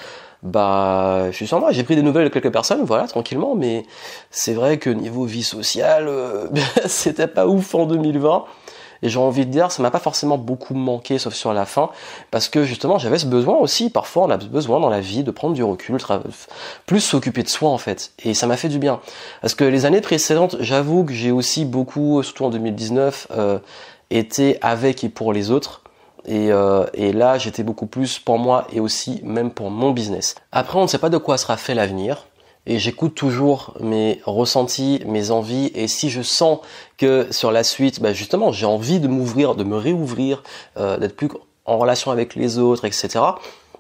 Bah, 0.43 1.31
je 1.31 1.37
suis 1.37 1.47
sur 1.47 1.61
moi, 1.61 1.71
j'ai 1.71 1.85
pris 1.85 1.97
des 1.97 2.03
nouvelles 2.03 2.25
de 2.25 2.29
quelques 2.33 2.53
personnes, 2.53 2.83
voilà, 2.85 3.07
tranquillement, 3.07 3.55
mais 3.55 3.85
c'est 4.31 4.55
vrai 4.55 4.79
que 4.79 4.91
niveau 4.91 5.25
vie 5.25 5.43
sociale, 5.43 6.09
euh, 6.09 6.49
c'était 6.87 7.29
pas 7.29 7.47
ouf 7.47 7.75
en 7.75 7.87
2020. 7.87 8.45
Et 9.03 9.09
j'ai 9.09 9.19
envie 9.19 9.47
de 9.47 9.51
dire, 9.51 9.73
ça 9.73 9.83
m'a 9.83 9.91
pas 9.91 9.99
forcément 9.99 10.39
beaucoup 10.39 10.75
manqué, 10.75 11.19
sauf 11.19 11.35
sur 11.35 11.53
la 11.53 11.65
fin, 11.65 11.91
parce 12.31 12.49
que 12.49 12.65
justement, 12.65 12.99
j'avais 12.99 13.19
ce 13.19 13.27
besoin 13.27 13.57
aussi. 13.57 13.91
Parfois, 13.91 14.25
on 14.25 14.31
a 14.31 14.37
besoin 14.37 14.81
dans 14.81 14.91
la 14.91 15.01
vie 15.01 15.23
de 15.23 15.31
prendre 15.31 15.55
du 15.55 15.63
recul, 15.63 15.99
plus 16.87 17.01
s'occuper 17.01 17.43
de 17.43 17.49
soi 17.49 17.71
en 17.71 17.79
fait. 17.79 18.13
Et 18.25 18.35
ça 18.35 18.47
m'a 18.47 18.57
fait 18.57 18.69
du 18.69 18.79
bien. 18.79 19.01
Parce 19.41 19.55
que 19.55 19.65
les 19.65 19.87
années 19.87 20.01
précédentes, 20.01 20.57
j'avoue 20.61 21.05
que 21.05 21.13
j'ai 21.13 21.31
aussi 21.31 21.65
beaucoup, 21.65 22.23
surtout 22.23 22.45
en 22.45 22.51
2019, 22.51 23.29
euh, 23.33 23.59
été 24.11 24.59
avec 24.61 25.05
et 25.05 25.09
pour 25.09 25.33
les 25.33 25.51
autres. 25.51 25.83
Et, 26.27 26.53
euh, 26.53 26.85
et, 26.93 27.13
là, 27.13 27.39
j'étais 27.39 27.63
beaucoup 27.63 27.87
plus 27.87 28.19
pour 28.19 28.39
moi 28.39 28.67
et 28.73 28.81
aussi 28.81 29.21
même 29.25 29.51
pour 29.51 29.71
mon 29.71 29.91
business. 29.91 30.35
Après, 30.53 30.79
on 30.79 30.83
ne 30.83 30.87
sait 30.87 30.99
pas 30.99 31.09
de 31.09 31.17
quoi 31.17 31.39
sera 31.39 31.57
fait 31.57 31.75
l'avenir 31.75 32.27
et 32.71 32.79
j'écoute 32.79 33.17
toujours 33.17 33.75
mes 33.81 34.21
ressentis, 34.25 35.03
mes 35.05 35.33
envies, 35.33 35.73
et 35.75 35.89
si 35.89 36.09
je 36.09 36.23
sens 36.23 36.61
que 36.99 37.27
sur 37.33 37.51
la 37.51 37.65
suite, 37.65 38.01
bah 38.01 38.13
justement, 38.13 38.53
j'ai 38.53 38.65
envie 38.65 39.01
de 39.01 39.09
m'ouvrir, 39.09 39.57
de 39.57 39.65
me 39.65 39.77
réouvrir, 39.77 40.45
euh, 40.77 40.97
d'être 40.97 41.17
plus 41.17 41.29
en 41.65 41.79
relation 41.79 42.13
avec 42.13 42.37
les 42.37 42.59
autres, 42.59 42.85
etc., 42.85 43.25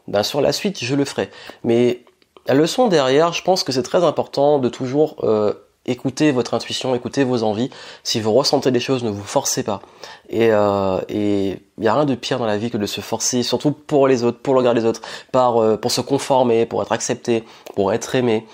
ben 0.09 0.25
sur 0.25 0.41
la 0.41 0.51
suite, 0.51 0.83
je 0.83 0.97
le 0.97 1.05
ferai. 1.05 1.31
Mais 1.63 2.01
la 2.49 2.55
leçon 2.55 2.89
derrière, 2.89 3.33
je 3.33 3.45
pense 3.45 3.63
que 3.63 3.71
c'est 3.71 3.85
très 3.85 4.03
important 4.03 4.59
de 4.59 4.69
toujours 4.69 5.19
euh, 5.23 5.53
écouter 5.87 6.33
votre 6.33 6.55
intuition, 6.55 6.93
écouter 6.93 7.23
vos 7.23 7.45
envies. 7.45 7.71
Si 8.03 8.21
vous 8.21 8.33
ressentez 8.33 8.73
des 8.73 8.81
choses, 8.81 9.05
ne 9.05 9.11
vous 9.11 9.23
forcez 9.23 9.63
pas. 9.63 9.83
Et 10.29 10.47
il 10.47 10.51
euh, 10.51 10.99
et 11.09 11.59
y 11.79 11.87
a 11.87 11.95
rien 11.95 12.07
de 12.07 12.17
pire 12.17 12.41
dans 12.41 12.47
la 12.47 12.59
vie 12.59 12.71
que 12.71 12.77
de 12.77 12.87
se 12.87 13.01
forcer, 13.01 13.45
surtout 13.45 13.71
pour 13.71 14.09
les 14.09 14.25
autres, 14.25 14.39
pour 14.39 14.55
le 14.55 14.59
regard 14.59 14.75
des 14.75 14.85
autres, 14.85 15.01
euh, 15.37 15.77
pour 15.77 15.93
se 15.93 16.01
conformer, 16.01 16.67
pour 16.67 16.83
être 16.83 16.93
accepté, 16.93 17.45
pour 17.77 17.93
être 17.93 18.17
aimé 18.17 18.47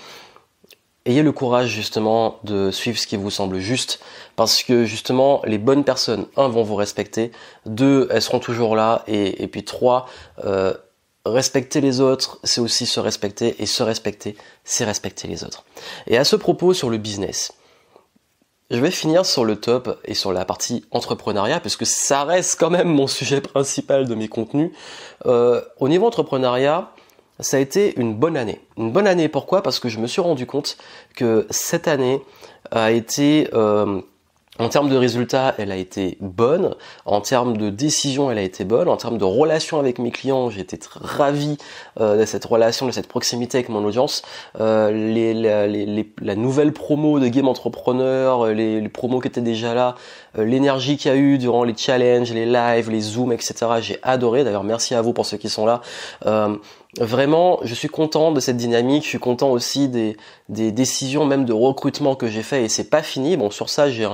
ayez 1.07 1.23
le 1.23 1.31
courage 1.31 1.69
justement 1.69 2.39
de 2.43 2.69
suivre 2.71 2.97
ce 2.97 3.07
qui 3.07 3.15
vous 3.15 3.31
semble 3.31 3.59
juste, 3.59 3.99
parce 4.35 4.61
que 4.61 4.85
justement 4.85 5.41
les 5.45 5.57
bonnes 5.57 5.83
personnes, 5.83 6.27
un, 6.35 6.47
vont 6.47 6.63
vous 6.63 6.75
respecter, 6.75 7.31
deux, 7.65 8.07
elles 8.11 8.21
seront 8.21 8.39
toujours 8.39 8.75
là, 8.75 9.03
et, 9.07 9.47
puis 9.47 9.63
trois, 9.63 10.07
euh, 10.43 10.73
respecter 11.25 11.81
les 11.81 12.01
autres, 12.01 12.39
c'est 12.43 12.61
aussi 12.61 12.85
se 12.85 12.99
respecter, 12.99 13.55
et 13.59 13.65
se 13.65 13.83
respecter, 13.83 14.35
c'est 14.63 14.85
respecter 14.85 15.27
les 15.27 15.43
autres. 15.43 15.63
Et 16.07 16.17
à 16.17 16.23
ce 16.23 16.35
propos 16.35 16.73
sur 16.73 16.89
le 16.89 16.97
business, 16.97 17.53
je 18.69 18.79
vais 18.79 18.91
finir 18.91 19.25
sur 19.25 19.45
le 19.45 19.55
top 19.55 19.97
et 20.03 20.13
sur 20.13 20.33
la 20.33 20.43
partie 20.43 20.83
entrepreneuriat, 20.91 21.61
puisque 21.61 21.85
ça 21.85 22.25
reste 22.25 22.59
quand 22.59 22.69
même 22.69 22.89
mon 22.89 23.07
sujet 23.07 23.39
principal 23.39 24.07
de 24.07 24.15
mes 24.15 24.27
contenus. 24.27 24.71
Euh, 25.25 25.61
au 25.79 25.87
niveau 25.87 26.05
entrepreneuriat, 26.05 26.91
ça 27.39 27.57
a 27.57 27.59
été 27.59 27.99
une 27.99 28.13
bonne 28.13 28.37
année. 28.37 28.61
Une 28.77 28.91
bonne 28.91 29.07
année 29.07 29.29
pourquoi? 29.29 29.63
Parce 29.63 29.79
que 29.79 29.89
je 29.89 29.99
me 29.99 30.07
suis 30.07 30.21
rendu 30.21 30.45
compte 30.45 30.77
que 31.15 31.47
cette 31.49 31.87
année 31.87 32.21
a 32.71 32.91
été... 32.91 33.49
Euh, 33.53 34.01
en 34.59 34.69
termes 34.69 34.89
de 34.89 34.95
résultats, 34.95 35.53
elle 35.57 35.71
a 35.71 35.75
été 35.75 36.17
bonne. 36.19 36.75
En 37.05 37.21
termes 37.21 37.57
de 37.57 37.69
décision, 37.69 38.31
elle 38.31 38.39
a 38.39 38.41
été 38.41 38.63
bonne. 38.63 38.87
En 38.87 38.97
termes 38.97 39.17
de 39.19 39.23
relation 39.23 39.77
avec 39.77 39.99
mes 39.99 40.09
clients, 40.09 40.49
j'ai 40.49 40.61
été 40.61 40.79
ravi 40.99 41.57
euh, 41.99 42.17
de 42.17 42.25
cette 42.25 42.45
relation, 42.45 42.87
de 42.87 42.91
cette 42.91 43.07
proximité 43.07 43.59
avec 43.59 43.69
mon 43.69 43.85
audience. 43.85 44.23
Euh, 44.59 44.91
les, 44.91 45.33
les, 45.35 46.13
la 46.21 46.35
nouvelle 46.35 46.73
promo 46.73 47.19
de 47.19 47.27
Game 47.27 47.47
Entrepreneur, 47.47 48.47
les, 48.47 48.89
promos 48.89 49.19
qui 49.19 49.27
étaient 49.27 49.41
déjà 49.41 49.75
là, 49.75 49.95
euh, 50.39 50.45
l'énergie 50.45 50.97
qu'il 50.97 51.11
y 51.11 51.13
a 51.13 51.17
eu 51.17 51.37
durant 51.37 51.63
les 51.63 51.75
challenges, 51.77 52.33
les 52.33 52.45
lives, 52.47 52.89
les 52.89 53.01
zooms, 53.01 53.31
etc. 53.31 53.53
J'ai 53.79 53.99
adoré. 54.01 54.43
D'ailleurs, 54.43 54.63
merci 54.63 54.95
à 54.95 55.01
vous 55.01 55.13
pour 55.13 55.27
ceux 55.27 55.37
qui 55.37 55.49
sont 55.49 55.67
là. 55.67 55.81
Vraiment, 56.95 57.59
je 57.63 57.75
suis 57.75 57.89
content 57.89 58.31
de 58.31 58.39
cette 58.39 58.55
dynamique. 58.55 59.03
Je 59.03 59.09
suis 59.09 59.19
content 59.19 59.51
aussi 59.51 59.89
des, 59.89 60.15
des 60.47 60.71
décisions 60.71 61.25
même 61.25 61.43
de 61.43 61.51
recrutement 61.51 62.15
que 62.15 62.27
j'ai 62.27 62.43
fait 62.43 62.63
et 62.63 62.69
c'est 62.69 62.89
pas 62.89 63.03
fini. 63.03 63.35
Bon, 63.35 63.51
sur 63.51 63.69
ça, 63.69 63.89
j'ai 63.89 64.07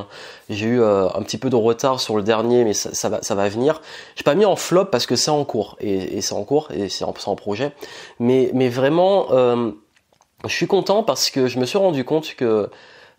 j'ai 0.50 0.66
eu 0.66 0.82
euh, 0.82 1.08
un 1.14 1.22
petit 1.22 1.38
peu 1.38 1.50
de 1.50 1.56
retard 1.56 2.00
sur 2.00 2.18
le 2.18 2.24
dernier, 2.24 2.64
mais 2.64 2.74
ça, 2.74 2.94
ça 2.94 3.10
va 3.10 3.22
ça 3.22 3.36
va 3.36 3.48
venir. 3.48 3.82
J'ai 4.16 4.24
pas 4.24 4.36
mis 4.36 4.46
en 4.46 4.56
flop 4.56 4.86
parce 4.86 5.06
que 5.06 5.16
c'est 5.16 5.32
en 5.32 5.46
cours 5.46 5.78
et, 5.80 6.18
et 6.18 6.22
c'est 6.22 6.34
en 6.34 6.44
cours 6.44 6.70
et 6.72 6.90
c'est 6.90 7.06
en, 7.06 7.14
en, 7.26 7.36
projet. 7.36 7.72
Mais 8.20 8.50
mais 8.54 8.70
vraiment, 8.70 9.28
euh, 9.32 9.72
je 10.44 10.54
suis 10.54 10.68
content 10.68 11.04
parce 11.04 11.30
que 11.30 11.48
je 11.48 11.60
me 11.60 11.66
suis 11.66 11.78
rendu 11.78 12.04
compte 12.04 12.36
que 12.36 12.70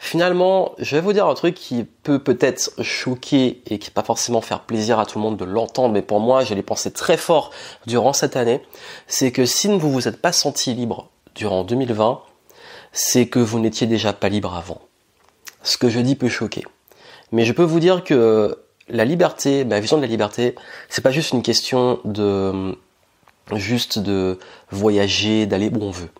Finalement, 0.04 0.74
je 0.78 0.96
vais 0.96 1.00
vous 1.00 1.14
dire 1.14 1.26
un 1.26 1.32
truc 1.32 1.54
qui 1.54 1.82
peut 2.02 2.18
peut-être 2.18 2.72
choquer 2.82 3.62
et 3.66 3.78
qui 3.78 3.90
pas 3.90 4.02
forcément 4.02 4.42
faire 4.42 4.60
plaisir 4.60 4.98
à 4.98 5.06
tout 5.06 5.18
le 5.18 5.22
monde 5.22 5.38
de 5.38 5.46
l'entendre, 5.46 5.94
mais 5.94 6.02
pour 6.02 6.20
moi, 6.20 6.44
je 6.44 6.52
l'ai 6.52 6.62
pensé 6.62 6.92
très 6.92 7.16
fort 7.16 7.52
durant 7.86 8.12
cette 8.12 8.36
année, 8.36 8.60
c'est 9.06 9.32
que 9.32 9.46
si 9.46 9.66
vous 9.66 9.90
vous 9.90 10.06
êtes 10.06 10.20
pas 10.20 10.30
senti 10.30 10.74
libre 10.74 11.08
durant 11.34 11.64
2020, 11.64 12.20
c'est 12.92 13.28
que 13.28 13.38
vous 13.38 13.58
n'étiez 13.58 13.86
déjà 13.86 14.12
pas 14.12 14.28
libre 14.28 14.54
avant. 14.54 14.82
Ce 15.62 15.78
que 15.78 15.88
je 15.88 16.00
dis 16.00 16.16
peut 16.16 16.28
choquer. 16.28 16.64
Mais 17.32 17.46
je 17.46 17.54
peux 17.54 17.64
vous 17.64 17.80
dire 17.80 18.04
que 18.04 18.58
la 18.90 19.06
liberté, 19.06 19.64
ma 19.64 19.80
vision 19.80 19.96
de 19.96 20.02
la 20.02 20.08
liberté, 20.08 20.54
c'est 20.90 21.02
pas 21.02 21.12
juste 21.12 21.32
une 21.32 21.42
question 21.42 22.00
de 22.04 22.76
juste 23.54 23.98
de 23.98 24.38
voyager, 24.70 25.46
d'aller 25.46 25.70
où 25.70 25.82
on 25.82 25.90
veut. 25.90 26.10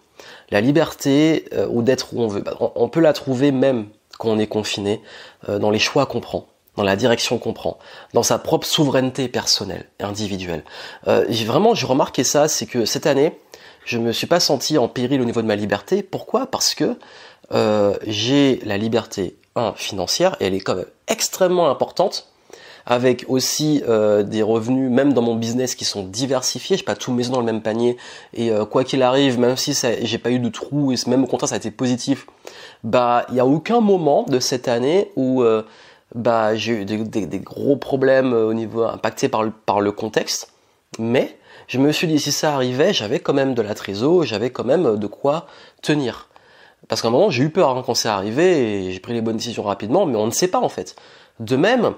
La 0.55 0.61
liberté, 0.61 1.47
euh, 1.53 1.67
ou 1.69 1.83
d'être 1.83 2.15
où 2.15 2.23
on 2.23 2.29
veut, 2.29 2.41
bah, 2.41 2.57
on, 2.77 2.89
peut 2.89 3.01
la 3.01 3.13
trouver 3.13 3.51
même 3.51 3.89
quand 4.21 4.29
on 4.29 4.39
est 4.39 4.47
confiné, 4.47 5.03
euh, 5.49 5.59
dans 5.59 5.71
les 5.71 5.81
choix 5.81 6.07
qu'on 6.07 6.21
prend 6.21 6.47
dans 6.77 6.85
la 6.85 6.95
direction 6.95 7.39
qu'on 7.39 7.53
prend, 7.53 7.79
dans 8.13 8.23
sa 8.23 8.39
propre 8.39 8.65
souveraineté 8.65 9.27
personnelle 9.27 9.89
et 9.99 10.05
individuelle. 10.05 10.63
Euh, 11.09 11.25
vraiment, 11.45 11.75
j'ai 11.75 11.87
remarqué 11.87 12.23
ça, 12.23 12.47
c'est 12.47 12.67
que 12.67 12.85
cette 12.85 13.07
année, 13.07 13.37
je 13.85 13.99
me 13.99 14.13
suis 14.13 14.29
pas 14.29 14.39
senti 14.39 14.79
en 14.79 14.87
péril 14.87 15.21
au 15.21 15.25
niveau 15.25 15.43
de 15.43 15.47
ma 15.49 15.57
liberté. 15.57 16.05
Pourquoi? 16.05 16.47
Parce 16.47 16.75
que 16.77 16.97
j'ai 18.07 18.61
la 18.65 18.77
liberté 18.77 19.37
financière 19.77 20.37
et 20.39 20.47
elle 20.47 20.55
est 20.55 20.61
quand 20.61 20.75
même 20.77 20.87
extrêmement 21.07 21.69
importante 21.69 22.29
avec 22.87 23.25
aussi 23.29 23.83
euh, 23.89 24.23
des 24.23 24.43
revenus, 24.43 24.91
même 24.91 25.13
dans 25.13 25.23
mon 25.23 25.35
business, 25.35 25.75
qui 25.75 25.85
sont 25.85 26.05
diversifiés. 26.05 26.77
Je 26.77 26.85
pas 26.85 26.97
tout 26.97 27.13
mes 27.13 27.25
dans 27.25 27.41
le 27.41 27.47
même 27.47 27.63
panier. 27.63 27.97
Et 28.35 28.51
euh, 28.51 28.65
quoi 28.65 28.85
qu'il 28.85 29.03
arrive, 29.03 29.39
même 29.39 29.57
si 29.57 29.77
j'ai 30.03 30.19
pas 30.19 30.31
eu 30.31 30.39
de 30.39 30.49
trou, 30.49 30.95
même 31.07 31.25
au 31.25 31.27
contraire 31.27 31.49
ça 31.49 31.55
a 31.55 31.59
été 31.59 31.71
positif, 31.71 32.27
bah 32.83 33.27
il 33.31 33.37
y 33.37 33.41
a 33.41 33.47
aucun 33.47 33.81
moment 33.81 34.25
de 34.25 34.39
cette 34.39 34.69
année 34.69 35.11
où 35.17 35.43
euh, 35.43 35.63
bah 36.15 36.55
j'ai 36.55 36.83
eu 36.83 36.85
des, 36.85 37.39
gros 37.39 37.77
problèmes 37.77 38.33
au 38.33 38.53
niveau 38.53 38.85
impactés 38.85 39.29
par 39.29 39.43
le, 39.43 39.51
par 39.51 39.81
le 39.81 39.93
contexte, 39.93 40.53
mais 40.99 41.39
je 41.67 41.79
me 41.79 41.93
suis 41.93 42.07
dit 42.07 42.19
si 42.19 42.33
ça 42.33 42.55
arrivait, 42.55 42.93
j'avais 42.93 43.21
quand 43.21 43.33
même 43.33 43.55
de 43.55 43.63
la 43.63 43.75
trésor, 43.75 44.25
j'avais 44.25 44.51
quand 44.51 44.65
même 44.65 44.97
de 44.97 45.07
quoi 45.07 45.47
tenir. 45.83 46.29
Parce 46.89 47.01
qu'à 47.01 47.09
un 47.09 47.11
moment, 47.11 47.31
j'ai 47.31 47.45
eu 47.45 47.51
peur 47.51 47.71
hein, 47.71 47.83
quand 47.85 47.95
c'est 47.95 48.09
arrivé 48.09 48.87
et 48.87 48.93
j'ai 48.93 49.01
pris 49.01 49.15
les 49.15 49.23
bonnes 49.23 49.39
décisions 49.39 49.63
rapidement, 49.63 50.05
mais 50.05 50.17
on 50.17 50.27
ne 50.27 50.33
sait 50.33 50.49
pas 50.49 50.61
en 50.61 50.69
fait. 50.69 50.97
De 51.41 51.57
même, 51.57 51.95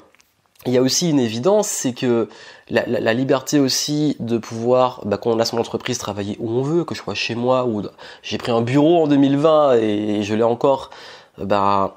il 0.65 0.73
y 0.73 0.79
a 0.79 0.83
aussi 0.83 1.11
une 1.11 1.21
évidence, 1.21 1.69
c'est 1.69 1.93
que 1.93 2.29
la, 2.71 3.15
liberté 3.15 3.61
aussi 3.61 4.17
de 4.19 4.39
pouvoir, 4.39 5.03
bah, 5.05 5.19
quand 5.19 5.31
on 5.31 5.39
a 5.39 5.45
son 5.45 5.59
entreprise, 5.59 5.99
travailler 5.99 6.37
où 6.41 6.51
on 6.51 6.63
veut, 6.63 6.85
que 6.85 6.95
je 6.95 7.01
sois 7.01 7.15
chez 7.15 7.35
moi 7.35 7.67
ou 7.67 7.83
j'ai 8.23 8.39
pris 8.39 8.51
un 8.51 8.63
bureau 8.63 9.03
en 9.03 9.07
2020 9.07 9.75
et 9.75 10.23
je 10.23 10.35
l'ai 10.35 10.43
encore, 10.43 10.91
bah 11.39 11.95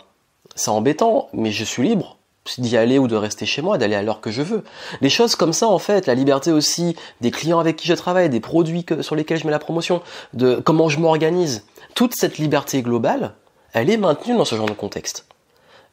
c'est 0.55 0.69
embêtant, 0.69 1.29
mais 1.33 1.51
je 1.51 1.63
suis 1.63 1.87
libre 1.87 2.17
d'y 2.57 2.77
aller 2.77 2.97
ou 2.97 3.07
de 3.07 3.15
rester 3.15 3.45
chez 3.45 3.61
moi, 3.61 3.77
d'aller 3.77 3.95
à 3.95 4.01
l'heure 4.01 4.21
que 4.21 4.31
je 4.31 4.41
veux. 4.41 4.63
Les 5.01 5.09
choses 5.09 5.35
comme 5.35 5.53
ça, 5.53 5.67
en 5.67 5.79
fait, 5.79 6.07
la 6.07 6.15
liberté 6.15 6.51
aussi 6.51 6.95
des 7.21 7.31
clients 7.31 7.59
avec 7.59 7.75
qui 7.75 7.87
je 7.87 7.93
travaille, 7.93 8.29
des 8.29 8.39
produits 8.39 8.85
sur 9.01 9.15
lesquels 9.15 9.37
je 9.37 9.45
mets 9.45 9.51
la 9.51 9.59
promotion, 9.59 10.01
de 10.33 10.55
comment 10.55 10.89
je 10.89 10.99
m'organise. 10.99 11.63
Toute 11.95 12.15
cette 12.15 12.37
liberté 12.37 12.81
globale, 12.81 13.33
elle 13.73 13.89
est 13.89 13.97
maintenue 13.97 14.35
dans 14.35 14.45
ce 14.45 14.55
genre 14.55 14.67
de 14.67 14.73
contexte. 14.73 15.25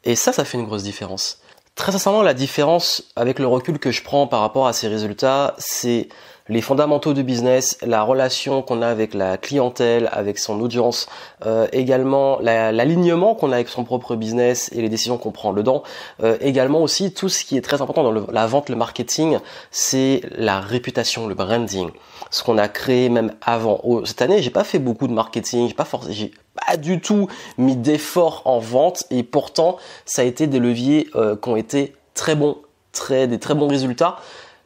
Et 0.03 0.15
ça, 0.15 0.33
ça 0.33 0.45
fait 0.45 0.57
une 0.57 0.65
grosse 0.65 0.83
différence. 0.83 1.39
Très 1.77 1.91
sincèrement, 1.91 2.23
la 2.23 2.33
différence 2.33 3.03
avec 3.15 3.37
le 3.37 3.45
recul 3.45 3.77
que 3.77 3.91
je 3.91 4.01
prends 4.01 4.25
par 4.25 4.41
rapport 4.41 4.65
à 4.65 4.73
ces 4.73 4.87
résultats, 4.87 5.53
c'est 5.59 6.09
les 6.49 6.61
fondamentaux 6.61 7.13
du 7.13 7.23
business, 7.23 7.77
la 7.85 8.03
relation 8.03 8.61
qu'on 8.61 8.81
a 8.81 8.87
avec 8.87 9.13
la 9.13 9.37
clientèle, 9.37 10.09
avec 10.11 10.39
son 10.39 10.59
audience, 10.59 11.07
euh, 11.45 11.67
également 11.71 12.39
l'alignement 12.39 13.35
qu'on 13.35 13.51
a 13.51 13.55
avec 13.55 13.69
son 13.69 13.83
propre 13.83 14.15
business 14.15 14.69
et 14.73 14.81
les 14.81 14.89
décisions 14.89 15.17
qu'on 15.17 15.31
prend 15.31 15.53
dedans, 15.53 15.83
euh, 16.23 16.37
également 16.41 16.81
aussi 16.81 17.13
tout 17.13 17.29
ce 17.29 17.43
qui 17.43 17.57
est 17.57 17.61
très 17.61 17.81
important 17.81 18.03
dans 18.03 18.31
la 18.31 18.47
vente, 18.47 18.69
le 18.69 18.75
marketing, 18.75 19.39
c'est 19.71 20.21
la 20.35 20.59
réputation, 20.59 21.27
le 21.27 21.35
branding, 21.35 21.89
ce 22.31 22.43
qu'on 22.43 22.57
a 22.57 22.67
créé 22.67 23.09
même 23.09 23.33
avant. 23.41 23.81
cette 24.05 24.21
année, 24.21 24.41
j'ai 24.41 24.49
pas 24.49 24.63
fait 24.63 24.79
beaucoup 24.79 25.07
de 25.07 25.13
marketing, 25.13 25.67
j'ai 25.67 25.73
pas 25.73 25.85
forcé, 25.85 26.13
j'ai 26.13 26.31
pas 26.65 26.77
du 26.77 26.99
tout 27.01 27.27
mis 27.57 27.75
d'efforts 27.75 28.41
en 28.45 28.59
vente 28.59 29.03
et 29.11 29.23
pourtant 29.23 29.77
ça 30.05 30.21
a 30.21 30.25
été 30.25 30.47
des 30.47 30.59
leviers 30.59 31.07
euh, 31.15 31.35
qui 31.35 31.49
ont 31.49 31.55
été 31.55 31.93
très 32.13 32.35
bons, 32.35 32.57
très 32.91 33.27
des 33.27 33.39
très 33.39 33.53
bons 33.53 33.67
résultats 33.67 34.17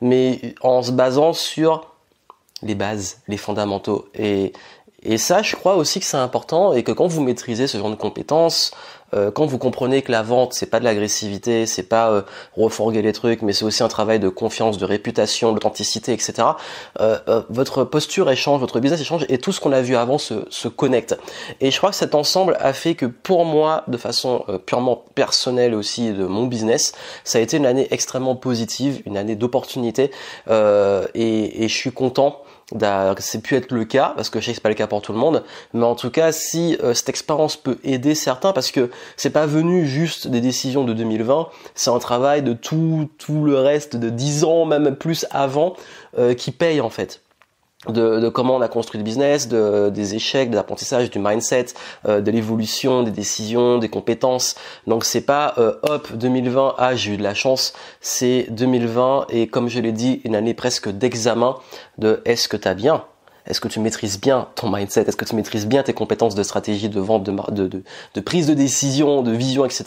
mais 0.01 0.55
en 0.61 0.81
se 0.81 0.91
basant 0.91 1.33
sur 1.33 1.87
les 2.63 2.75
bases, 2.75 3.21
les 3.27 3.37
fondamentaux. 3.37 4.07
Et, 4.13 4.53
et 5.03 5.17
ça, 5.17 5.41
je 5.41 5.55
crois 5.55 5.75
aussi 5.75 5.99
que 5.99 6.05
c'est 6.05 6.17
important 6.17 6.73
et 6.73 6.83
que 6.83 6.91
quand 6.91 7.07
vous 7.07 7.21
maîtrisez 7.21 7.67
ce 7.67 7.77
genre 7.77 7.89
de 7.89 7.95
compétences, 7.95 8.71
quand 9.33 9.45
vous 9.45 9.57
comprenez 9.57 10.01
que 10.01 10.11
la 10.11 10.23
vente, 10.23 10.53
c'est 10.53 10.69
pas 10.69 10.79
de 10.79 10.85
l'agressivité, 10.85 11.65
c'est 11.65 11.83
pas 11.83 12.11
euh, 12.11 12.21
refourguer 12.55 13.01
les 13.01 13.13
trucs, 13.13 13.41
mais 13.41 13.53
c'est 13.53 13.65
aussi 13.65 13.83
un 13.83 13.87
travail 13.87 14.19
de 14.19 14.29
confiance, 14.29 14.77
de 14.77 14.85
réputation, 14.85 15.51
d'authenticité, 15.51 16.13
etc. 16.13 16.33
Euh, 16.99 17.17
euh, 17.27 17.41
votre 17.49 17.83
posture 17.83 18.29
échange, 18.29 18.59
votre 18.59 18.79
business 18.79 19.01
échange 19.01 19.25
et 19.29 19.37
tout 19.37 19.51
ce 19.51 19.59
qu'on 19.59 19.71
a 19.71 19.81
vu 19.81 19.95
avant 19.95 20.17
se, 20.17 20.45
se, 20.49 20.67
connecte. 20.67 21.17
Et 21.59 21.71
je 21.71 21.77
crois 21.77 21.89
que 21.89 21.95
cet 21.95 22.15
ensemble 22.15 22.55
a 22.59 22.73
fait 22.73 22.95
que 22.95 23.05
pour 23.05 23.45
moi, 23.45 23.83
de 23.87 23.97
façon 23.97 24.45
purement 24.65 25.03
personnelle 25.15 25.75
aussi 25.75 26.11
de 26.11 26.25
mon 26.25 26.45
business, 26.45 26.93
ça 27.23 27.39
a 27.39 27.41
été 27.41 27.57
une 27.57 27.65
année 27.65 27.87
extrêmement 27.91 28.35
positive, 28.35 29.01
une 29.05 29.17
année 29.17 29.35
d'opportunités 29.35 30.11
et, 30.49 31.63
et 31.63 31.67
je 31.67 31.75
suis 31.75 31.91
content 31.91 32.41
c'est 33.19 33.41
pu 33.41 33.55
être 33.55 33.71
le 33.71 33.85
cas 33.85 34.13
parce 34.15 34.29
que 34.29 34.39
je 34.39 34.45
sais 34.45 34.51
que 34.51 34.55
c'est 34.55 34.63
pas 34.63 34.69
le 34.69 34.75
cas 34.75 34.87
pour 34.87 35.01
tout 35.01 35.13
le 35.13 35.19
monde 35.19 35.43
mais 35.73 35.83
en 35.83 35.95
tout 35.95 36.09
cas 36.09 36.31
si 36.31 36.77
euh, 36.83 36.93
cette 36.93 37.09
expérience 37.09 37.57
peut 37.57 37.77
aider 37.83 38.15
certains 38.15 38.53
parce 38.53 38.71
que 38.71 38.89
c'est 39.17 39.29
pas 39.29 39.45
venu 39.45 39.85
juste 39.85 40.27
des 40.27 40.41
décisions 40.41 40.83
de 40.83 40.93
2020 40.93 41.49
c'est 41.75 41.89
un 41.89 41.99
travail 41.99 42.41
de 42.43 42.53
tout 42.53 43.09
tout 43.17 43.43
le 43.43 43.57
reste 43.57 43.95
de 43.95 44.09
10 44.09 44.43
ans 44.43 44.65
même 44.65 44.95
plus 44.95 45.25
avant 45.31 45.75
euh, 46.17 46.33
qui 46.33 46.51
paye 46.51 46.81
en 46.81 46.89
fait 46.89 47.21
de, 47.87 48.29
comment 48.29 48.55
on 48.55 48.61
a 48.61 48.67
construit 48.67 48.99
le 48.99 49.03
business, 49.03 49.47
de, 49.47 49.89
des 49.89 50.15
échecs, 50.15 50.51
des 50.51 50.57
apprentissages, 50.57 51.09
du 51.09 51.19
mindset, 51.19 51.67
euh, 52.07 52.21
de 52.21 52.29
l'évolution, 52.29 53.03
des 53.03 53.11
décisions, 53.11 53.79
des 53.79 53.89
compétences. 53.89 54.55
Donc 54.85 55.03
c'est 55.03 55.21
pas 55.21 55.55
euh, 55.57 55.73
hop 55.89 56.11
2020 56.13 56.75
ah 56.77 56.95
j'ai 56.95 57.13
eu 57.13 57.17
de 57.17 57.23
la 57.23 57.33
chance, 57.33 57.73
c'est 57.99 58.47
2020 58.51 59.27
et 59.29 59.47
comme 59.47 59.67
je 59.67 59.79
l'ai 59.79 59.91
dit 59.91 60.21
une 60.25 60.35
année 60.35 60.53
presque 60.53 60.89
d'examen 60.89 61.55
de 61.97 62.21
est-ce 62.25 62.47
que 62.47 62.57
tu 62.57 62.67
as 62.67 62.75
bien? 62.75 63.03
Est-ce 63.47 63.59
que 63.59 63.67
tu 63.67 63.79
maîtrises 63.79 64.21
bien 64.21 64.47
ton 64.53 64.69
mindset? 64.69 65.01
Est-ce 65.01 65.17
que 65.17 65.25
tu 65.25 65.35
maîtrises 65.35 65.65
bien 65.65 65.81
tes 65.81 65.93
compétences 65.93 66.35
de 66.35 66.43
stratégie, 66.43 66.89
de 66.89 66.99
vente, 66.99 67.23
de, 67.23 67.31
de, 67.51 67.83
de, 68.13 68.21
prise 68.21 68.45
de 68.45 68.53
décision, 68.53 69.23
de 69.23 69.31
vision, 69.31 69.65
etc. 69.65 69.85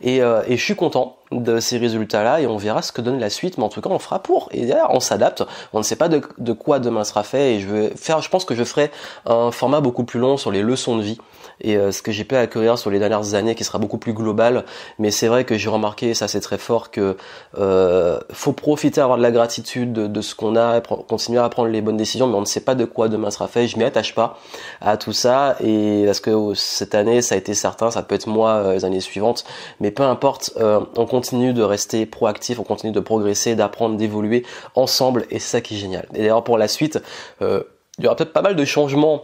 Et, 0.00 0.22
euh, 0.22 0.42
et 0.48 0.56
je 0.56 0.64
suis 0.64 0.76
content 0.76 1.15
de 1.32 1.60
ces 1.60 1.78
résultats-là 1.78 2.40
et 2.40 2.46
on 2.46 2.56
verra 2.56 2.82
ce 2.82 2.92
que 2.92 3.00
donne 3.00 3.18
la 3.18 3.30
suite. 3.30 3.58
Mais 3.58 3.64
en 3.64 3.68
tout 3.68 3.80
cas, 3.80 3.90
on 3.90 3.98
fera 3.98 4.20
pour. 4.20 4.48
Et 4.52 4.66
d'ailleurs, 4.66 4.90
on 4.92 5.00
s'adapte. 5.00 5.44
On 5.72 5.78
ne 5.78 5.82
sait 5.82 5.96
pas 5.96 6.08
de, 6.08 6.20
de, 6.38 6.52
quoi 6.52 6.78
demain 6.78 7.04
sera 7.04 7.22
fait. 7.22 7.54
Et 7.54 7.60
je 7.60 7.68
vais 7.68 7.90
faire, 7.96 8.20
je 8.20 8.28
pense 8.28 8.44
que 8.44 8.54
je 8.54 8.64
ferai 8.64 8.90
un 9.26 9.50
format 9.50 9.80
beaucoup 9.80 10.04
plus 10.04 10.20
long 10.20 10.36
sur 10.36 10.50
les 10.50 10.62
leçons 10.62 10.96
de 10.96 11.02
vie 11.02 11.18
et 11.60 11.76
euh, 11.76 11.92
ce 11.92 12.02
que 12.02 12.12
j'ai 12.12 12.24
pu 12.24 12.36
accueillir 12.36 12.78
sur 12.78 12.90
les 12.90 12.98
dernières 12.98 13.34
années 13.34 13.54
qui 13.54 13.64
sera 13.64 13.78
beaucoup 13.78 13.98
plus 13.98 14.12
global. 14.12 14.64
Mais 14.98 15.10
c'est 15.10 15.28
vrai 15.28 15.44
que 15.44 15.56
j'ai 15.56 15.68
remarqué, 15.68 16.14
ça 16.14 16.28
c'est 16.28 16.40
très 16.40 16.58
fort, 16.58 16.90
que 16.90 17.16
euh, 17.58 18.18
faut 18.32 18.52
profiter, 18.52 19.00
avoir 19.00 19.18
de 19.18 19.22
la 19.22 19.30
gratitude 19.30 19.92
de, 19.92 20.20
ce 20.20 20.34
qu'on 20.34 20.56
a, 20.56 20.80
continuer 20.80 21.40
à 21.40 21.48
prendre 21.48 21.68
les 21.68 21.80
bonnes 21.80 21.96
décisions, 21.96 22.26
mais 22.26 22.34
on 22.34 22.40
ne 22.40 22.46
sait 22.46 22.60
pas 22.60 22.74
de 22.74 22.84
quoi 22.84 23.08
demain 23.08 23.30
sera 23.30 23.48
fait. 23.48 23.68
Je 23.68 23.78
m'y 23.78 23.84
attache 23.84 24.14
pas 24.14 24.38
à 24.80 24.96
tout 24.96 25.12
ça 25.12 25.56
et 25.60 26.02
parce 26.06 26.20
que 26.20 26.30
oh, 26.30 26.54
cette 26.54 26.94
année 26.94 27.22
ça 27.22 27.34
a 27.34 27.38
été 27.38 27.54
certain, 27.54 27.90
ça 27.90 28.02
peut 28.02 28.14
être 28.14 28.26
moi 28.26 28.50
euh, 28.50 28.72
les 28.74 28.84
années 28.84 29.00
suivantes, 29.00 29.44
mais 29.80 29.90
peu 29.90 30.02
importe, 30.02 30.52
on 30.96 31.06
continue 31.16 31.52
de 31.52 31.62
rester 31.62 32.04
proactif, 32.04 32.58
on 32.58 32.64
continue 32.64 32.92
de 32.92 33.00
progresser, 33.00 33.54
d'apprendre, 33.54 33.96
d'évoluer 33.96 34.44
ensemble 34.74 35.24
et 35.30 35.38
ça 35.38 35.60
qui 35.62 35.76
est 35.76 35.78
génial. 35.78 36.06
Et 36.14 36.18
d'ailleurs 36.18 36.44
pour 36.44 36.58
la 36.58 36.68
suite, 36.68 36.98
il 37.40 38.04
y 38.04 38.06
aura 38.06 38.16
peut-être 38.16 38.34
pas 38.34 38.42
mal 38.42 38.54
de 38.54 38.64
changements 38.66 39.22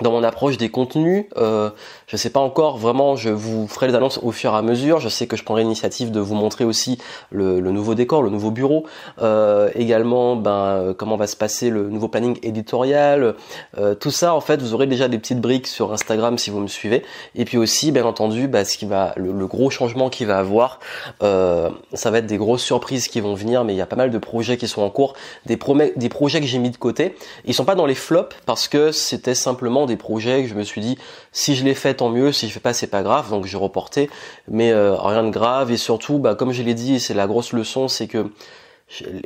dans 0.00 0.10
mon 0.10 0.22
approche 0.22 0.58
des 0.58 0.68
contenus. 0.68 1.24
Euh, 1.36 1.70
je 2.06 2.16
sais 2.16 2.30
pas 2.30 2.38
encore 2.38 2.78
vraiment, 2.78 3.16
je 3.16 3.30
vous 3.30 3.66
ferai 3.66 3.88
les 3.88 3.94
annonces 3.96 4.20
au 4.22 4.30
fur 4.30 4.52
et 4.52 4.56
à 4.56 4.62
mesure. 4.62 5.00
Je 5.00 5.08
sais 5.08 5.26
que 5.26 5.36
je 5.36 5.42
prendrai 5.42 5.64
l'initiative 5.64 6.12
de 6.12 6.20
vous 6.20 6.36
montrer 6.36 6.64
aussi 6.64 6.98
le, 7.32 7.60
nouveau 7.60 7.96
décor, 7.96 8.22
le 8.22 8.30
nouveau 8.30 8.52
bureau. 8.52 8.86
Euh, 9.22 9.70
également, 9.74 10.36
ben 10.36 10.50
euh, 10.50 10.94
comment 10.94 11.16
va 11.16 11.26
se 11.26 11.34
passer 11.34 11.68
le 11.68 11.88
nouveau 11.88 12.06
planning 12.06 12.38
éditorial. 12.44 13.34
Euh, 13.76 13.96
tout 13.96 14.12
ça, 14.12 14.34
en 14.34 14.40
fait, 14.40 14.62
vous 14.62 14.72
aurez 14.72 14.86
déjà 14.86 15.08
des 15.08 15.18
petites 15.18 15.40
briques 15.40 15.66
sur 15.66 15.92
Instagram 15.92 16.38
si 16.38 16.50
vous 16.50 16.60
me 16.60 16.68
suivez. 16.68 17.02
Et 17.34 17.44
puis 17.44 17.58
aussi, 17.58 17.90
bien 17.90 18.04
entendu, 18.04 18.46
bah, 18.46 18.64
ce 18.64 18.78
qui 18.78 18.86
va, 18.86 19.12
le, 19.16 19.46
gros 19.46 19.70
changement 19.70 20.08
qu'il 20.08 20.28
va 20.28 20.38
avoir, 20.38 20.78
euh, 21.24 21.70
ça 21.92 22.12
va 22.12 22.18
être 22.18 22.26
des 22.26 22.36
grosses 22.36 22.62
surprises 22.62 23.08
qui 23.08 23.20
vont 23.20 23.34
venir. 23.34 23.64
Mais 23.64 23.74
il 23.74 23.78
y 23.78 23.82
a 23.82 23.86
pas 23.86 23.96
mal 23.96 24.10
de 24.12 24.18
projets 24.18 24.56
qui 24.56 24.68
sont 24.68 24.82
en 24.82 24.90
cours, 24.90 25.14
des, 25.46 25.58
des 25.96 26.08
projets 26.08 26.40
que 26.40 26.46
j'ai 26.46 26.58
mis 26.58 26.70
de 26.70 26.76
côté. 26.76 27.16
Ils 27.46 27.54
sont 27.54 27.64
pas 27.64 27.74
dans 27.74 27.86
les 27.86 27.96
flops 27.96 28.36
parce 28.46 28.68
que 28.68 28.92
c'était 28.92 29.34
simplement 29.34 29.86
des 29.86 29.96
projets 29.96 30.44
que 30.44 30.48
je 30.48 30.54
me 30.54 30.62
suis 30.62 30.80
dit 30.80 30.96
si 31.32 31.56
je 31.56 31.64
les 31.64 31.74
fais 31.74 31.95
tant 31.96 32.10
mieux, 32.10 32.32
si 32.32 32.48
je 32.48 32.52
fais 32.52 32.60
pas 32.60 32.72
c'est 32.72 32.86
pas 32.86 33.02
grave, 33.02 33.30
donc 33.30 33.46
j'ai 33.46 33.56
reporté, 33.56 34.10
mais 34.48 34.70
euh, 34.72 34.94
rien 34.94 35.24
de 35.24 35.30
grave 35.30 35.70
et 35.70 35.76
surtout 35.76 36.18
bah 36.18 36.34
comme 36.34 36.52
je 36.52 36.62
l'ai 36.62 36.74
dit, 36.74 37.00
c'est 37.00 37.14
la 37.14 37.26
grosse 37.26 37.52
leçon, 37.52 37.88
c'est 37.88 38.06
que 38.06 38.30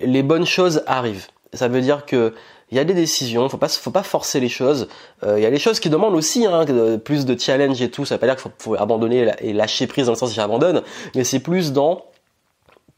les 0.02 0.22
bonnes 0.22 0.46
choses 0.46 0.82
arrivent. 0.86 1.26
Ça 1.52 1.68
veut 1.68 1.80
dire 1.80 2.06
que 2.06 2.32
il 2.70 2.76
y 2.76 2.80
a 2.80 2.84
des 2.84 2.94
décisions, 2.94 3.48
faut 3.48 3.56
pas 3.56 3.68
faut 3.68 3.90
pas 3.90 4.04
forcer 4.04 4.38
les 4.38 4.48
choses. 4.48 4.88
Euh, 5.24 5.38
il 5.38 5.42
y 5.42 5.46
a 5.46 5.50
des 5.50 5.58
choses 5.58 5.80
qui 5.80 5.90
demandent 5.90 6.14
aussi 6.14 6.46
hein, 6.46 6.64
plus 7.04 7.26
de 7.26 7.38
challenge 7.38 7.82
et 7.82 7.90
tout. 7.90 8.04
Ça 8.04 8.14
veut 8.14 8.20
pas 8.20 8.26
dire 8.26 8.36
qu'il 8.36 8.50
faut, 8.58 8.74
abandonner 8.76 9.32
et 9.40 9.52
lâcher 9.52 9.86
prise 9.86 10.06
dans 10.06 10.12
le 10.12 10.18
sens 10.18 10.32
j'abandonne, 10.32 10.82
mais 11.16 11.24
c'est 11.24 11.40
plus 11.40 11.72
dans 11.72 12.04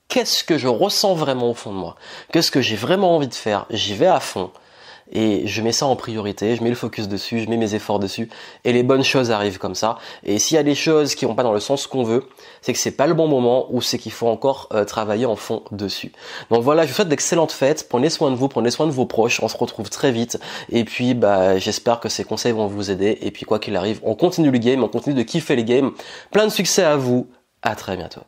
qu'est-ce 0.09 0.45
que 0.45 0.59
je 0.59 0.69
ressens 0.69 1.15
vraiment 1.15 1.51
au 1.51 1.55
fond 1.55 1.73
de 1.73 1.79
moi, 1.79 1.97
qu'est-ce 2.33 2.51
que 2.51 2.61
j'ai 2.61 2.77
vraiment 2.77 3.17
envie 3.17 3.29
de 3.29 3.35
faire? 3.35 3.67
J'y 3.71 3.95
vais 3.95 4.07
à 4.07 4.21
fond 4.21 4.51
et 5.13 5.47
je 5.47 5.63
mets 5.63 5.73
ça 5.73 5.87
en 5.87 5.97
priorité, 5.97 6.57
je 6.57 6.63
mets 6.63 6.71
le 6.71 6.75
focus 6.75 7.09
dessus, 7.09 7.41
je 7.41 7.49
mets 7.49 7.57
mes 7.57 7.75
efforts 7.75 7.99
dessus 7.99 8.29
et 8.65 8.73
les 8.73 8.83
bonnes 8.83 9.05
choses 9.05 9.31
arrivent 9.31 9.59
comme 9.59 9.75
ça. 9.75 9.99
Et 10.25 10.39
s'il 10.39 10.57
y 10.57 10.59
a 10.59 10.63
des 10.63 10.75
choses 10.75 11.15
qui 11.15 11.25
vont 11.25 11.35
pas 11.35 11.43
dans 11.43 11.53
le 11.53 11.61
sens 11.61 11.87
qu'on 11.87 12.03
veut, 12.03 12.25
c'est 12.61 12.73
que 12.73 12.79
c'est 12.79 12.97
pas 12.97 13.07
le 13.07 13.15
bon 13.15 13.29
moment 13.29 13.67
ou 13.71 13.83
c'est 13.83 13.99
qu'il 13.99 14.13
faut 14.13 14.29
encore 14.29 14.69
euh, 14.73 14.85
travailler 14.85 15.27
en 15.27 15.37
fond 15.37 15.63
dessus. 15.71 16.13
Donc 16.51 16.63
voilà, 16.63 16.83
je 16.83 16.89
vous 16.89 16.95
souhaite 16.95 17.09
d'excellentes 17.09 17.53
fêtes, 17.53 17.87
prenez 17.89 18.11
soin 18.11 18.31
de 18.31 18.37
vous, 18.37 18.49
prenez 18.49 18.71
soin 18.71 18.87
de 18.87 18.93
vos 18.93 19.07
proches, 19.07 19.41
on 19.43 19.49
se 19.49 19.57
retrouve 19.57 19.91
très 19.91 20.13
vite 20.13 20.39
et 20.71 20.85
puis 20.85 21.15
bah 21.15 21.59
j'espère 21.59 22.01
que 22.01 22.09
ces 22.09 22.25
conseils 22.25 22.53
vont 22.53 22.67
vous 22.67 22.91
aider 22.91 23.19
et 23.21 23.31
puis 23.31 23.45
quoi 23.45 23.59
qu'il 23.59 23.77
arrive, 23.77 24.01
on 24.03 24.15
continue 24.15 24.51
le 24.51 24.59
game, 24.59 24.83
on 24.83 24.89
continue 24.89 25.15
de 25.15 25.23
kiffer 25.23 25.57
les 25.57 25.65
games. 25.65 25.93
Plein 26.31 26.47
de 26.47 26.53
succès 26.53 26.83
à 26.83 26.97
vous, 26.97 27.29
à 27.63 27.77
très 27.77 27.97
bientôt. 27.97 28.23